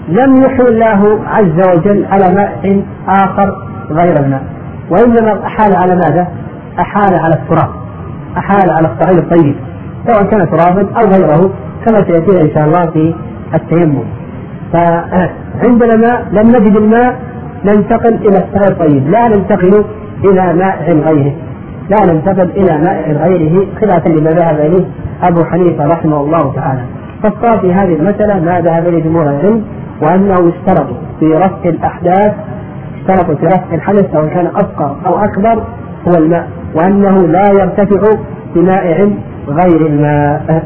لم 0.08 0.34
يحل 0.44 0.66
الله 0.66 1.18
عز 1.26 1.68
وجل 1.76 2.06
على 2.10 2.34
ماء 2.34 2.82
آخر 3.08 3.56
غير 3.90 4.16
الماء. 4.24 4.42
وإنما 4.90 5.46
أحال 5.46 5.76
على 5.76 5.94
ماذا؟ 5.94 6.28
أحال 6.80 7.14
على 7.14 7.34
التراب. 7.34 7.85
أحال 8.38 8.70
على 8.70 8.88
الصعيد 8.88 9.18
الطيب 9.18 9.56
سواء 10.06 10.22
كان 10.24 10.50
ترابا 10.50 10.88
أو 11.00 11.04
غيره 11.08 11.50
كما 11.86 12.04
سيأتينا 12.04 12.40
إن 12.40 12.50
شاء 12.54 12.64
الله 12.66 12.86
في 12.90 13.14
التيمم. 13.54 14.04
فعندنا 14.72 15.96
ماء 15.96 16.26
لم 16.32 16.48
نجد 16.48 16.76
الماء 16.76 17.16
ننتقل 17.64 18.14
إلى 18.14 18.38
الصعيد 18.44 18.70
الطيب. 18.70 19.08
لا 19.08 19.28
ننتقل 19.28 19.84
إلى 20.24 20.52
ماء 20.52 20.96
غيره. 21.06 21.32
لا 21.90 22.12
ننتقل 22.12 22.50
إلى 22.50 22.78
ماء 22.78 23.12
غيره 23.12 23.66
خلافا 23.80 24.08
لما 24.08 24.30
ذهب 24.30 24.60
إليه 24.60 24.84
أبو 25.22 25.44
حنيفة 25.44 25.86
رحمه 25.86 26.20
الله 26.20 26.54
تعالى. 26.54 26.82
فالصواب 27.22 27.60
في 27.60 27.72
هذه 27.72 27.94
المسألة 27.94 28.40
ما 28.40 28.60
ذهب 28.60 28.88
إليه 28.88 29.02
جمهور 29.02 29.22
العلم 29.22 29.64
وأنه 30.02 30.34
يشترط 30.48 30.86
في 31.20 31.26
رفع 31.26 31.68
الأحداث 31.68 32.32
يشترط 32.96 33.38
في 33.38 33.46
رفع 33.46 33.74
الحدث 33.74 34.12
سواء 34.12 34.26
كان 34.26 34.46
أصغر 34.46 34.96
أو 35.06 35.18
أكبر 35.18 35.62
هو 36.08 36.18
الماء 36.18 36.48
وأنه 36.74 37.26
لا 37.26 37.52
يرتفع 37.52 38.00
بمائع 38.54 39.08
غير 39.48 39.86
الماء. 39.86 40.64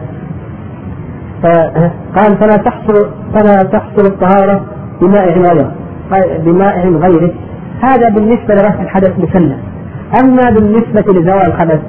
فقال 1.42 2.36
فلا 2.40 2.56
تحصل 2.64 3.10
فلا 3.34 3.62
تحصل 3.62 4.06
الطهارة 4.06 4.60
بمائع 5.00 5.34
غيره 5.34 5.72
بمائع 6.44 6.84
غيره. 6.84 7.30
هذا 7.82 8.08
بالنسبة 8.08 8.54
لرفع 8.54 8.82
الحدث 8.82 9.18
مسلم 9.18 9.58
أما 10.24 10.50
بالنسبة 10.50 11.12
لزوال 11.12 11.46
الحدث 11.46 11.80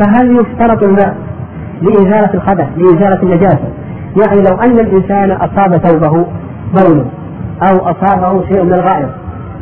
فهل 0.00 0.36
يشترط 0.36 0.82
الماء 0.82 1.16
لإزالة 1.82 2.34
الخبث 2.34 2.66
لإزالة 2.76 3.22
النجاسة؟ 3.22 3.68
يعني 4.16 4.42
لو 4.42 4.56
أن 4.56 4.78
الإنسان 4.78 5.30
أصاب 5.30 5.76
ثوبه 5.76 6.26
بول 6.74 7.04
أو 7.62 7.76
أصابه 7.76 8.46
شيء 8.48 8.62
من 8.62 8.74
الغائط 8.74 9.08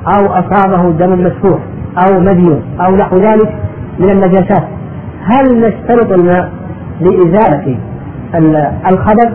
أو 0.06 0.26
أصابه 0.26 0.90
دم 0.90 1.24
مسفوح 1.24 1.58
أو 1.98 2.20
مدي 2.20 2.56
أو 2.80 2.96
نحو 2.96 3.16
ذلك 3.16 3.54
من 3.98 4.10
النجاسات 4.10 4.64
هل 5.24 5.60
نشترط 5.60 6.12
الماء 6.12 6.52
لإزالة 7.00 7.78
الخبث 8.90 9.32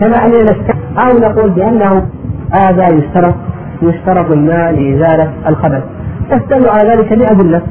كما 0.00 0.16
أننا 0.26 0.42
نشترط 0.42 0.76
أو 0.98 1.18
نقول 1.18 1.50
بأنه 1.50 2.06
هذا 2.52 2.84
يشترط 2.84 3.34
يشترط 3.82 4.30
الماء 4.30 4.72
لإزالة 4.72 5.32
الخبث 5.48 5.82
واستدلوا 6.30 6.70
على 6.70 6.88
ذلك 6.88 7.12
بأدلة 7.12 7.62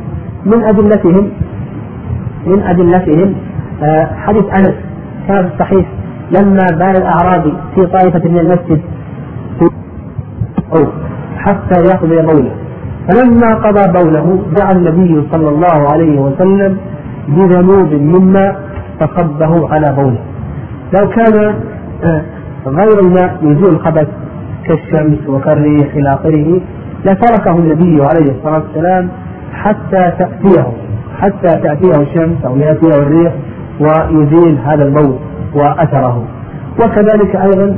من 0.46 0.64
أدلتهم 0.64 1.32
من 2.46 2.64
أدلتهم 2.64 3.34
آه، 3.84 4.06
حديث 4.06 4.44
أنس 4.54 4.74
كان 5.28 5.48
في 5.48 5.54
الصحيح 5.54 5.86
لما 6.32 6.66
بال 6.72 6.98
الأعرابي 6.98 7.54
في 7.76 7.86
طائفة 7.86 8.30
من 8.30 8.40
المسجد 8.40 8.82
حتى 11.38 11.82
يقضي 11.82 12.22
بوله 12.22 12.52
فلما 13.10 13.56
قضى 13.56 14.04
بوله 14.04 14.44
دعا 14.58 14.72
النبي 14.72 15.28
صلى 15.32 15.50
الله 15.50 15.92
عليه 15.94 16.20
وسلم 16.20 16.78
بذنوب 17.28 17.94
مما 17.94 18.56
فصبه 19.00 19.74
على 19.74 19.94
بوله. 19.94 20.20
لو 21.00 21.10
كان 21.10 21.56
آه، 22.04 22.22
غير 22.68 23.00
الماء 23.00 23.38
يزول 23.42 23.74
الخبث 23.74 24.08
كالشمس 24.66 25.28
وكالريح 25.28 25.96
إلى 25.96 26.14
آخره 26.14 26.62
لتركه 27.06 27.52
النبي 27.52 28.04
عليه 28.04 28.32
الصلاة 28.32 28.64
والسلام 28.68 29.10
حتى 29.54 30.12
تأتيه 30.20 30.68
حتى 31.22 31.48
تأتيه 31.48 32.02
الشمس 32.02 32.46
أو 32.46 32.58
يأتيه 32.58 32.98
الريح 32.98 33.34
ويزيل 33.80 34.58
هذا 34.66 34.84
البول 34.84 35.16
وأثره. 35.56 36.24
وكذلك 36.80 37.36
أيضا 37.36 37.78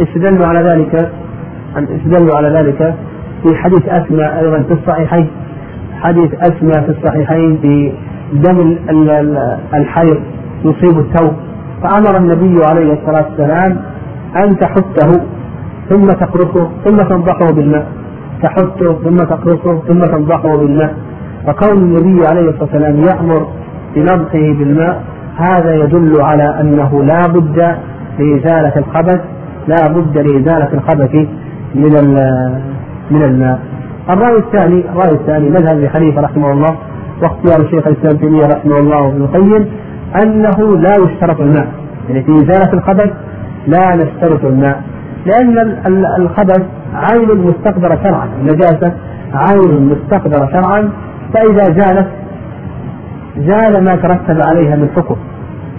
استدلوا 0.00 0.46
على 0.46 0.60
ذلك 0.60 1.10
استدلوا 1.76 2.36
على 2.36 2.48
ذلك 2.48 2.94
في 3.42 3.56
حديث 3.56 3.88
أسماء 3.88 4.40
أيضا 4.40 4.62
في 4.62 4.72
الصحيحين 4.72 5.26
حديث 6.00 6.34
أسماء 6.34 6.80
في 6.86 6.98
الصحيحين 6.98 7.58
في 7.62 7.92
دم 8.32 8.76
الحيض 9.74 10.20
يصيب 10.64 10.98
الثوب 10.98 11.32
فأمر 11.82 12.16
النبي 12.16 12.60
عليه 12.70 12.92
الصلاة 12.92 13.26
والسلام 13.30 13.76
أن 14.36 14.58
تحته 14.58 15.20
ثم 15.88 16.02
تقرصه 16.02 16.70
ثم 16.84 16.96
تنضحه 16.96 17.52
بالماء. 17.52 17.86
تحته 18.42 18.94
ثم 19.04 19.16
تقرصه 19.16 19.80
ثم 19.88 20.00
تنضحه 20.00 20.56
بالماء. 20.56 20.94
فكون 21.46 21.78
النبي 21.78 22.26
عليه 22.26 22.48
الصلاة 22.48 22.62
والسلام 22.62 22.96
يأمر 23.04 23.46
بنضحه 23.94 24.52
بالماء. 24.58 25.02
هذا 25.36 25.74
يدل 25.74 26.20
على 26.20 26.60
أنه 26.60 27.04
لا 27.04 27.26
بد 27.26 27.76
لإزالة 28.18 28.72
الخبث 28.76 29.20
لا 29.68 29.88
بد 29.88 30.18
لإزالة 30.18 30.68
الخبث 30.74 31.14
من 31.74 32.18
من 33.12 33.22
الماء. 33.22 33.60
الرأي 34.10 34.36
الثاني 34.36 34.84
الرأي 34.90 35.12
الثاني 35.12 35.50
مذهب 35.50 35.76
أبي 35.76 35.88
حنيفة 35.88 36.20
رحمه 36.20 36.52
الله 36.52 36.76
واختيار 37.22 37.66
الشيخ 37.66 37.86
الإسلام 37.86 38.16
تيمية 38.16 38.46
رحمه 38.46 38.78
الله 38.78 39.02
وابن 39.02 39.22
القيم 39.22 39.66
أنه 40.22 40.76
لا 40.76 40.90
يشترط 41.04 41.40
الماء. 41.40 41.68
يعني 42.08 42.22
في 42.22 42.32
إزالة 42.32 42.72
الخبث 42.72 43.10
لا 43.66 43.96
نشترط 43.96 44.44
الماء. 44.44 44.82
لأن 45.26 45.58
الخبث 46.18 46.62
عين 46.94 47.38
مستقدرة 47.38 47.98
شرعا 48.02 48.28
النجاسة 48.40 48.92
عين 49.34 49.88
مستقدرة 49.88 50.48
شرعا. 50.52 50.90
فإذا 51.34 51.64
زالت 51.64 52.08
زال 53.38 53.84
ما 53.84 53.96
ترتب 53.96 54.40
عليها 54.48 54.76
من 54.76 54.88
حكم. 54.96 55.16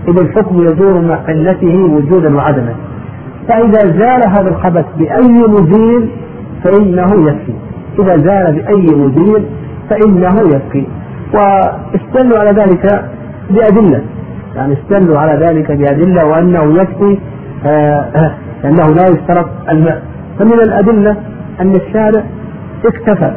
إذا 0.08 0.22
الحكم 0.22 0.62
يدور 0.62 1.02
مع 1.02 1.20
علته 1.28 1.76
وجودا 1.76 2.36
وعدما. 2.36 2.74
فإذا 3.48 3.80
زال 3.80 4.30
هذا 4.30 4.50
الخبث 4.50 4.86
بأي 4.98 5.48
مزيل 5.48 6.10
فإنه 6.64 7.30
يكفي 7.30 7.54
إذا 8.00 8.18
زال 8.18 8.54
بأي 8.56 8.96
مزيل 8.96 9.46
فإنه 9.90 10.40
يكفي 10.56 10.86
واستدلوا 11.34 12.40
على 12.40 12.52
ذلك 12.52 13.06
بأدلة. 13.50 14.02
يعني 14.56 14.74
استدلوا 14.74 15.20
على 15.20 15.46
ذلك 15.46 15.72
بأدلة 15.72 16.26
وأنه 16.26 16.82
يكفي 16.82 17.18
آه 17.66 18.32
أنه 18.66 18.94
لا 18.94 19.08
يشترط 19.08 19.46
الماء. 19.70 20.04
فمن 20.40 20.54
الأدلة 20.54 21.16
أن 21.62 21.76
الشارع 21.76 22.24
اكتفى 22.86 23.32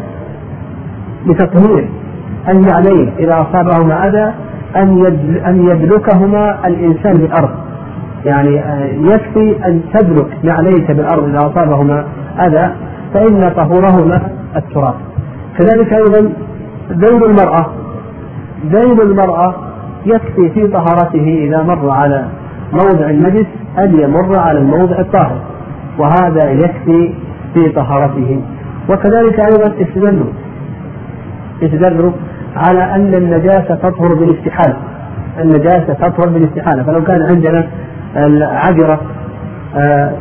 بتطهير 1.27 1.89
النعلين 2.49 3.13
إذا 3.19 3.41
أصابهما 3.51 4.09
أذى 4.09 4.33
أن 4.77 5.07
أن 5.47 5.67
يدلكهما 5.71 6.67
الإنسان 6.67 7.13
بالأرض. 7.13 7.51
يعني 8.25 8.61
آه، 8.61 8.85
يكفي 8.85 9.67
أن 9.67 9.81
تدلك 9.95 10.27
نعليك 10.43 10.91
بالأرض 10.91 11.25
إذا 11.29 11.47
أصابهما 11.47 12.05
أذى 12.41 12.73
فإن 13.17 13.53
طهورهما 13.57 14.23
التراب. 14.57 14.95
كذلك 15.59 15.93
أيضا 15.93 16.33
ذيل 16.93 17.25
المرأة 17.25 17.67
ذيل 18.67 19.03
المرأة 19.03 19.55
يكفي 20.07 20.51
في 20.51 20.67
طهارته 20.67 21.49
إذا 21.49 21.63
مر 21.63 21.91
على 21.91 22.25
موضع 22.73 23.11
النجس 23.11 23.47
أن 23.79 24.01
يمر 24.01 24.39
على 24.39 24.59
الموضع 24.59 24.99
الطاهر 24.99 25.39
وهذا 25.99 26.51
يكفي 26.51 27.15
في 27.55 27.69
طهارته. 27.69 28.41
وكذلك 28.89 29.41
أيضا 29.41 29.75
استدلوا 29.83 30.33
استدلوا 31.63 32.13
على 32.57 32.95
أن 32.95 33.15
النجاسة 33.15 33.75
تطهر 33.75 34.15
بالاستحالة 34.15 34.77
النجاسة 35.41 35.93
تطهر 35.93 36.29
بالاستحالة. 36.29 36.83
فلو 36.83 37.05
كان 37.05 37.23
عندنا 37.23 37.67
آه 38.17 39.16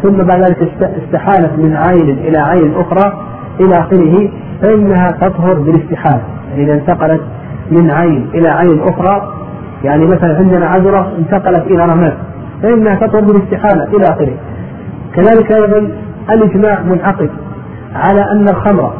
ثم 0.03 0.18
بعد 0.18 0.43
ذلك 0.45 0.70
استحالت 1.03 1.60
من 1.60 1.76
عين 1.76 2.10
إلى 2.10 2.38
عين 2.38 2.74
أخرى 2.76 3.14
إلى 3.60 3.80
آخره 3.80 4.30
فإنها 4.62 5.12
تطهر 5.12 5.53
بالاستحالة. 5.53 6.22
يعني 6.51 6.64
إذا 6.64 6.74
انتقلت 6.74 7.22
من 7.72 7.91
عين 7.91 8.30
إلى 8.34 8.49
عين 8.49 8.82
أخرى 8.82 9.34
يعني 9.84 10.06
مثلا 10.06 10.38
عندنا 10.38 10.66
عجرة 10.66 11.12
انتقلت 11.18 11.64
إلى 11.68 11.86
رماد 11.86 12.14
فإنها 12.64 12.95
تطهر 12.95 13.22
بالاستحالة 13.22 13.84
إلى 13.84 14.03
آخره. 14.03 14.34
كذلك 15.16 15.51
أيضا 15.51 15.88
الإجماع 16.30 16.82
منعقد 16.82 17.30
على 17.95 18.32
أن 18.32 18.49
الخمر 18.49 18.93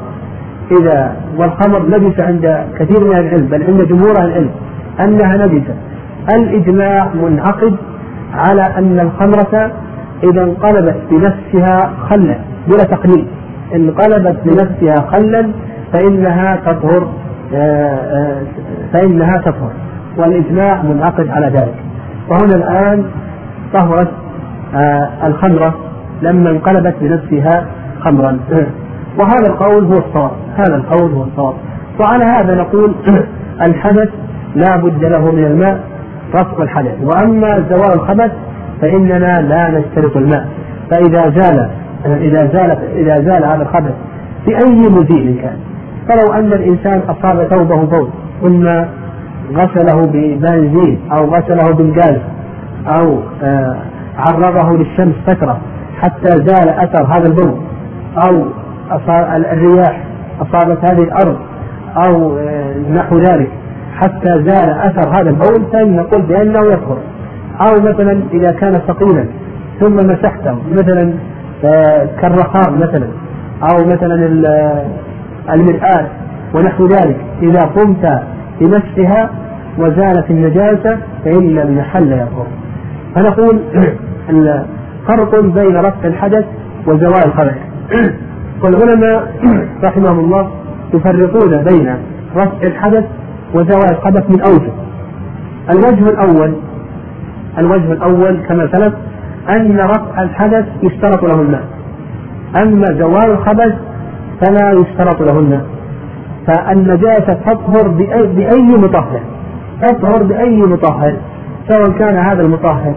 إذا 0.72 1.16
والخمر 1.38 1.90
نجس 1.90 2.20
عند 2.20 2.66
كثير 2.80 3.04
من 3.04 3.18
العلم 3.18 3.46
بل 3.46 3.64
عند 3.64 3.82
جمهور 3.82 4.14
العلم 4.18 4.50
أنها 5.00 5.46
نجسة 5.46 5.76
الإجماع 6.34 7.10
منعقد 7.14 7.76
على 8.34 8.62
أن 8.62 9.00
الخمرة 9.00 9.72
إذا 10.32 10.44
انقلبت 10.44 10.96
بنفسها 11.12 11.94
خلا 12.10 12.38
بلا 12.68 12.84
تقليد 12.84 13.28
انقلبت 13.76 14.38
بنفسها 14.46 15.10
خلا 15.12 15.52
فإنها 15.94 16.56
تطهر 16.56 17.08
آه، 17.54 17.96
آه، 17.96 18.42
فإنها 18.94 19.38
تطهر. 19.38 19.72
والإجماع 20.18 20.82
منعقد 20.82 21.30
على 21.30 21.48
ذلك. 21.48 21.76
وهنا 22.30 22.56
الآن 22.56 23.06
طهرت 23.74 24.12
آه، 24.76 25.10
الخمرة 25.24 25.76
لما 26.22 26.50
انقلبت 26.50 26.96
بنفسها 27.02 27.66
خمرا. 28.00 28.40
وهذا 29.20 29.48
القول 29.48 29.86
هو 29.86 29.98
الصواب. 29.98 30.32
هذا 30.58 30.76
القول 30.76 31.12
هو 31.12 31.24
الصواب. 31.24 31.54
وعلى 32.00 32.24
هذا 32.24 32.56
نقول 32.56 32.96
الحدث 33.68 34.10
لا 34.56 34.76
بد 34.76 35.04
له 35.04 35.32
من 35.32 35.46
الماء 35.46 35.80
رفع 36.36 36.64
الحدث. 36.64 36.96
وأما 37.02 37.64
زوال 37.70 37.94
الخبث 37.94 38.32
فإننا 38.82 39.42
لا 39.42 39.80
نشترط 39.80 40.18
الماء. 40.18 40.48
فإذا 40.92 41.30
زال 41.30 41.70
إذا 42.06 42.50
زال 42.54 42.78
إذا 42.96 43.22
زال 43.22 43.46
هذا 43.46 43.62
الخبث 43.62 43.94
بأي 44.46 44.90
مزيل 44.90 45.40
كان. 45.42 45.58
فلو 46.08 46.34
أن 46.34 46.54
الإنسان 46.54 47.02
أصاب 47.10 47.48
ثوبه 47.48 47.86
بول 47.86 48.10
ثم 48.42 48.68
غسله 49.54 50.06
ببنزين 50.06 51.00
أو 51.12 51.26
غسله 51.26 51.74
بالغاز 51.74 52.18
أو 52.88 53.20
آه 53.44 53.78
عرضه 54.18 54.78
للشمس 54.78 55.16
فترة 55.28 55.58
حتى 56.02 56.32
زال 56.32 56.70
أثر 56.70 57.06
هذا 57.06 57.28
البول 57.28 57.54
أو 58.28 58.46
الرياح 59.52 60.04
أصابت 60.42 60.92
هذه 60.92 61.04
الأرض 61.04 61.38
أو 62.08 62.38
آه 62.38 62.74
نحو 62.94 63.18
ذلك 63.20 63.50
حتى 63.96 64.44
زال 64.44 64.70
أثر 64.70 65.10
هذا 65.10 65.30
البول 65.30 65.66
فإن 65.74 65.96
نقول 65.96 66.22
بأنه 66.22 66.60
يطهر 66.60 66.98
أو 67.62 67.82
مثلا 67.82 68.22
إذا 68.34 68.52
كان 68.52 68.82
ثقيلا 68.88 69.26
ثم 69.80 69.96
مسحته 69.96 70.58
مثلا 70.72 71.14
آه، 71.66 72.08
كالرخام 72.22 72.80
مثلا 72.80 73.08
أو 73.72 73.86
مثلا 73.86 74.16
المرآة 75.54 76.08
ونحو 76.56 76.86
ذلك. 76.86 77.18
إذا 77.42 77.60
قمت 77.60 78.22
بمسحها 78.62 79.30
وزالت 79.80 80.30
النجاسة 80.30 80.98
فإن 81.26 81.60
المحل 81.60 82.12
يطهر. 82.12 82.48
فنقول 83.16 83.60
فرق 85.08 85.40
بين 85.40 85.78
رفع 85.78 86.08
الحدث 86.08 86.46
وزوال 86.88 87.26
الخبث 87.26 87.58
والعلماء 88.64 89.34
رحمهم 89.84 90.20
الله 90.20 90.52
يفرقون 90.94 91.58
بين 91.58 91.96
رفع 92.36 92.68
الحدث 92.68 93.06
وزوال 93.54 93.92
الخبث 93.92 94.30
من 94.30 94.42
أوجه. 94.42 94.72
الوجه 95.70 96.10
الأول 96.10 96.54
الوجه 97.58 97.92
الأول 97.92 98.38
كما 98.48 98.70
سلف 98.74 98.94
أن 99.50 99.80
رفع 99.80 100.24
الحدث 100.24 100.66
يشترط 100.84 101.24
له 101.24 101.42
الماء 101.42 101.64
أما 102.64 102.86
زوال 102.86 103.32
الخبث 103.32 103.74
فلا 104.42 104.72
يشترط 104.72 105.22
له 105.22 105.40
الماء 105.40 105.66
فالنجاسة 106.48 107.34
تطهر 107.34 107.88
بأي, 107.88 108.28
بأي 108.28 108.62
مطهر. 108.62 109.22
تطهر 109.82 110.24
بأي 110.24 110.58
مطهر. 110.58 111.14
سواء 111.70 111.92
كان 112.00 112.18
هذا 112.18 112.42
المطهر 112.42 112.94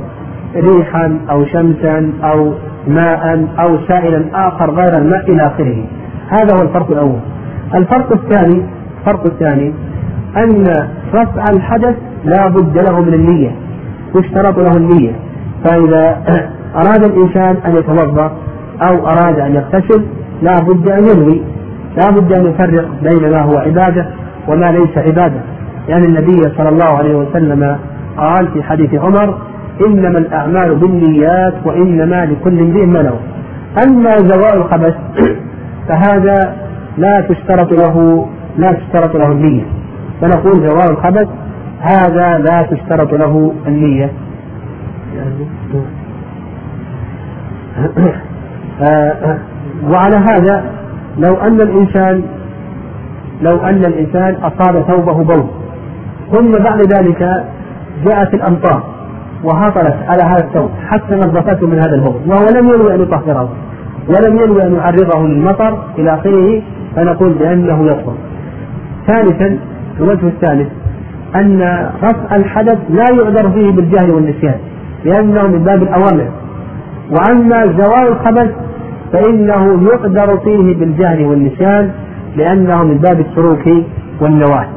ريحا 0.57 1.19
أو 1.31 1.45
شمسا 1.45 2.13
أو 2.25 2.53
ماء 2.89 3.47
أو 3.61 3.79
سائلا 3.89 4.25
آخر 4.35 4.71
غير 4.71 4.99
الماء 4.99 5.31
إلى 5.31 5.47
آخره. 5.47 5.85
هذا 6.29 6.57
هو 6.57 6.63
الفرق 6.63 6.91
الأول. 6.91 7.21
الفرق 7.75 8.13
الثاني 8.13 8.63
الفرق 8.99 9.27
الثاني 9.27 9.73
أن 10.37 10.65
رفع 11.15 11.45
الحدث 11.53 11.95
لا 12.25 12.49
بد 12.49 12.79
له 12.79 13.01
من 13.01 13.15
النية. 13.15 13.51
يشترط 14.15 14.59
له 14.59 14.77
النية. 14.77 15.13
فإذا 15.65 16.23
أراد 16.81 17.05
الإنسان 17.05 17.57
أن 17.67 17.77
يتوضأ 17.77 18.33
أو 18.83 19.07
أراد 19.07 19.39
أن 19.39 19.55
يغتسل 19.55 20.05
لا 20.43 20.55
بد 20.61 20.89
أن 20.89 21.05
ينوي. 21.09 21.43
لا 21.97 22.11
بد 22.11 22.33
أن 22.33 22.47
يفرق 22.47 22.89
بين 23.03 23.31
ما 23.31 23.43
هو 23.43 23.59
عبادة 23.59 24.07
وما 24.49 24.73
ليس 24.73 24.99
عبادة. 24.99 25.41
لأن 25.89 26.03
يعني 26.03 26.07
النبي 26.07 26.43
صلى 26.59 26.69
الله 26.69 26.85
عليه 26.85 27.15
وسلم 27.15 27.79
قال 28.17 28.49
في 28.49 28.63
حديث 28.63 28.95
عمر 28.95 29.35
إنما 29.87 30.19
الأعمال 30.19 30.75
بالنيات 30.75 31.55
وإنما 31.65 32.27
لكل 32.27 32.61
امرئ 32.61 32.87
ما 32.87 32.99
له 32.99 33.21
أما 33.87 34.17
زوال 34.17 34.57
الخبث 34.57 34.95
فهذا 35.89 36.57
لا 36.99 37.21
تشترط 37.21 37.73
له 37.73 38.27
لا 38.57 38.73
تشترط 38.73 39.17
له 39.17 39.33
النية. 39.33 39.65
فنقول 40.21 40.69
زوال 40.69 40.91
الخبث 40.91 41.29
هذا 41.81 42.39
لا 42.39 42.63
تشترط 42.63 43.13
له 43.13 43.53
النية. 43.67 44.11
وعلى 49.91 50.17
هذا 50.17 50.65
لو 51.19 51.35
أن 51.35 51.61
الإنسان 51.61 52.23
لو 53.43 53.57
أن 53.57 53.85
الإنسان 53.85 54.35
أصاب 54.35 54.83
ثوبه 54.83 55.25
بول. 55.25 55.45
ثم 56.33 56.53
بعد 56.53 56.81
ذلك 56.95 57.45
جاءت 58.05 58.35
الأمطار 58.35 58.83
وهطلت 59.45 59.97
على 60.09 60.23
هذا 60.23 60.45
الثوب 60.45 60.71
حتى 60.89 61.15
نظفته 61.15 61.67
من 61.67 61.79
هذا 61.79 61.95
البول. 61.95 62.21
وهو 62.27 62.47
لم 62.61 62.69
ينوي 62.69 62.95
أن 62.95 63.01
يطهره 63.01 63.49
ولم 64.09 64.37
ينوي 64.37 64.63
أن 64.63 64.75
يعرضه 64.75 65.27
للمطر 65.27 65.85
إلى 65.99 66.15
آخره 66.15 66.63
فنقول 66.97 67.33
بأنه 67.33 67.87
يطهر. 67.87 68.15
ثالثا 69.07 69.59
الوجه 70.01 70.27
الثالث 70.27 70.69
أن 71.37 71.91
رفع 72.03 72.37
الحدث 72.37 72.79
لا 72.91 73.05
يعذر 73.17 73.51
فيه 73.51 73.71
بالجهل 73.71 74.11
والنسيان 74.11 74.59
لأنه 75.05 75.47
من 75.47 75.65
باب 75.65 75.83
الأوامر. 75.83 76.29
وأما 77.11 77.67
زوال 77.67 78.09
الخبث 78.09 78.51
فإنه 79.13 79.83
يقدر 79.83 80.39
فيه 80.39 80.75
بالجهل 80.75 81.25
والنسيان 81.27 81.91
لأنه 82.37 82.85
من 82.85 82.99
باب 82.99 83.21
السلوك 83.21 83.85
والنواهي. 84.21 84.69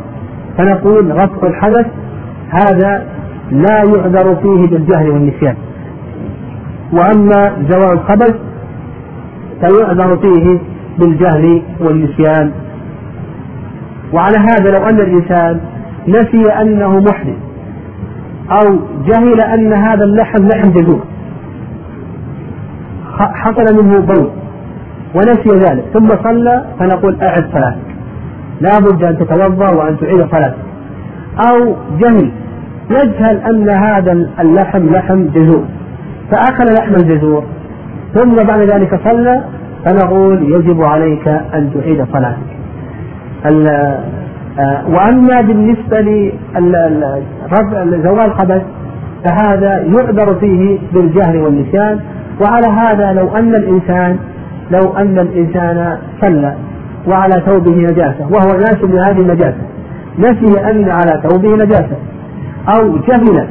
فنقول 0.57 1.11
رفع 1.15 1.47
الحدث 1.47 1.85
هذا 2.49 3.07
لا 3.51 3.83
يعذر 3.83 4.35
فيه 4.35 4.67
بالجهل 4.67 5.09
والنسيان. 5.09 5.55
وأما 6.93 7.53
زوال 7.69 7.93
الخبث 7.93 8.35
فيعذر 9.61 10.17
فيه 10.17 10.59
بالجهل 10.99 11.61
والنسيان. 11.79 12.51
وعلى 14.13 14.37
هذا 14.37 14.71
لو 14.71 14.85
أن 14.85 14.99
الإنسان 14.99 15.59
نسي 16.07 16.51
أنه 16.61 16.99
محدث 16.99 17.37
أو 18.51 18.79
جهل 19.05 19.41
أن 19.41 19.73
هذا 19.73 20.03
اللحم 20.03 20.47
لحم 20.47 20.71
جذور 20.71 21.03
حصل 23.17 23.83
منه 23.83 23.99
بول 23.99 24.29
ونسي 25.15 25.49
ذلك. 25.49 25.83
ثم 25.93 26.07
صلى 26.23 26.65
فنقول 26.79 27.21
أعد 27.21 27.45
صلاتك 27.53 27.91
لا 28.61 28.79
بد 28.79 29.03
أن 29.03 29.17
تتوضأ 29.17 29.69
وأن 29.71 29.97
تعيد 29.99 30.27
صلاتك 30.31 30.57
أو 31.49 31.75
جهل 31.99 32.31
يجهل 32.89 33.37
أن 33.37 33.69
هذا 33.69 34.11
اللحم 34.39 34.89
لحم 34.89 35.27
جزور 35.27 35.63
فأكل 36.31 36.73
لحم 36.73 36.93
الجزور 36.93 37.43
ثم 38.13 38.35
بعد 38.35 38.59
ذلك 38.59 38.99
صلى 39.09 39.43
فنقول 39.85 40.43
يجب 40.43 40.81
عليك 40.83 41.27
أن 41.27 41.71
تعيد 41.73 42.05
صلاتك. 42.13 42.51
وأما 44.89 45.41
بالنسبة 45.41 46.31
لزوال 47.85 48.25
الخبث 48.25 48.61
فهذا 49.25 49.83
يعذر 49.83 50.35
فيه 50.35 50.79
بالجهل 50.93 51.37
والنسيان. 51.37 51.99
وعلى 52.41 52.67
هذا 52.67 53.13
لو 53.13 53.35
أن 53.35 53.55
الإنسان 53.55 54.17
لو 54.71 54.93
أن 54.97 55.19
الإنسان 55.19 55.97
صلى 56.21 56.55
وعلى 57.07 57.41
ثوبه 57.45 57.75
نجاسة 57.75 58.27
وهو 58.31 58.57
ناس 58.59 58.77
لهذه 58.83 59.21
النجاسة 59.21 59.61
نسي 60.19 60.59
أن 60.59 60.89
على 60.89 61.21
ثوبه 61.23 61.55
نجاسة 61.55 61.95
أو 62.77 62.97
جهل 62.97 63.47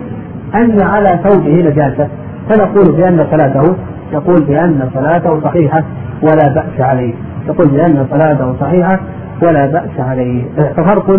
أن 0.54 0.80
على 0.80 1.20
ثوبه 1.24 1.54
نجاسة 1.70 2.08
فنقول 2.48 2.92
بأن 2.96 3.26
صلاته 3.30 3.74
يقول 4.12 4.44
بأن 4.44 4.90
صلاته 4.94 5.40
صحيحة 5.40 5.82
ولا 6.22 6.54
بأس 6.54 6.80
عليه. 6.80 7.14
يقول 7.48 7.68
بأن 7.68 8.06
صلاته 8.10 8.54
صحيحة 8.60 9.00
ولا 9.42 9.66
بأس 9.66 10.00
عليه. 10.00 10.44
ففرق 10.76 11.10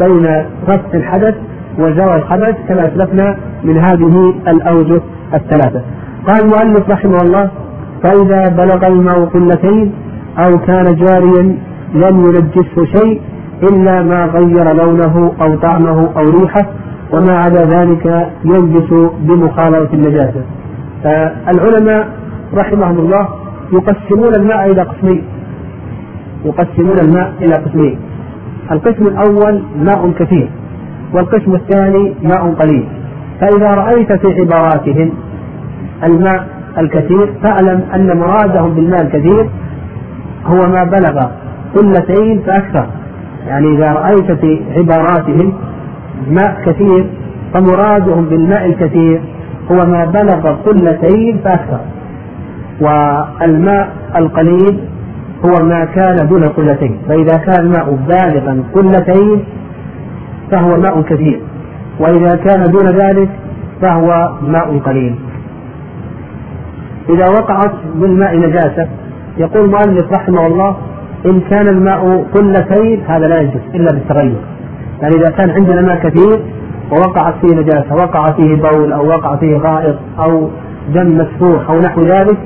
بين 0.00 0.26
رفع 0.68 0.94
الحدث 0.94 1.34
وزوال 1.78 2.16
الخبث 2.16 2.56
كما 2.68 2.88
أسلفنا 2.88 3.36
من 3.64 3.78
هذه 3.78 4.34
الأوجه 4.48 5.00
الثلاثة. 5.34 5.80
قال 6.26 6.44
المؤلف 6.44 6.90
رحمه 6.90 7.18
الله 7.22 7.50
فإذا 8.02 8.48
بلغ 8.48 8.86
الماء 8.86 9.24
قلتين 9.24 9.92
أو 10.38 10.58
كان 10.58 10.84
جاريا 10.84 11.56
لم 11.94 12.24
ينجسه 12.24 12.84
شيء 13.00 13.20
إلا 13.62 14.02
ما 14.02 14.24
غير 14.24 14.72
لونه 14.72 15.32
أو 15.40 15.56
طعمه 15.56 16.08
أو 16.16 16.24
ريحه 16.40 16.66
وما 17.12 17.38
عدا 17.38 17.62
ذلك 17.62 18.28
ينجس 18.44 19.10
بمخالطة 19.20 19.94
النجاسة. 19.94 20.42
فالعلماء 21.04 22.08
رحمهم 22.54 22.98
الله 22.98 23.28
يقسمون 23.72 24.34
الماء 24.34 24.70
إلى 24.70 24.82
قسمين 24.82 25.24
يقسمون 26.46 26.98
الماء 26.98 27.32
إلى 27.40 27.54
قسمين. 27.54 27.98
القسم 28.70 29.06
الأول 29.06 29.62
ماء 29.78 30.10
كثير 30.18 30.48
والقسم 31.14 31.54
الثاني 31.54 32.14
ماء 32.22 32.54
قليل. 32.54 32.84
فإذا 33.40 33.74
رأيت 33.74 34.12
في 34.12 34.40
عباراتهم 34.40 35.10
الماء 36.04 36.46
الكثير 36.78 37.32
فاعلم 37.42 37.82
أن 37.94 38.16
مرادهم 38.16 38.74
بالماء 38.74 39.00
الكثير 39.02 39.48
هو 40.46 40.68
ما 40.68 40.84
بلغ 40.84 41.26
قلتين 41.76 42.42
فأكثر. 42.42 42.86
يعني 43.46 43.66
إذا 43.76 43.92
رأيت 43.92 44.32
في 44.32 44.60
عباراتهم 44.76 45.52
ماء 46.30 46.62
كثير 46.66 47.06
فمرادهم 47.54 48.24
بالماء 48.24 48.66
الكثير 48.66 49.20
هو 49.70 49.76
ما 49.76 50.04
بلغ 50.04 50.52
قلتين 50.66 51.38
فأكثر. 51.44 51.80
والماء 52.80 53.88
القليل 54.16 54.80
هو 55.44 55.66
ما 55.66 55.84
كان 55.84 56.28
دون 56.28 56.44
قلتين 56.44 56.98
فإذا 57.08 57.36
كان 57.36 57.66
الماء 57.66 57.98
بالغا 58.08 58.62
قلتين 58.74 59.44
فهو 60.50 60.76
ماء 60.76 61.02
كثير 61.02 61.40
وإذا 62.00 62.36
كان 62.36 62.62
دون 62.62 62.86
ذلك 62.86 63.28
فهو 63.82 64.32
ماء 64.42 64.78
قليل. 64.78 65.14
إذا 67.08 67.28
وقعت 67.28 67.72
بالماء 67.94 68.36
نجاسة 68.36 68.88
يقول 69.38 69.64
المؤلف 69.64 70.12
رحمه 70.12 70.46
الله 70.46 70.76
إن 71.26 71.40
كان 71.40 71.68
الماء 71.68 72.26
قلتين 72.34 73.00
هذا 73.08 73.28
لا 73.28 73.40
يجوز 73.40 73.62
إلا 73.74 73.92
بالتغير. 73.92 74.40
يعني 75.02 75.14
إذا 75.14 75.30
كان 75.30 75.50
عندنا 75.50 75.82
ماء 75.82 76.08
كثير 76.08 76.40
ووقعت 76.92 77.34
فيه 77.42 77.56
نجاسة 77.56 77.94
وقع 77.94 78.32
فيه 78.32 78.54
بول 78.54 78.92
أو 78.92 79.06
وقع 79.08 79.36
فيه 79.36 79.56
غائط 79.56 79.96
أو 80.18 80.48
دم 80.94 81.18
مسفوح 81.18 81.70
أو 81.70 81.78
نحو 81.78 82.00
ذلك 82.00 82.38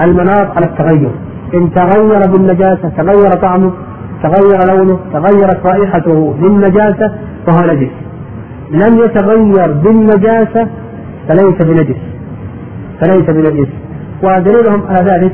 المناط 0.00 0.56
على 0.56 0.66
التغير. 0.66 1.10
إن 1.54 1.70
تغير 1.74 2.20
بالنجاسة 2.32 2.88
تغير 2.96 3.30
طعمه 3.30 3.72
تغير 4.22 4.76
لونه 4.76 4.98
تغيرت 5.12 5.66
رائحته 5.66 6.34
بالنجاسة 6.40 7.12
فهو 7.46 7.66
نجس. 7.66 7.90
لم 8.70 8.98
يتغير 8.98 9.72
بالنجاسة 9.72 10.68
فليس 11.28 11.62
بنجس. 11.62 12.00
فليس 13.00 13.30
بنجس. 13.30 13.68
ودليلهم 14.22 14.82
على 14.88 15.06
ذلك 15.10 15.32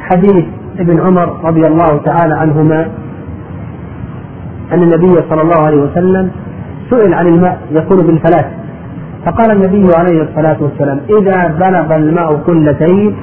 حديث 0.00 0.44
ابن 0.78 1.00
عمر 1.00 1.36
رضي 1.44 1.66
الله 1.66 2.00
تعالى 2.04 2.34
عنهما 2.34 2.88
أن 4.72 4.82
النبي 4.82 5.14
صلى 5.30 5.42
الله 5.42 5.60
عليه 5.60 5.76
وسلم 5.76 6.30
سئل 6.90 7.14
عن 7.14 7.26
الماء 7.26 7.58
يكون 7.70 7.96
بالفلاة 7.96 8.50
فقال 9.24 9.50
النبي 9.50 9.94
عليه 9.94 10.22
الصلاة 10.22 10.56
والسلام 10.60 11.00
إذا 11.20 11.46
بلغ 11.46 11.96
الماء 11.96 12.36
كلتين 12.46 13.16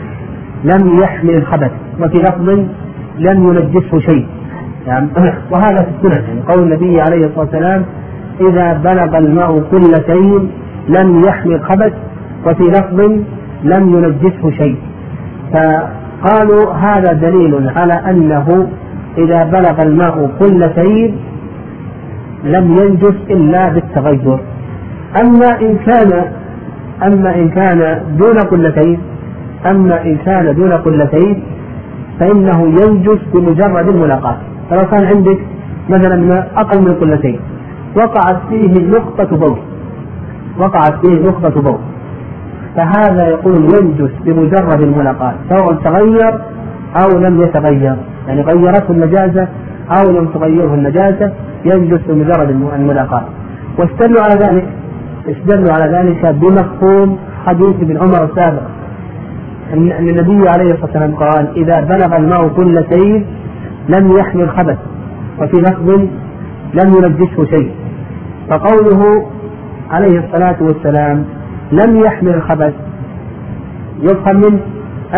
لم 0.64 1.00
يحمل 1.00 1.36
الخبث 1.36 1.72
وفي 2.00 2.18
لفظ 2.18 2.50
لم 3.18 3.48
ينجسه 3.48 4.00
شيء. 4.00 4.28
يعني 4.88 5.08
وهذا 5.52 5.82
في 5.82 5.90
السنة 6.08 6.28
يعني 6.28 6.42
قول 6.42 6.64
النبي 6.64 7.02
عليه 7.02 7.26
الصلاة 7.26 7.40
والسلام 7.40 7.86
إذا 8.42 8.74
بلغ 8.74 9.18
الماء 9.18 9.64
كلتين 9.72 10.52
لم 10.90 11.22
يحمل 11.28 11.64
خبث 11.64 11.94
وفي 12.46 12.64
لفظ 12.64 13.00
لم 13.64 13.96
ينجسه 13.96 14.52
شيء. 14.58 14.78
فقالوا 15.54 16.74
هذا 16.74 17.14
دليل 17.14 17.70
على 17.76 17.94
أنه 17.94 18.68
إذا 19.18 19.44
بلغ 19.44 19.82
الماء 19.82 20.32
كلتين 20.40 21.16
لم 22.44 22.78
ينجس 22.78 23.16
إلا 23.30 23.70
بالتغير. 23.70 24.40
أما 25.20 25.60
إن 25.62 25.78
كان 25.78 26.32
أما 27.04 27.36
إن 27.36 27.50
كان 27.50 28.02
دون 28.18 28.38
قلتين 28.40 29.00
أما 29.72 30.02
إن 30.06 30.18
كان 30.26 30.56
دون 30.56 30.72
قلتين 30.72 31.44
فإنه 32.20 32.64
ينجس 32.64 33.20
بمجرد 33.34 33.88
الملاقاة. 33.88 34.38
فلو 34.70 34.88
كان 34.88 35.06
عندك 35.06 35.40
مثلا 35.90 36.16
ماء 36.16 36.52
أقل 36.58 36.82
من 36.82 36.94
قلتين 36.94 37.40
وقعت 37.96 38.38
فيه 38.50 38.74
نقطة 38.88 39.38
بول 39.38 39.58
وقعت 40.60 41.06
فيه 41.06 41.20
نقطة 41.20 41.62
بول 41.62 41.80
فهذا 42.76 43.28
يقول 43.28 43.56
ينجس 43.56 44.12
بمجرد 44.26 44.82
الملاقاة 44.82 45.34
سواء 45.50 45.74
تغير 45.74 46.40
أو 47.04 47.20
لم 47.20 47.42
يتغير. 47.42 47.96
يعني 48.28 48.42
غيرته 48.42 48.92
النجاسة 48.92 49.48
أو 49.92 50.12
لم 50.12 50.26
تغيره 50.26 50.74
النجاسة 50.74 51.32
ينجس 51.66 52.00
بمجرد 52.08 52.50
الملاقاة. 52.80 53.24
واستدلوا 53.80 54.22
على 54.22 54.36
ذلك. 54.46 54.66
استدلوا 55.30 55.74
على 55.74 55.98
ذلك 55.98 56.26
بمفهوم 56.26 57.18
حديث 57.46 57.76
ابن 57.82 57.98
عمر 57.98 58.24
السابق. 58.24 58.62
أن 59.74 59.92
النبي 59.92 60.50
عليه 60.50 60.74
الصلاة 60.74 60.86
والسلام 60.86 61.16
قال 61.16 61.48
إذا 61.58 61.82
بلغ 61.82 62.18
الماء 62.18 62.48
كلتين 62.48 63.26
لم 63.90 64.18
يحمل 64.18 64.50
خبث 64.50 64.78
وفي 65.40 65.58
لفظ 65.62 65.90
لم 66.74 66.94
ينجسه 66.98 67.46
شيء. 67.46 67.72
فقوله 68.50 69.26
عليه 69.92 70.20
الصلاة 70.20 70.56
والسلام 70.62 71.26
لم 71.72 72.00
يحمل 72.00 72.34
الخبث 72.34 72.74
يفهم 74.02 74.36
منه 74.36 74.60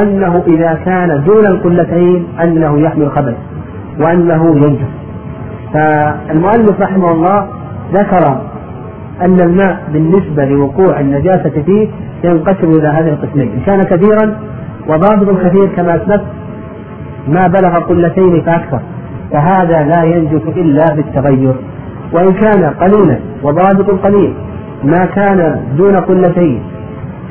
أنه 0.02 0.44
إذا 0.48 0.80
كان 0.86 1.24
دون 1.24 1.46
القلتين 1.46 2.28
أنه 2.44 2.80
يحمل 2.80 3.04
الخبث 3.04 3.36
وأنه 4.00 4.56
ينجس. 4.56 4.94
فالمؤلف 5.74 6.82
رحمه 6.82 7.12
الله 7.12 7.48
ذكر 7.94 8.42
أن 9.24 9.40
الماء 9.40 9.82
بالنسبة 9.94 10.46
لوقوع 10.46 11.00
النجاسة 11.00 11.64
فيه 11.66 11.88
ينقسم 12.24 12.70
إلى 12.80 12.88
هذه 12.88 13.10
القسمين. 13.10 13.52
إن 13.52 13.60
كان 13.66 13.80
كثيرا 13.80 14.36
وضابط 14.88 15.30
الكثير 15.30 15.66
كما 15.76 15.96
أسلفت 15.96 16.26
ما 17.28 17.48
بلغ 17.48 17.80
قلتين 17.80 18.42
فأكثر. 18.42 18.80
فهذا 19.32 19.84
لا 19.84 20.04
ينجس 20.04 20.42
إلا 20.48 20.96
بالتغير. 20.96 21.56
وإن 22.14 22.34
كان 22.34 22.66
قليلا 22.66 23.20
وضابط 23.44 24.06
قليل 24.06 24.34
ما 24.84 25.06
كان 25.06 25.62
دون 25.78 25.96
قلتين 25.96 26.62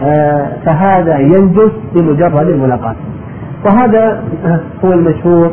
آه، 0.03 0.49
فهذا 0.66 1.18
ينجس 1.18 1.70
بمجرد 1.95 2.49
الملاقاة. 2.49 2.95
وهذا 3.64 4.22
هو 4.84 4.93
المشهور 4.93 5.51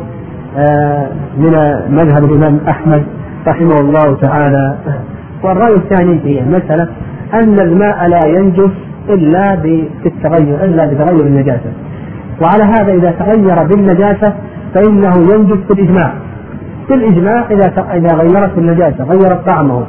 آه، 0.58 1.08
من 1.38 1.52
مذهب 1.90 2.24
الإمام 2.24 2.60
أحمد 2.68 3.02
رحمه 3.46 3.80
الله 3.80 4.16
تعالى. 4.20 4.74
والرأي 5.42 5.74
الثاني 5.76 6.18
في 6.18 6.40
المسألة 6.40 6.88
أن 7.34 7.60
الماء 7.60 8.08
لا 8.08 8.20
ينجس 8.26 8.70
إلا 9.08 9.54
بالتغير 9.54 10.64
إلا 10.64 10.86
بتغير 10.86 11.26
النجاسة. 11.26 11.72
وعلى 12.42 12.64
هذا 12.64 12.92
إذا 12.92 13.10
تغير 13.10 13.62
بالنجاسة 13.62 14.34
فإنه 14.74 15.12
ينجس 15.34 15.58
بالإجماع 15.68 16.12
بالإجماع 16.88 17.44
إذا 17.50 17.86
إذا 17.94 18.16
غيرت 18.16 18.58
النجاسة 18.58 19.04
غيرت 19.04 19.46
طعمه 19.46 19.86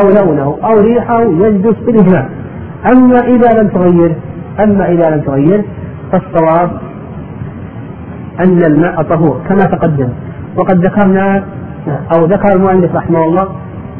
أو 0.00 0.08
لونه 0.08 0.58
أو 0.64 0.80
ريحه 0.80 1.20
ينجس 1.22 1.76
بالإجماع 1.86 2.28
أما 2.92 3.16
إذا 3.16 3.60
لم 3.60 3.68
تغير 3.68 4.14
أما 4.64 4.88
إذا 4.88 5.10
لم 5.10 5.20
تغير 5.20 5.64
فالصواب 6.12 6.70
أن 8.40 8.62
الماء 8.62 9.02
طهور 9.02 9.40
كما 9.48 9.64
تقدم. 9.64 10.08
وقد 10.56 10.84
ذكرنا 10.86 11.44
أو 11.88 12.24
ذكر 12.24 12.56
المؤلف 12.56 12.96
رحمه 12.96 13.24
الله 13.24 13.48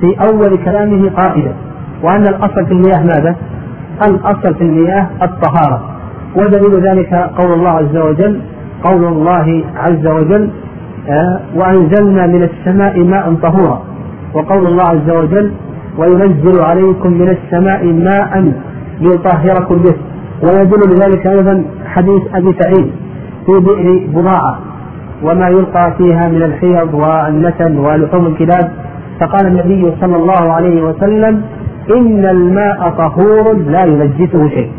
في 0.00 0.16
أول 0.20 0.56
كلامه 0.64 1.10
قائدا 1.10 1.54
وأن 2.02 2.22
الأصل 2.22 2.66
في 2.66 2.72
المياه 2.72 3.02
ماذا؟ 3.02 3.36
الأصل 4.02 4.54
في 4.54 4.60
المياه 4.64 5.06
الطهارة. 5.22 5.82
ودليل 6.36 6.80
ذلك 6.88 7.14
قول 7.38 7.52
الله 7.52 7.70
عز 7.70 7.96
وجل 7.96 8.40
قول 8.84 9.04
الله 9.04 9.64
عز 9.76 10.06
وجل 10.06 10.50
آه، 11.08 11.40
وأنزلنا 11.54 12.26
من 12.26 12.42
السماء 12.42 12.98
ماء 13.04 13.34
طهورا. 13.42 13.82
وقول 14.34 14.66
الله 14.66 14.84
عز 14.84 15.10
وجل 15.10 15.52
وينزل 15.98 16.60
عليكم 16.60 17.12
من 17.12 17.28
السماء 17.28 17.86
ماء 17.86 18.52
ليطهركم 19.00 19.76
به. 19.76 19.94
ويدل 20.42 20.80
لذلك 20.90 21.26
أيضا 21.26 21.64
حديث 21.86 22.22
أبي 22.34 22.54
سعيد 22.60 22.92
في 23.46 23.52
بئر 23.52 24.06
بضاعة 24.14 24.58
وما 25.22 25.48
يلقى 25.48 25.94
فيها 25.98 26.28
من 26.28 26.42
الحيض 26.42 26.94
والنتن 26.94 27.78
ولحوم 27.78 28.26
الكلاب 28.26 28.70
فقال 29.20 29.46
النبي 29.46 29.92
صلى 30.00 30.16
الله 30.16 30.52
عليه 30.52 30.82
وسلم 30.82 31.42
إن 31.96 32.26
الماء 32.26 32.90
طهور 32.90 33.52
لا 33.52 33.84
ينجسه 33.84 34.48
شيء. 34.48 34.70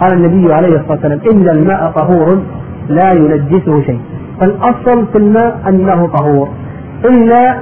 قال 0.00 0.12
النبي 0.12 0.54
عليه 0.54 0.68
الصلاة 0.68 0.90
والسلام 0.92 1.20
إن 1.32 1.48
الماء 1.48 1.90
طهور 1.96 2.38
لا 2.88 3.12
ينجسه 3.12 3.82
شيء. 3.82 4.00
فالأصل 4.40 5.06
في 5.12 5.18
الماء 5.18 5.60
أنه 5.68 6.06
طهور. 6.06 6.48
إلا 7.04 7.58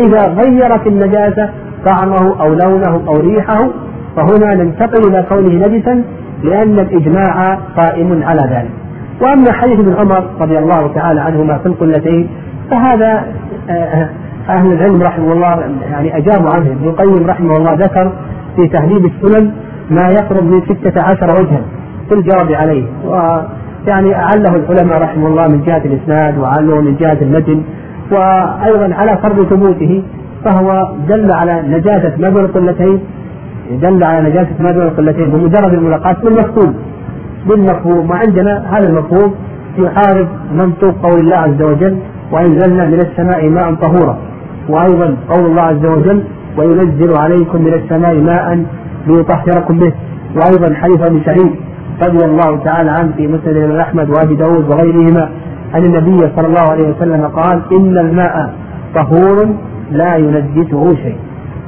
إذا 0.00 0.28
غيرت 0.28 0.86
النجاسة 0.86 1.50
طعمه 1.86 2.40
أو 2.40 2.54
لونه 2.54 3.02
أو 3.08 3.16
ريحه 3.16 3.68
فهنا 4.16 4.54
ننتقل 4.54 5.08
إلى 5.08 5.24
كونه 5.28 5.66
نجسا 5.66 6.02
لأن 6.44 6.78
الإجماع 6.78 7.54
قائم 7.54 8.22
على 8.22 8.40
ذلك. 8.40 8.70
وأما 9.20 9.52
حديث 9.52 9.78
ابن 9.80 9.94
عمر 9.94 10.24
رضي 10.40 10.58
الله 10.58 10.92
تعالى 10.94 11.20
عنهما 11.20 11.58
في 11.58 11.66
القلتين 11.66 12.28
فهذا 12.70 13.24
آه، 13.70 14.08
أهل 14.48 14.72
العلم 14.72 15.02
رحمه 15.02 15.32
الله 15.32 15.64
يعني 15.90 16.16
أجابوا 16.16 16.50
عنه. 16.50 16.66
ابن 16.66 16.88
القيم 16.88 17.26
رحمه 17.26 17.56
الله 17.56 17.74
ذكر 17.74 18.12
في 18.56 18.68
تهذيب 18.68 19.04
السنن 19.04 19.50
ما 19.90 20.08
يقرب 20.08 20.44
من 20.44 20.60
ستة 20.60 21.02
عشر 21.02 21.40
وجها 21.40 21.60
في 22.08 22.14
الجواب 22.14 22.52
عليه. 22.52 22.84
ويعني 23.04 24.14
أعله 24.14 24.56
العلماء 24.56 25.02
رحمه 25.02 25.26
الله 25.26 25.48
من 25.48 25.62
جهة 25.66 25.82
الإسناد 25.84 26.38
وأعله 26.38 26.80
من 26.80 26.96
جهة 26.96 27.18
المتن. 27.22 27.62
وأيضا 28.12 28.94
على 28.94 29.18
فرض 29.22 29.46
ثبوته 29.46 30.02
فهو 30.44 30.92
دل 31.08 31.32
على 31.32 31.62
نجاسة 31.68 32.12
ما 32.18 32.28
بين 32.28 32.44
القلتين 32.44 33.00
دل 33.82 34.04
على 34.04 34.28
نجاسة 34.28 34.54
ما 34.60 34.70
بين 34.70 34.82
القلتين 34.82 35.30
بمجرد 35.30 35.72
الملاقاة 35.72 36.16
بالمفهوم. 36.24 36.74
بالمفهوم. 37.46 38.10
وعندنا 38.10 38.78
هذا 38.78 38.88
المفهوم 38.88 39.34
يحارب 39.78 40.28
منطوق 40.54 40.94
قول 41.02 41.20
الله 41.20 41.36
عز 41.36 41.62
وجل 41.62 41.98
وأنزلنا 42.32 42.86
من 42.86 43.00
السماء 43.00 43.48
ماء 43.48 43.74
طهورا. 43.74 44.18
وأيضا 44.68 45.16
قول 45.28 45.44
الله 45.46 45.62
عز 45.62 45.86
وجل 45.86 46.22
وينزل 46.58 47.16
عليكم 47.16 47.62
من 47.62 47.74
السماء 47.74 48.14
ماء 48.14 48.64
ليطهركم 49.06 49.78
به. 49.78 49.92
وأيضا 50.36 50.74
حديث 50.74 51.00
أبي 51.02 51.22
سعيد 51.24 51.50
رضي 52.02 52.24
الله 52.24 52.56
تعالى 52.64 52.90
عنه 52.90 53.12
في 53.16 53.26
مسند 53.26 53.56
الإمام 53.56 53.80
أحمد 53.80 54.10
وأبي 54.10 54.34
داود 54.34 54.70
وغيرهما 54.70 55.28
أن 55.74 55.84
النبي 55.84 56.28
صلى 56.36 56.46
الله 56.46 56.70
عليه 56.70 56.88
وسلم 56.88 57.26
قال 57.26 57.62
إن 57.72 57.98
الماء 57.98 58.54
طهور 58.94 59.48
لا 59.90 60.16
ينجسه 60.16 60.94
شيء. 60.94 61.16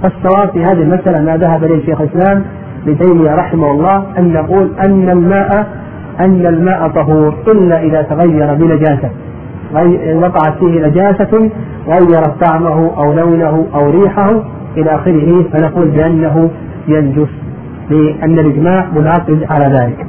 فالصواب 0.03 0.51
في 0.51 0.65
هذه 0.65 0.83
المسألة 0.83 1.21
ما 1.25 1.37
ذهب 1.37 1.65
إليه 1.65 1.87
شيخ 1.87 2.01
الإسلام 2.01 2.45
ابن 2.87 2.99
تيمية 2.99 3.35
رحمه 3.35 3.71
الله 3.71 4.05
أن 4.19 4.33
نقول 4.33 4.71
أن 4.85 5.11
الماء 5.11 5.67
أن 6.21 6.47
الماء 6.47 6.89
طهور 6.89 7.35
إلا 7.49 7.83
إذا 7.83 8.03
تغير 8.03 8.55
بنجاسة. 8.55 9.11
وقعت 10.15 10.59
فيه 10.59 10.87
نجاسة 10.87 11.51
غيرت 11.87 12.45
طعمه 12.45 12.91
أو 12.97 13.13
لونه 13.13 13.67
أو 13.75 13.91
ريحه 13.91 14.43
إلى 14.77 14.95
آخره 14.95 15.43
فنقول 15.53 15.89
بأنه 15.89 16.51
ينجس 16.89 17.29
لأن 17.91 18.39
الإجماع 18.39 18.87
منعقد 18.97 19.47
على 19.51 19.65
ذلك. 19.65 20.07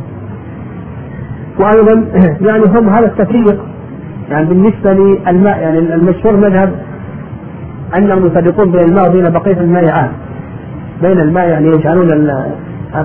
وأيضا 1.60 2.06
يعني 2.48 2.64
هم 2.66 2.90
هذا 2.90 3.06
التفريق 3.06 3.66
يعني 4.30 4.46
بالنسبة 4.46 4.94
للماء 4.94 5.60
يعني 5.60 5.80
المشهور 5.80 6.38
مذهب 6.38 6.72
أنهم 7.98 8.26
يفرقون 8.26 8.72
بين 8.72 8.82
الماء 8.82 9.10
وبين 9.10 9.30
بقية 9.30 9.58
المائعات. 9.58 10.10
بين 11.02 11.20
الماء 11.20 11.50
يعني 11.50 11.68
يجعلون 11.68 12.10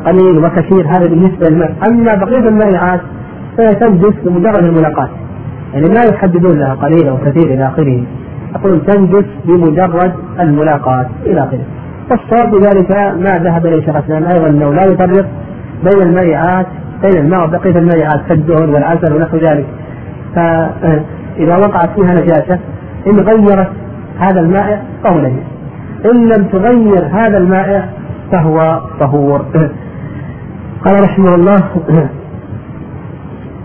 قليل 0.07 0.39
وكثير 0.39 0.87
هذا 0.89 1.07
بالنسبة 1.07 1.49
للماء، 1.49 1.75
أما 1.91 2.15
بقية 2.15 2.49
المائعات 2.49 3.01
فهي 3.57 3.75
تنجس 3.75 4.15
بمجرد 4.25 4.65
الملاقاة. 4.65 5.09
يعني 5.79 5.95
ما 5.95 6.05
يحددون 6.15 6.59
لها 6.59 6.75
قليل 6.75 7.09
أو 7.09 7.17
كثير 7.17 7.55
إلى 7.55 7.67
آخره. 7.67 8.03
يقولون 8.55 8.87
تنجس 8.87 9.25
بمجرد 9.45 10.13
الملاقاة 10.41 11.07
إلى 11.27 11.41
آخره. 11.41 11.65
والصواب 12.11 12.51
بذلك 12.51 12.97
ما 12.97 13.39
ذهب 13.39 13.67
إليه 13.67 13.85
شيخ 13.87 13.97
الإسلام 13.97 14.25
أيضا 14.25 14.49
أنه 14.49 14.75
لا 14.75 14.85
يفرق 14.85 15.27
بين 15.85 16.03
المائعات 16.03 16.67
بين 17.03 17.25
الماء 17.25 17.45
وبقيه 17.45 17.71
المائعات 17.71 18.21
كالدهن 18.29 18.69
والعسل 18.69 19.15
ونحو 19.15 19.37
ذلك 19.37 19.67
فإذا 20.35 21.57
وقعت 21.57 21.91
فيها 22.01 22.15
نجاسة 22.15 22.59
إن 23.07 23.21
غيرت 23.21 23.69
هذا 24.19 24.41
المائع 24.41 24.83
فهو 25.05 25.19
نجس 25.19 25.43
إن 26.05 26.29
لم 26.29 26.45
تغير 26.45 27.07
هذا 27.13 27.39
المائع 27.39 27.89
فهو 28.33 28.81
طهور 29.01 29.45
قال 30.85 31.03
رحمه 31.03 31.35
الله 31.35 31.59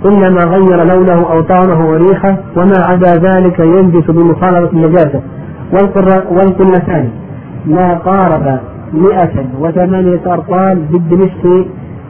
إنما 0.05 0.43
غير 0.43 0.83
لونه 0.83 1.31
أو 1.31 1.41
طعمه 1.41 1.89
وريحه 1.89 2.37
وما 2.57 2.79
عدا 2.79 3.13
ذلك 3.15 3.59
ينجس 3.59 4.11
بمخالطة 4.11 4.73
النجاسة 4.73 5.21
والقلتان. 6.31 7.09
ما 7.65 7.93
قارب 7.93 8.59
مئة 8.93 9.45
وثمانية 9.59 10.21
أرطال 10.27 10.75
بالدمشق 10.91 11.65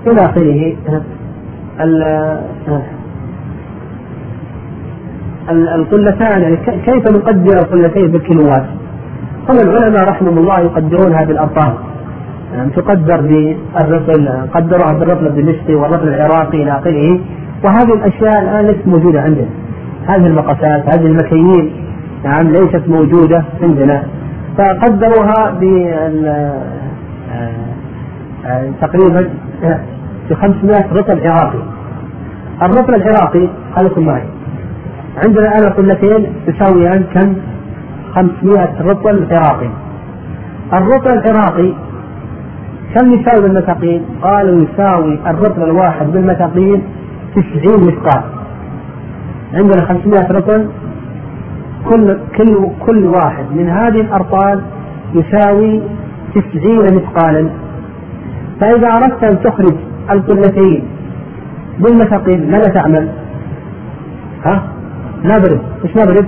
إلى 0.07 0.21
آخره. 0.21 0.75
القلتان. 5.49 6.41
يعني 6.41 6.57
كيف 6.85 7.07
نقدر 7.11 7.57
القلتين 7.59 8.11
بالكيلوات؟ 8.11 8.65
هم 9.49 9.57
العلماء 9.57 10.09
رحمهم 10.09 10.37
الله 10.37 10.59
يقدرونها 10.59 11.25
بالأرطال 11.25 11.73
يعني 12.55 12.69
تقدر 12.69 13.21
بالرطل 13.21 14.29
قدروها 14.53 14.93
بالرطل 14.93 15.27
الدمشقي 15.27 15.75
والرطل 15.75 16.07
العراقي 16.07 16.63
إلى 16.63 16.71
آخره. 16.71 17.19
وهذه 17.63 17.93
الأشياء 17.93 18.41
الآن 18.41 18.65
ليست 18.65 18.87
موجودة 18.87 19.21
عندنا. 19.21 19.47
هذه 20.07 20.27
المقاسات 20.27 20.95
هذه 20.95 21.05
المكاييل 21.05 21.71
نعم 22.23 22.47
ليست 22.47 22.83
موجودة 22.87 23.43
عندنا. 23.63 24.03
فقدروها 24.57 25.51
ب 25.51 25.63
آه، 28.45 28.69
تقريبا 28.81 29.29
ب 30.29 30.33
500 30.33 30.93
رطل 30.93 31.27
عراقي. 31.27 31.59
الرطل 32.61 32.95
العراقي 32.95 33.47
خليكم 33.75 34.05
معي. 34.05 34.23
عندنا 35.25 35.57
الان 35.57 35.73
قلتين 35.73 36.25
تساويان 36.47 37.03
كم؟ 37.13 37.35
500 38.15 38.81
رطل 38.81 39.27
عراقي. 39.31 39.69
الرطل 40.73 41.09
العراقي 41.09 41.73
كم 42.95 43.13
يساوي 43.13 43.41
بالمثاقيل؟ 43.41 44.01
قالوا 44.21 44.65
يساوي 44.65 45.19
الرطل 45.27 45.63
الواحد 45.63 46.11
بالمثاقيل 46.11 46.81
90 47.35 47.87
مثقال 47.87 48.23
عندنا 49.53 49.85
500 49.85 50.31
رطل 50.31 50.67
كل 51.89 52.17
كل 52.37 52.67
كل 52.85 53.05
واحد 53.05 53.45
من 53.55 53.69
هذه 53.69 54.01
الأرطال 54.01 54.61
يساوي 55.15 55.81
تسعين 56.35 56.95
مثقالا 56.95 57.49
فإذا 58.59 58.87
أردت 58.87 59.23
أن 59.23 59.43
تخرج 59.43 59.75
القلتين 60.11 60.83
بالمثقيل 61.79 62.51
ماذا 62.51 62.69
تعمل؟ 62.73 63.09
ها؟ 64.45 64.63
نضرب 65.23 65.59
إيش 65.85 65.97
نضرب؟ 65.97 66.25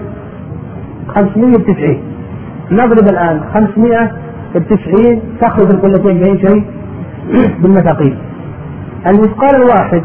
590 1.07 1.97
نضرب 2.71 3.09
الآن 3.11 3.41
500 3.53 4.11
بتسعين 4.55 5.21
تخرج 5.41 5.73
القلتين 5.73 6.17
بأي 6.19 6.39
شيء؟ 6.39 6.63
بالمثاقيل 7.61 8.17
المثقال 9.07 9.55
الواحد 9.55 10.03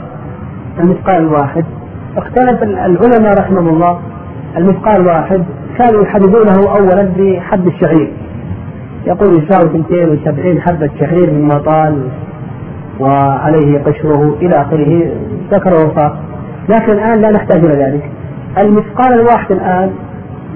المثقال 0.81 1.17
الواحد 1.17 1.65
اختلف 2.17 2.63
العلماء 2.63 3.41
رحمهم 3.41 3.69
الله. 3.69 3.99
المثقال 4.57 5.07
واحد 5.07 5.45
كانوا 5.79 6.03
يحددونه 6.03 6.57
اولا 6.77 7.09
بحد 7.19 7.67
الشعير. 7.67 8.13
يقول 9.07 9.43
يساوي 9.43 9.79
270 9.91 10.61
حبة 10.61 10.91
شعير 11.01 11.31
من 11.31 11.43
مطال 11.43 12.03
وعليه 13.01 13.79
قشره 13.79 14.37
إلى 14.43 14.61
آخره 14.61 15.13
ذكر 15.51 15.75
وفاق 15.75 16.17
لكن 16.69 16.93
الآن 16.93 17.21
لا 17.21 17.31
نحتاج 17.31 17.65
إلى 17.65 17.85
ذلك. 17.85 18.11
المثقال 18.59 19.21
الواحد 19.21 19.53
الآن 19.53 19.91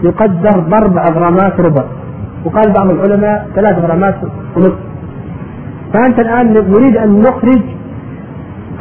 يقدر 0.02 0.60
بأربع 0.60 1.02
غرامات 1.08 1.60
ربع. 1.60 1.84
وقال 2.44 2.72
بعض 2.72 2.90
العلماء 2.90 3.46
ثلاث 3.54 3.78
غرامات 3.78 4.14
ونصف. 4.56 4.78
فأنت 5.92 6.18
الآن 6.20 6.52
نريد 6.52 6.96
أن 6.96 7.20
نخرج 7.20 7.60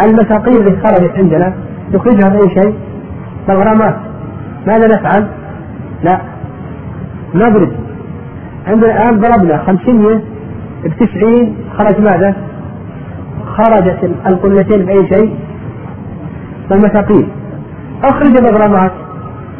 المثاقيل 0.02 0.58
اللي 0.58 0.82
خرجت 0.84 1.12
عندنا 1.18 1.54
نخرجها 1.94 2.30
بأي 2.30 2.50
شيء؟ 2.50 2.74
بالغرامات 3.48 3.96
ماذا 4.68 4.88
نفعل؟ 4.88 5.28
لا. 6.04 6.22
نضرب. 7.36 7.72
عندنا 8.68 8.92
الآن 8.92 9.20
ضربنا 9.20 9.58
500 9.58 10.22
ب 10.84 10.88
90 10.88 11.56
خرج 11.78 12.02
ماذا؟ 12.02 12.36
خرجت 13.46 14.12
القلتين 14.28 14.86
بأي 14.86 15.08
شيء؟ 15.08 15.36
بالمثاقيل 16.70 17.28
أخرج 18.04 18.38
الغرامات 18.38 18.92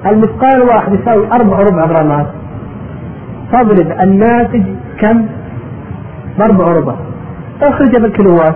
المثقال 0.06 0.62
الواحد 0.62 0.94
يساوي 0.94 1.28
أربع 1.32 1.60
ربع 1.60 1.86
غرامات 1.86 2.28
تضرب 3.52 3.92
الناتج 4.02 4.64
كم؟ 5.00 5.26
بأربع 6.40 6.66
ربع. 6.66 6.96
أخرج 7.62 8.02
بالكيلوات 8.02 8.56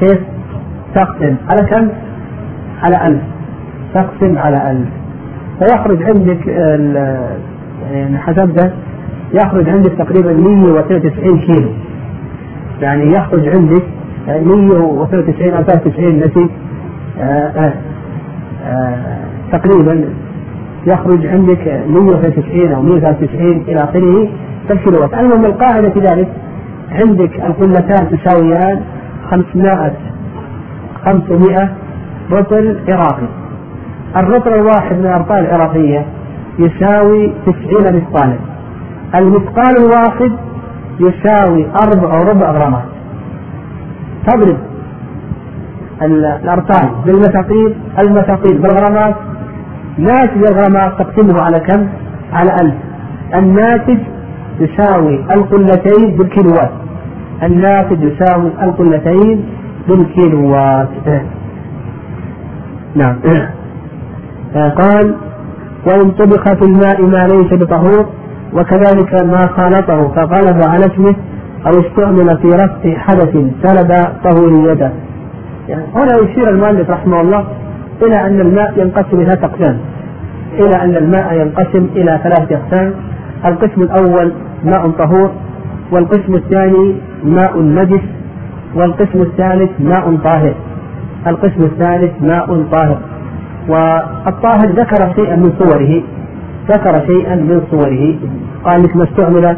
كيف؟ 0.00 0.18
تقسم 0.94 1.36
على 1.48 1.66
كم؟ 1.70 1.88
على 2.82 3.06
ألف 3.06 3.22
تقسم 3.94 4.38
على 4.38 4.70
ألف 4.70 4.88
فيخرج 5.58 6.02
عندك 6.02 6.46
يعني 7.92 8.18
حسبته 8.18 8.70
يخرج 9.34 9.68
عندك 9.68 9.92
تقريبا 9.92 10.32
192 10.32 11.38
كيلو 11.38 11.68
يعني 12.82 13.12
يخرج 13.12 13.48
عندك 13.48 13.82
192 14.28 15.52
أو 15.52 15.62
93 15.62 16.18
نتيجة 16.18 16.50
تقريبا 19.52 20.04
يخرج 20.86 21.26
عندك 21.26 21.82
193 21.88 22.72
أو 22.72 22.82
193 22.82 23.64
إلى 23.68 23.84
آخره 23.84 24.28
كالكيلوات 24.68 25.14
المهم 25.14 25.44
القاعدة 25.44 25.90
في 25.90 26.00
ذلك 26.00 26.28
عندك 26.92 27.30
القلتان 27.46 28.18
تساويان 28.18 28.80
500 29.30 29.92
500 31.04 31.68
رطل 32.32 32.78
عراقي. 32.88 33.28
الرطل 34.16 34.54
الواحد 34.54 34.96
من 34.96 35.06
الأرطال 35.06 35.38
العراقية 35.38 36.06
يساوي 36.58 37.32
تسعين 37.46 37.96
مثقالا. 37.96 38.36
المثقال 39.14 39.76
الواحد 39.78 40.32
يساوي 41.00 41.66
أربع 41.82 42.18
وربع 42.18 42.50
غرامات. 42.50 42.84
تضرب 44.26 44.56
الأرطال 46.02 46.88
بالمثاقيل 47.06 47.74
المثاقيل 47.98 48.58
بالغرامات. 48.58 49.14
ناتج 49.98 50.42
الغرامات 50.48 50.92
تقسمه 50.98 51.42
على 51.42 51.60
كم؟ 51.60 51.88
على 52.32 52.50
ألف. 52.62 52.74
الناتج 53.34 53.98
يساوي 54.60 55.24
القلتين 55.34 56.16
بالكيلوات. 56.16 56.70
الناتج 57.42 58.02
يساوي 58.02 58.50
القلتين 58.62 59.44
بالكيلوات 59.88 60.88
نعم. 62.94 63.16
قال 64.54 65.14
وإن 65.86 66.10
طبخ 66.10 66.44
في 66.54 66.62
الماء 66.64 67.02
ما 67.02 67.26
ليس 67.26 67.52
بطهور 67.52 68.06
وكذلك 68.54 69.24
ما 69.24 69.46
خالطه 69.46 70.08
فغلب 70.08 70.62
على 70.68 70.86
اسمه 70.86 71.14
أو 71.66 71.80
استعمل 71.80 72.38
في 72.42 72.48
رفع 72.48 72.98
حدث 72.98 73.36
سلب 73.62 74.06
طهوريته 74.24 74.90
يعني 75.68 75.84
هنا 75.94 76.16
يشير 76.22 76.50
المؤلف 76.50 76.90
رحمه 76.90 77.20
الله 77.20 77.44
إلى 78.02 78.26
أن 78.26 78.40
الماء 78.40 78.74
ينقسم 78.76 79.20
إلى 79.20 79.32
أقسام. 79.32 79.78
إلى 80.58 80.82
أن 80.82 80.96
الماء 80.96 81.34
ينقسم 81.34 81.86
إلى 81.96 82.20
ثلاثة 82.22 82.56
أقسام. 82.56 82.92
القسم 83.44 83.82
الأول 83.82 84.32
ماء 84.64 84.90
طهور 84.90 85.30
والقسم 85.92 86.34
الثاني 86.34 86.94
ماء 87.24 87.58
نجس 87.60 88.00
والقسم 88.74 89.22
الثالث 89.22 89.70
ماء 89.80 90.16
طاهر. 90.24 90.54
القسم 91.26 91.62
الثالث 91.62 92.12
ماء 92.22 92.64
طاهر. 92.72 92.98
والطاهر 93.68 94.66
ذكر 94.66 95.14
شيئا 95.16 95.36
من 95.36 95.52
صوره 95.58 96.02
ذكر 96.68 97.06
شيئا 97.06 97.34
من 97.34 97.62
صوره. 97.70 98.14
قال 98.64 98.82
مثل 98.82 98.98
ما 98.98 99.04
استعمل 99.04 99.56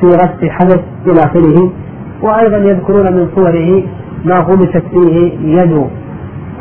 في 0.00 0.06
رفع 0.06 0.48
حدث 0.48 0.80
إلى 1.06 1.20
آخره. 1.20 1.70
وأيضا 2.22 2.56
يذكرون 2.56 3.12
من 3.12 3.28
صوره 3.36 3.82
ما 4.24 4.34
غمست 4.38 4.82
فيه 4.92 5.32
يد 5.60 5.86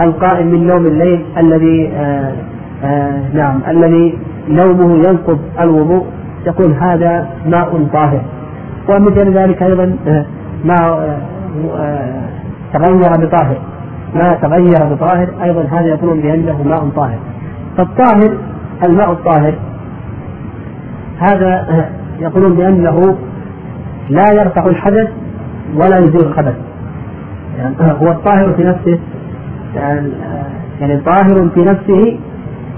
القائم 0.01 0.47
من 0.47 0.67
نوم 0.67 0.85
الليل 0.85 1.21
الذي 1.37 1.87
آآ 1.87 2.35
آآ 2.83 3.21
نعم 3.33 3.59
الذي 3.67 4.17
نومه 4.49 4.95
ينقض 5.07 5.39
الوضوء. 5.59 6.05
يقول 6.47 6.71
هذا 6.71 7.27
ماء 7.45 7.87
طاهر. 7.93 8.21
ومثل 8.89 9.37
ذلك 9.37 9.63
أيضا 9.63 9.95
ما 10.65 11.17
تغير 12.73 13.25
بطاهر. 13.25 13.57
ما 14.15 14.33
تغير 14.41 14.95
بطاهر 14.95 15.27
أيضا 15.43 15.61
هذا 15.61 15.87
يقولون 15.87 16.19
بأنه 16.19 16.63
ماء 16.63 16.89
طاهر. 16.95 17.17
فالطاهر 17.77 18.37
الماء 18.83 19.11
الطاهر 19.11 19.53
هذا 21.19 21.65
يقولون 22.19 22.53
بأنه 22.53 23.17
لا 24.09 24.25
يرفع 24.31 24.65
الحدث 24.65 25.09
ولا 25.75 25.97
يزيل 25.97 26.25
الخبث 26.27 26.55
يعني 27.57 27.75
هو 28.01 28.11
الطاهر 28.11 28.53
في 28.53 28.63
نفسه 28.63 28.99
يعني, 29.75 30.09
يعني 30.81 30.97
طاهر 30.97 31.49
في 31.49 31.59
نفسه 31.59 32.17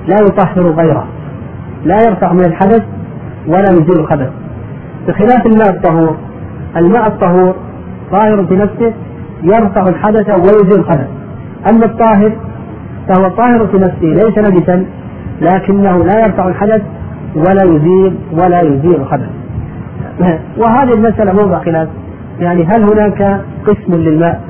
لا 0.08 0.16
يطهر 0.22 0.72
غيره. 0.72 1.08
لا 1.86 1.96
يرفع 2.08 2.34
من 2.34 2.46
الحدث 2.46 2.84
ولا 3.48 3.72
يزيل 3.72 4.00
الخبث 4.00 4.30
بخلاف 5.08 5.46
الماء 5.46 5.70
الطهور. 5.70 6.16
الماء 6.78 7.08
الطهور 7.08 7.56
طاهر 8.12 8.46
في 8.46 8.56
نفسه 8.56 8.94
يرفع 9.44 9.88
الحدث 9.88 10.30
ويزيل 10.30 10.80
الخبث 10.80 11.08
أما 11.70 11.86
الطاهر 11.86 12.32
فهو 13.08 13.30
طاهر 13.30 13.68
في 13.68 13.78
نفسه 13.78 14.02
ليس 14.02 14.38
نجسا 14.38 14.86
لكنه 15.42 16.04
لا 16.04 16.20
يرفع 16.20 16.48
الحدث 16.48 16.82
ولا 17.36 17.64
يزيل 17.64 18.16
ولا 18.32 18.62
يزيل 18.62 18.96
الخبث 18.96 19.30
وهذه 20.62 20.94
المسألة 20.94 21.34
موضع 21.34 21.60
خلاف 21.60 21.88
يعني 22.40 22.64
هل 22.64 22.84
هناك 22.84 23.42
قسم 23.68 24.02
للماء 24.02 24.42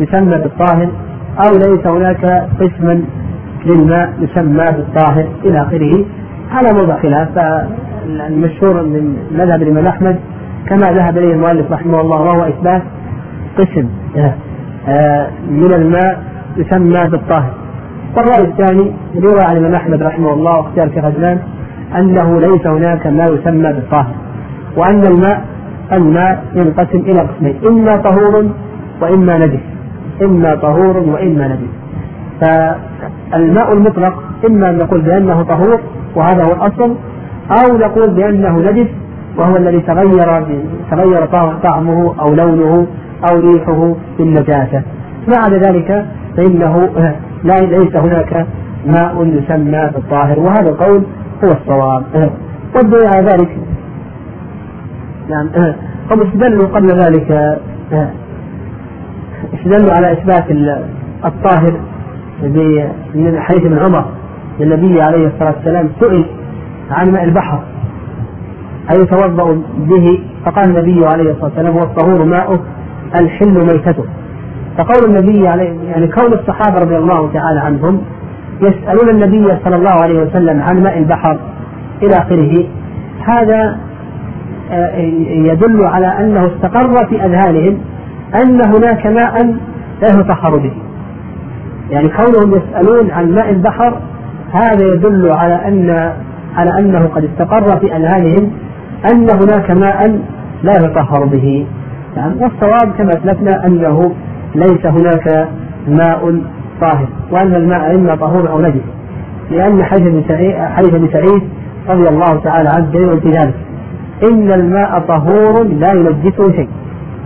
يسمى 0.00 0.38
بالطاهر 0.38 0.88
أو 1.46 1.52
ليس 1.52 1.86
هناك 1.86 2.48
قسما 2.60 3.02
للماء 3.66 4.12
يسمى 4.20 4.64
بالطاهر 4.64 5.26
إلى 5.44 5.62
آخره؟ 5.62 6.04
هذا 6.52 6.72
موضع 6.72 7.02
خلاف 7.02 7.28
المشهور 8.06 8.82
من 8.82 9.16
مذهب 9.32 9.62
الإمام 9.62 9.86
أحمد 9.86 10.16
كما 10.68 10.92
ذهب 10.92 11.18
إليه 11.18 11.32
المؤلف 11.32 11.72
رحمه 11.72 12.00
الله 12.00 12.20
وهو 12.20 12.44
إثبات 12.44 12.82
قسم 13.58 13.88
آه، 14.88 15.26
من 15.50 15.72
الماء 15.72 16.22
يسمى 16.56 17.10
بالطاهر. 17.10 17.50
والرأي 18.16 18.44
الثاني 18.44 18.92
روى 19.16 19.40
عن 19.40 19.56
الإمام 19.56 19.74
أحمد 19.74 20.02
رحمه 20.02 20.32
الله 20.32 20.56
واختيار 20.56 20.90
شيخ 20.94 21.04
غزلان 21.04 21.38
أنه 21.96 22.40
ليس 22.40 22.66
هناك 22.66 23.06
ما 23.06 23.26
يسمى 23.26 23.72
بالطاهر 23.72 24.14
وأن 24.76 25.06
الماء 25.06 25.44
الماء 25.92 26.44
ينقسم 26.54 27.00
إلى 27.00 27.20
قسمين 27.20 27.56
إما 27.66 27.96
طهور 27.96 28.46
وإما 29.02 29.38
نجس 29.38 29.60
إما 30.22 30.54
طهور 30.54 30.96
وإما 30.96 31.48
نجس. 31.48 31.72
فالماء 32.40 33.72
المطلق 33.72 34.22
إما 34.46 34.70
أن 34.70 34.78
نقول 34.78 35.00
بأنه 35.00 35.42
طهور 35.42 35.80
وهذا 36.16 36.44
هو 36.44 36.52
الأصل. 36.52 36.96
أو 37.50 37.76
نقول 37.76 38.10
بأنه 38.10 38.58
نجس 38.58 38.88
وهو 39.36 39.56
الذي 39.56 39.80
تغير 39.80 40.44
تغير 40.90 41.26
طعمه 41.62 42.14
أو 42.20 42.34
لونه 42.34 42.86
أو 43.30 43.40
ريحه 43.40 43.94
بالنجاسة 44.18 44.82
عدا 45.28 45.58
ذلك 45.58 46.06
فإنه 46.36 46.88
لا 47.44 47.54
ليس 47.54 47.96
هناك 47.96 48.46
ماء 48.86 49.26
يسمى 49.26 49.90
بالطاهر. 49.94 50.40
وهذا 50.40 50.70
القول 50.70 51.02
هو 51.44 51.48
الصواب. 51.52 52.04
والدليل 52.76 53.06
على 53.14 53.26
ذلك. 53.26 53.58
نعم. 55.30 55.48
هم 56.10 56.22
استدلوا 56.22 56.66
قبل 56.66 56.88
ذلك؟ 56.88 57.58
استدلوا 59.54 59.92
على 59.92 60.12
إثبات 60.12 60.44
الطاهر 61.24 61.80
من 63.14 63.40
حديث 63.40 63.64
ابن 63.64 63.78
عمر؟ 63.78 64.04
النبي 64.62 65.02
عليه 65.02 65.26
الصلاة 65.26 65.54
والسلام 65.56 65.88
سئل 66.00 66.24
عن 66.90 67.12
ماء 67.12 67.24
البحر 67.24 67.62
أيتوضأ 68.90 69.62
به؟ 69.78 70.18
فقال 70.44 70.64
النبي 70.64 71.06
عليه 71.06 71.30
الصلاة 71.30 71.44
والسلام 71.44 71.72
هو 71.72 71.82
الطهور 71.82 72.24
ماؤه 72.24 72.60
الحل 73.14 73.54
ميتته. 73.54 74.04
فقول 74.78 75.16
النبي 75.16 75.48
عليه 75.48 75.72
يعني 75.88 76.06
كون 76.06 76.32
الصحابة 76.32 76.78
رضي 76.78 76.96
الله 76.96 77.32
تعالى 77.32 77.60
عنهم 77.60 78.02
يسألون 78.60 79.10
النبي 79.10 79.58
صلى 79.64 79.76
الله 79.76 80.02
عليه 80.02 80.22
وسلم 80.22 80.62
عن 80.62 80.82
ماء 80.82 80.98
البحر 80.98 81.38
إلى 82.02 82.16
آخره. 82.16 82.64
هذا 83.26 83.78
آه، 84.70 84.96
يدل 85.52 85.84
على 85.84 86.06
أنه 86.06 86.46
استقر 86.46 87.06
في 87.06 87.24
أذهانهم 87.24 87.78
أن 88.34 88.60
هناك 88.66 89.06
ماء 89.06 89.56
لا 90.02 90.08
يتطهر 90.08 90.56
به. 90.56 90.72
يعني 91.90 92.08
كونهم 92.08 92.54
يسألون 92.54 93.10
عن 93.10 93.34
ماء 93.34 93.50
البحر 93.50 94.00
هذا 94.52 94.86
يدل 94.94 95.30
على 95.30 95.54
أن 95.54 96.12
على 96.56 96.78
أنه 96.78 97.06
قد 97.06 97.24
استقر 97.24 97.80
في 97.80 97.96
أذهانهم 97.96 98.50
أن 99.12 99.26
هناك 99.30 99.70
ماء 99.70 100.20
لا 100.62 100.72
يطهر 100.72 101.24
به. 101.24 101.66
يعني 102.16 102.34
والصواب 102.34 102.92
كما 102.98 103.08
أسلفنا 103.08 103.66
أنه 103.66 104.14
ليس 104.54 104.86
هناك 104.86 105.48
ماء 105.88 106.40
طاهر 106.80 107.08
وأن 107.30 107.54
الماء 107.54 107.94
إما 107.94 108.14
طهور 108.14 108.50
أو 108.50 108.60
نجس 108.60 108.80
لأن 109.50 109.84
حديث 109.84 110.06
ابن 110.06 110.22
سعيد 110.28 111.12
سعيد 111.12 111.42
رضي 111.88 112.08
الله 112.08 112.40
تعالى 112.44 112.68
عنه 112.68 112.86
دليل 112.92 113.20
في 113.20 113.28
ذلك. 113.28 113.54
إن 114.30 114.52
الماء 114.52 114.98
طهور 115.08 115.62
لا 115.62 115.92
ينجسه 115.92 116.52
شيء 116.52 116.68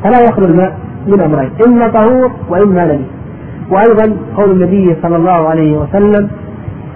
فلا 0.05 0.21
يخلو 0.21 0.45
الماء 0.47 0.77
من 1.07 1.21
أمرين 1.21 1.51
إما 1.67 1.89
طهور 1.89 2.31
وإما 2.49 2.85
نجس. 2.85 3.07
وأيضا 3.71 4.17
قول 4.37 4.51
النبي 4.51 4.97
صلى 5.03 5.17
الله 5.17 5.49
عليه 5.49 5.79
وسلم 5.79 6.29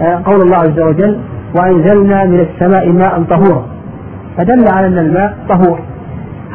قول 0.00 0.40
الله 0.42 0.56
عز 0.56 0.80
وجل 0.80 1.18
وأنزلنا 1.58 2.24
من 2.24 2.40
السماء 2.40 2.92
ماء 2.92 3.22
طهورا. 3.22 3.64
فدل 4.36 4.64
على 4.72 4.86
أن 4.86 4.98
الماء 4.98 5.36
طهور. 5.48 5.78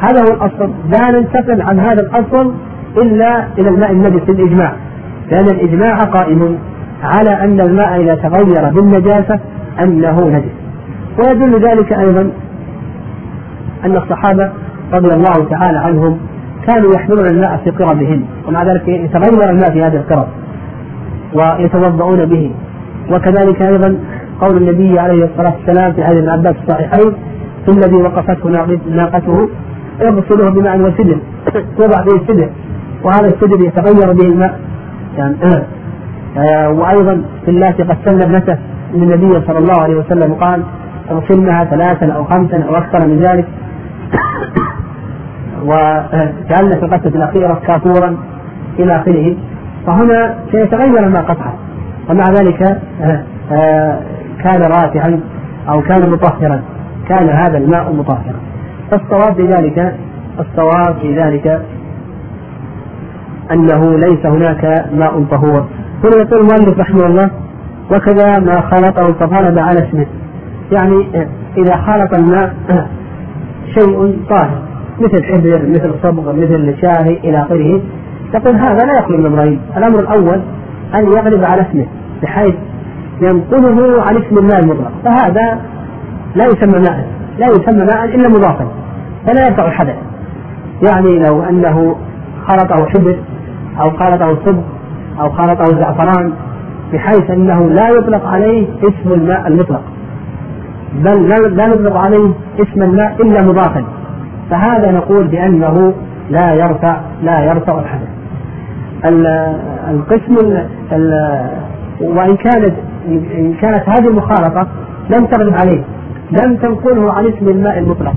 هذا 0.00 0.20
هو 0.20 0.34
الأصل. 0.34 0.70
لا 0.88 1.10
ننتقل 1.10 1.62
عن 1.62 1.80
هذا 1.80 2.00
الأصل 2.00 2.52
إلا 2.96 3.46
إلى 3.58 3.68
الماء 3.68 3.92
النجس 3.92 4.22
بالإجماع 4.22 4.72
لأن 5.30 5.44
الإجماع 5.44 5.98
قائم 6.00 6.58
على 7.02 7.30
أن 7.30 7.60
الماء 7.60 8.00
إذا 8.00 8.14
تغير 8.14 8.70
بالنجاسة 8.70 9.40
أنه 9.84 10.28
نجس. 10.28 10.52
ويدل 11.18 11.68
ذلك 11.68 11.92
أيضا 11.92 12.30
أن 13.84 13.96
الصحابة 13.96 14.50
رضي 14.92 15.14
الله 15.14 15.48
تعالى 15.50 15.78
عنهم 15.78 16.18
كانوا 16.66 16.94
يحملون 16.94 17.26
الماء 17.26 17.60
في 17.64 17.70
قربهم 17.70 18.24
ومع 18.48 18.62
ذلك 18.62 18.88
يتغير 18.88 19.50
الماء 19.50 19.70
في 19.72 19.82
هذه 19.82 19.96
القرب 19.96 20.26
ويتوضؤون 21.34 22.24
به. 22.24 22.52
وكذلك 23.10 23.62
أيضا 23.62 23.98
قول 24.40 24.56
النبي 24.56 24.98
عليه 24.98 25.24
الصلاة 25.24 25.54
والسلام 25.58 25.92
في 25.92 26.04
حديث 26.04 26.18
ابن 26.18 26.28
عباس 26.28 26.54
الصحيحين 26.62 27.12
الذي 27.68 27.96
وقفته 27.96 28.48
ناقته 28.90 29.48
يغسله 30.00 30.50
بماء 30.50 30.80
وسدر. 30.80 31.18
يضع 31.80 32.02
به 32.02 32.16
السدر. 32.22 32.48
وهذا 33.04 33.26
السدر 33.26 33.60
يتغير 33.60 34.12
به 34.12 34.28
الماء. 34.28 34.60
يعني 35.18 35.36
آه. 36.38 36.70
وأيضا 36.70 37.22
في 37.44 37.50
اللاتي 37.50 37.84
سن 38.04 38.22
ابنته. 38.22 38.58
للنبي 38.94 39.46
صلى 39.46 39.58
الله 39.58 39.82
عليه 39.82 39.94
وسلم 39.94 40.34
قال 40.34 40.62
اغسلنها 41.10 41.64
ثلاثا 41.64 42.06
أو 42.06 42.24
خمسا 42.24 42.64
أو 42.68 42.76
أكثر 42.76 43.06
من 43.06 43.20
ذلك. 43.20 43.46
وجعلنا 45.62 46.76
في 46.76 46.82
القصة 46.82 47.08
الأخيرة 47.08 47.60
كافورا 47.66 48.16
إلى 48.78 48.96
آخره. 48.96 49.36
فهنا 49.86 50.34
سيتغير 50.52 50.98
الماء 50.98 51.22
قطعا. 51.22 51.65
ومع 52.10 52.24
ذلك 52.24 52.62
آه 53.02 53.22
آه 53.52 54.00
كان 54.44 54.62
رافعا 54.62 55.20
أو 55.68 55.82
كان 55.82 56.10
مطهرا. 56.10 56.62
كان 57.08 57.28
هذا 57.28 57.58
الماء 57.58 57.92
مطهرا. 57.92 58.40
فالصواب 58.90 59.34
في 59.34 59.46
ذلك 59.46 59.94
الصواب 60.40 60.98
في 61.00 61.18
ذلك 61.20 61.62
أنه 63.52 63.98
ليس 63.98 64.26
هناك 64.26 64.84
ماء 64.92 65.24
طهور. 65.30 65.66
هنا 66.04 66.16
يقول 66.16 66.40
المؤلف 66.40 66.78
رحمه 66.78 67.06
الله 67.06 67.30
وكذا 67.90 68.38
ما 68.38 68.60
خلطه 68.60 69.12
فغلب 69.12 69.58
على 69.58 69.88
اسمه. 69.88 70.06
يعني 70.72 71.28
إذا 71.56 71.76
خالط 71.76 72.18
الماء 72.18 72.54
شيء 73.78 74.18
طاهر 74.30 74.58
مثل 75.00 75.24
حبر 75.24 75.62
مثل 75.68 75.94
صبغ 76.02 76.32
مثل 76.32 76.74
شاهي 76.80 77.18
إلى 77.24 77.42
آخره 77.42 77.80
تقول 78.32 78.56
هذا 78.56 78.86
لا 78.86 78.98
يخلو 78.98 79.18
من 79.18 79.26
أمرين 79.26 79.60
الأمر 79.76 80.00
الأول 80.00 80.40
أن 80.94 81.04
يغلب 81.04 81.44
على 81.44 81.62
اسمه 81.62 81.86
بحيث 82.22 82.54
ينقله 83.20 84.02
عن 84.02 84.16
اسم 84.16 84.38
الله 84.38 84.58
المطلق 84.58 84.92
فهذا 85.04 85.58
لا 86.34 86.44
يسمى 86.44 86.78
ماء 86.78 87.06
لا 87.38 87.46
يسمى 87.46 87.84
ماء 87.84 88.04
إلا 88.04 88.28
مضافا. 88.28 88.66
فلا 89.26 89.46
يرفع 89.46 89.66
الحدث. 89.66 89.94
يعني 90.82 91.18
لو 91.18 91.42
أنه 91.42 91.96
خلطه 92.46 92.86
حبر 92.86 93.16
أو 93.80 93.90
خلطه 93.90 94.38
صبغ 94.44 94.62
أو 95.20 95.30
خلطه 95.30 95.64
زعفران 95.64 96.32
بحيث 96.92 97.30
أنه 97.30 97.68
لا 97.68 97.88
يطلق 97.88 98.26
عليه 98.26 98.66
اسم 98.78 99.12
الماء 99.12 99.48
المطلق. 99.48 99.82
بل 100.94 101.28
لا 101.28 101.66
نطلق 101.66 101.96
عليه 101.96 102.30
اسم 102.58 102.82
الماء 102.82 103.22
إلا 103.22 103.42
مضافا. 103.42 103.84
فهذا 104.50 104.90
نقول 104.90 105.26
بأنه 105.26 105.94
لا 106.30 106.54
يرفع 106.54 106.96
لا 107.22 107.44
يرفع 107.44 107.78
الحدث. 107.78 108.08
القسم 109.90 110.34
وإن 112.00 112.36
كانت 112.36 112.72
إن 113.08 113.54
كانت 113.60 113.88
هذه 113.88 114.08
المخالطة 114.08 114.66
لم 115.10 115.26
تغلب 115.26 115.54
عليه 115.60 115.84
لم 116.30 116.56
تنقله 116.56 117.12
عن 117.12 117.26
اسم 117.26 117.48
الماء 117.48 117.78
المطلق. 117.78 118.14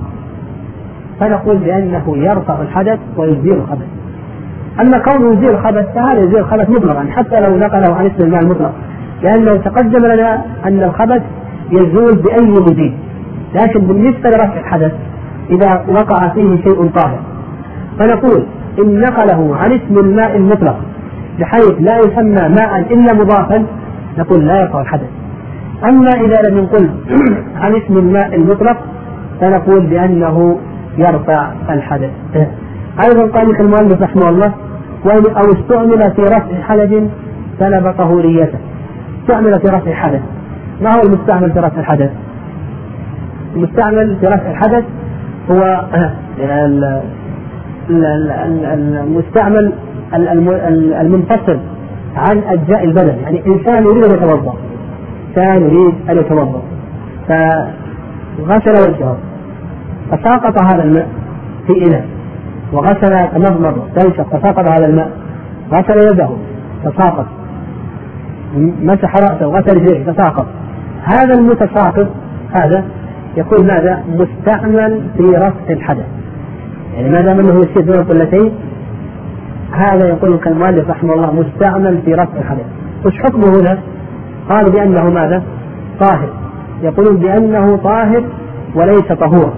فنقول 1.19 1.57
بأنه 1.57 2.17
يرفع 2.17 2.61
الحدث 2.61 2.99
ويزيل 3.17 3.53
الخبث. 3.53 3.87
أما 4.81 4.97
كونه 4.97 5.33
يزيل 5.33 5.49
الخبث 5.49 5.85
فهذا 5.95 6.19
يزيل 6.19 6.37
الخبث 6.37 6.69
مطلقا 6.69 7.05
حتى 7.11 7.39
لو 7.39 7.57
نقله 7.57 7.95
عن 7.95 8.05
اسم 8.05 8.23
الماء 8.23 8.41
المطلق. 8.41 8.71
لأنه 9.23 9.57
تقدم 9.57 10.05
لنا 10.05 10.45
أن 10.65 10.83
الخبث 10.83 11.21
يزول 11.71 12.15
بأي 12.15 12.45
مزيد. 12.45 12.93
لكن 13.55 13.79
بالنسبة 13.79 14.29
لرفع 14.29 14.59
الحدث 14.59 14.91
إذا 15.49 15.85
وقع 15.89 16.27
فيه 16.27 16.55
شيء 16.55 16.89
طاهر. 16.95 17.19
فنقول 17.99 18.43
إن 18.79 19.01
نقله 19.01 19.55
عن 19.55 19.71
اسم 19.71 19.97
الماء 19.97 20.35
المطلق 20.35 20.75
بحيث 21.39 21.73
لا 21.79 21.97
يسمى 21.97 22.55
ماء 22.55 22.93
إلا 22.93 23.13
مضافا 23.13 23.65
نقول 24.17 24.47
لا 24.47 24.61
يقع 24.61 24.81
الحدث 24.81 25.07
أما 25.83 26.11
إذا 26.11 26.49
لم 26.49 26.57
ينقل 26.57 26.89
عن 27.61 27.75
اسم 27.75 27.97
الماء 27.97 28.35
المطلق 28.35 28.77
فنقول 29.41 29.87
بأنه 29.87 30.59
يرفع 30.97 31.51
الحدث. 31.69 32.09
أيضا 33.03 33.39
قال 33.39 33.61
المؤلف 33.61 34.01
رحمه 34.01 34.29
الله 34.29 34.53
أو 35.37 35.51
استعمل 35.53 36.11
في 36.15 36.21
رفع 36.21 36.61
حدث 36.61 37.03
سلب 37.59 37.93
طهوريته 37.97 38.57
استعمل 39.21 39.59
في 39.59 39.67
رفع 39.67 39.93
حدث. 39.93 40.21
ما 40.81 40.95
هو 40.95 41.01
المستعمل 41.01 41.51
في 41.51 41.59
رفع 41.59 41.79
الحدث؟ 41.79 42.09
المستعمل 43.55 44.17
في 44.21 44.27
رفع 44.27 44.51
الحدث 44.51 44.83
هو 45.51 45.85
المستعمل 47.89 49.73
المنفصل 50.13 51.59
عن 52.15 52.37
أجزاء 52.37 52.83
البدن 52.83 53.17
يعني 53.23 53.43
انسان 53.47 53.83
يريد 53.83 54.03
أن 54.03 54.11
يتوضأ. 54.11 54.53
انسان 55.29 55.61
يريد 55.61 55.93
أن 56.09 56.17
يتوضأ. 56.17 56.61
فغسل 57.27 58.89
وجهه. 58.89 59.17
فساقط 60.11 60.63
هذا 60.63 60.83
الماء 60.83 61.07
في 61.67 61.85
إناء. 61.87 62.05
وغسل 62.73 63.27
تمضمض 63.33 63.81
استنشق 63.87 64.37
فساقط 64.37 64.69
هذا 64.69 64.85
الماء. 64.85 65.11
غسل 65.71 66.13
يده 66.13 66.29
فساقط. 66.83 67.25
مسح 68.81 69.13
رأسه 69.15 69.47
وغسل 69.47 69.77
رجليه 69.77 70.11
فساقط. 70.11 70.45
هذا 71.03 71.33
المتساقط 71.33 72.07
هذا 72.51 72.83
يكون 73.37 73.67
ماذا؟ 73.67 74.03
مستعمل 74.09 75.01
في 75.17 75.23
رفع 75.23 75.69
الحدث. 75.69 76.05
يعني 76.95 77.09
ما 77.09 77.21
دام 77.21 77.39
أنه 77.39 77.59
يسير 77.59 77.81
دون 77.81 77.95
القلتين 77.95 78.51
هذا 79.71 80.07
يقول 80.07 80.37
كالمؤلف 80.37 80.89
رحمه 80.89 81.13
الله 81.13 81.33
مستعمل 81.33 82.01
في 82.05 82.13
رفع 82.13 82.37
الحدث 82.39 82.65
وش 83.05 83.17
حكمه 83.19 83.59
هنا؟ 83.59 83.79
قالوا 84.49 84.71
بأنه 84.71 85.09
ماذا؟ 85.09 85.43
طاهر. 85.99 86.29
يقولون 86.83 87.15
بأنه 87.15 87.77
طاهر 87.77 88.23
وليس 88.75 89.11
طهورا 89.11 89.53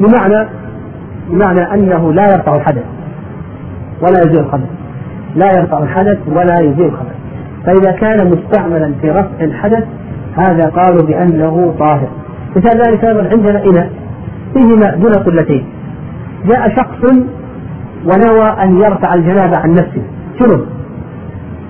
بمعنى 0.00 0.48
بمعنى 1.30 1.74
أنه 1.74 2.12
لا 2.12 2.24
يرفع 2.32 2.56
الحدث 2.56 2.84
ولا 4.02 4.18
يزيل 4.20 4.38
الخبث 4.38 4.68
لا 5.36 5.52
يرفع 5.52 5.78
الحدث 5.78 6.18
ولا 6.28 6.60
يزيل 6.60 6.84
الخبث 6.84 7.14
فإذا 7.66 7.92
كان 7.92 8.30
مستعملا 8.30 8.92
في 9.00 9.10
رفع 9.10 9.40
الحدث 9.40 9.84
هذا 10.36 10.68
قالوا 10.68 11.02
بأنه 11.02 11.74
طاهر. 11.78 12.08
مثال 12.56 12.82
ذلك 12.86 13.04
عندنا 13.04 13.64
إناء 13.64 13.90
فيه 14.54 14.76
ماء 14.76 14.98
دون 14.98 15.12
قلتين. 15.12 15.66
جاء 16.46 16.68
شخص 16.68 17.14
ونوى 18.04 18.62
أن 18.62 18.76
يرفع 18.76 19.14
الجنابة 19.14 19.56
عن 19.56 19.70
نفسه. 19.70 20.02
شرب 20.38 20.60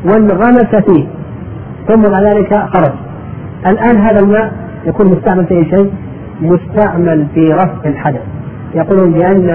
وانغمس 0.05 0.75
فيه. 0.75 1.07
ثم 1.89 2.03
بعد 2.03 2.25
ذلك 2.25 2.55
خرج. 2.55 2.93
الآن 3.67 3.97
هذا 3.97 4.21
الماء 4.21 4.53
يكون 4.87 5.07
مستعمل 5.07 5.47
في 5.47 5.55
أي 5.55 5.65
شيء؟ 5.65 5.93
مستعمل 6.41 7.27
في 7.35 7.45
رفع 7.45 7.89
الحدث. 7.89 8.23
يقولون 8.75 9.13
بأن 9.13 9.51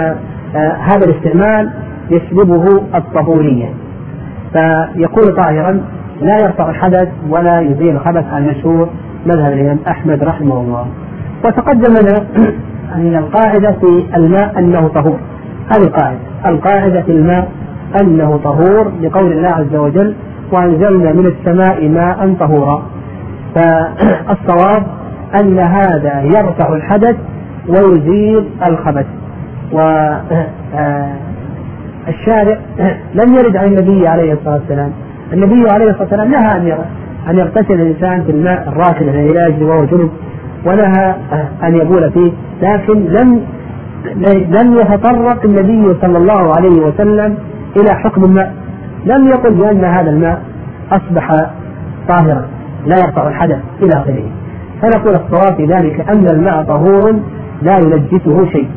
آه 0.56 0.78
هذا 0.80 1.06
الاستعمال 1.06 1.74
يسلبه 2.12 2.82
الطهورية. 2.96 3.70
فيكون 4.54 5.34
طاهرا 5.36 5.82
لا 6.22 6.38
يرفع 6.44 6.70
الحدث 6.70 7.08
ولا 7.30 7.62
يزيل 7.62 7.90
الخبث 7.90 8.34
عن 8.34 8.48
مشهور 8.48 8.90
مذهب 9.26 9.54
الإمام 9.54 9.80
أحمد 9.88 10.24
رحمه 10.24 10.62
الله. 10.62 10.88
وتقدم 11.46 11.94
لنا 11.94 12.28
أن 12.96 13.16
القاعدة 13.16 13.72
في 13.72 14.16
الماء 14.16 14.60
أنه 14.60 14.88
طهور. 14.88 15.20
القاعدة. 15.72 16.20
القاعدة 16.46 17.02
في 17.02 17.12
الماء 17.12 17.52
أنه 18.02 18.40
طهور 18.44 18.92
لقول 19.02 19.32
الله 19.32 19.50
عز 19.50 19.76
وجل 19.76 20.14
وأنزلنا 20.52 21.14
من 21.14 21.26
السماء 21.26 21.90
ماء 21.90 22.36
طهورا. 22.40 22.84
فالصواب 23.56 24.84
أن 25.40 25.60
هذا 25.60 26.22
يرفع 26.22 26.76
الحدث 26.76 27.16
ويزيل 27.68 28.50
الخبث. 28.70 29.06
والشارع 32.08 32.58
لم 33.14 33.36
يرد 33.36 33.58
عن 33.58 33.66
النبي 33.68 34.08
عليه 34.08 34.34
الصلاة 34.34 34.54
والسلام. 34.54 34.92
النبي 35.34 35.70
عليه 35.72 35.90
الصلاة 35.90 36.02
والسلام 36.02 36.32
نهى 36.32 36.58
أن 36.58 36.78
أن 37.30 37.38
يغتسل 37.38 37.74
الإنسان 37.74 38.24
في 38.24 38.32
الماء 38.32 38.68
الراكد 38.68 39.08
العلاج 39.08 39.64
وهو 39.64 39.86
جنب 39.86 40.10
ونهى 40.66 41.16
أن 41.64 41.76
يبول 41.76 42.12
فيه 42.12 42.32
لكن 42.62 43.06
لم 43.06 43.42
لم 44.50 44.80
يتطرق 44.80 45.46
النبي 45.46 45.96
صلى 46.02 46.18
الله 46.18 46.54
عليه 46.58 46.82
وسلم 46.82 47.38
إلى 47.78 47.96
حكم 47.96 48.24
الماء. 48.24 48.54
لم 49.06 49.28
يقل 49.28 49.54
بأن 49.54 49.84
هذا 49.84 50.10
الماء 50.10 50.42
أصبح 50.92 51.50
طاهرا 52.08 52.46
لا 52.86 52.96
يرفع 52.98 53.28
الحدث 53.28 53.60
إلى 53.82 53.90
آخره. 53.94 54.24
فنقول 54.82 55.16
الصواب 55.16 55.56
في 55.58 55.66
ذلك 55.66 56.10
أن 56.10 56.28
الماء 56.28 56.64
طهور 56.64 57.16
لا 57.62 57.78
ينجسه 57.78 58.46
شيء 58.46 58.68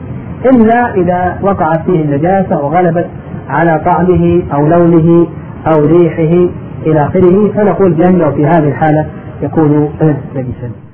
إلا 0.52 0.94
إذا 0.94 1.38
وقعت 1.42 1.80
فيه 1.86 2.02
النجاسة 2.02 2.64
وغلبت 2.64 3.06
على 3.48 3.80
طعمه 3.84 4.42
أو 4.54 4.66
لونه 4.66 5.26
أو 5.66 5.86
ريحه 5.86 6.50
إلى 6.86 7.06
آخره. 7.06 7.52
فنقول 7.52 7.92
بأنه 7.92 8.30
في 8.30 8.46
هذه 8.46 8.68
الحالة 8.68 9.06
يكون 9.42 9.90
نجسا. 10.34 10.87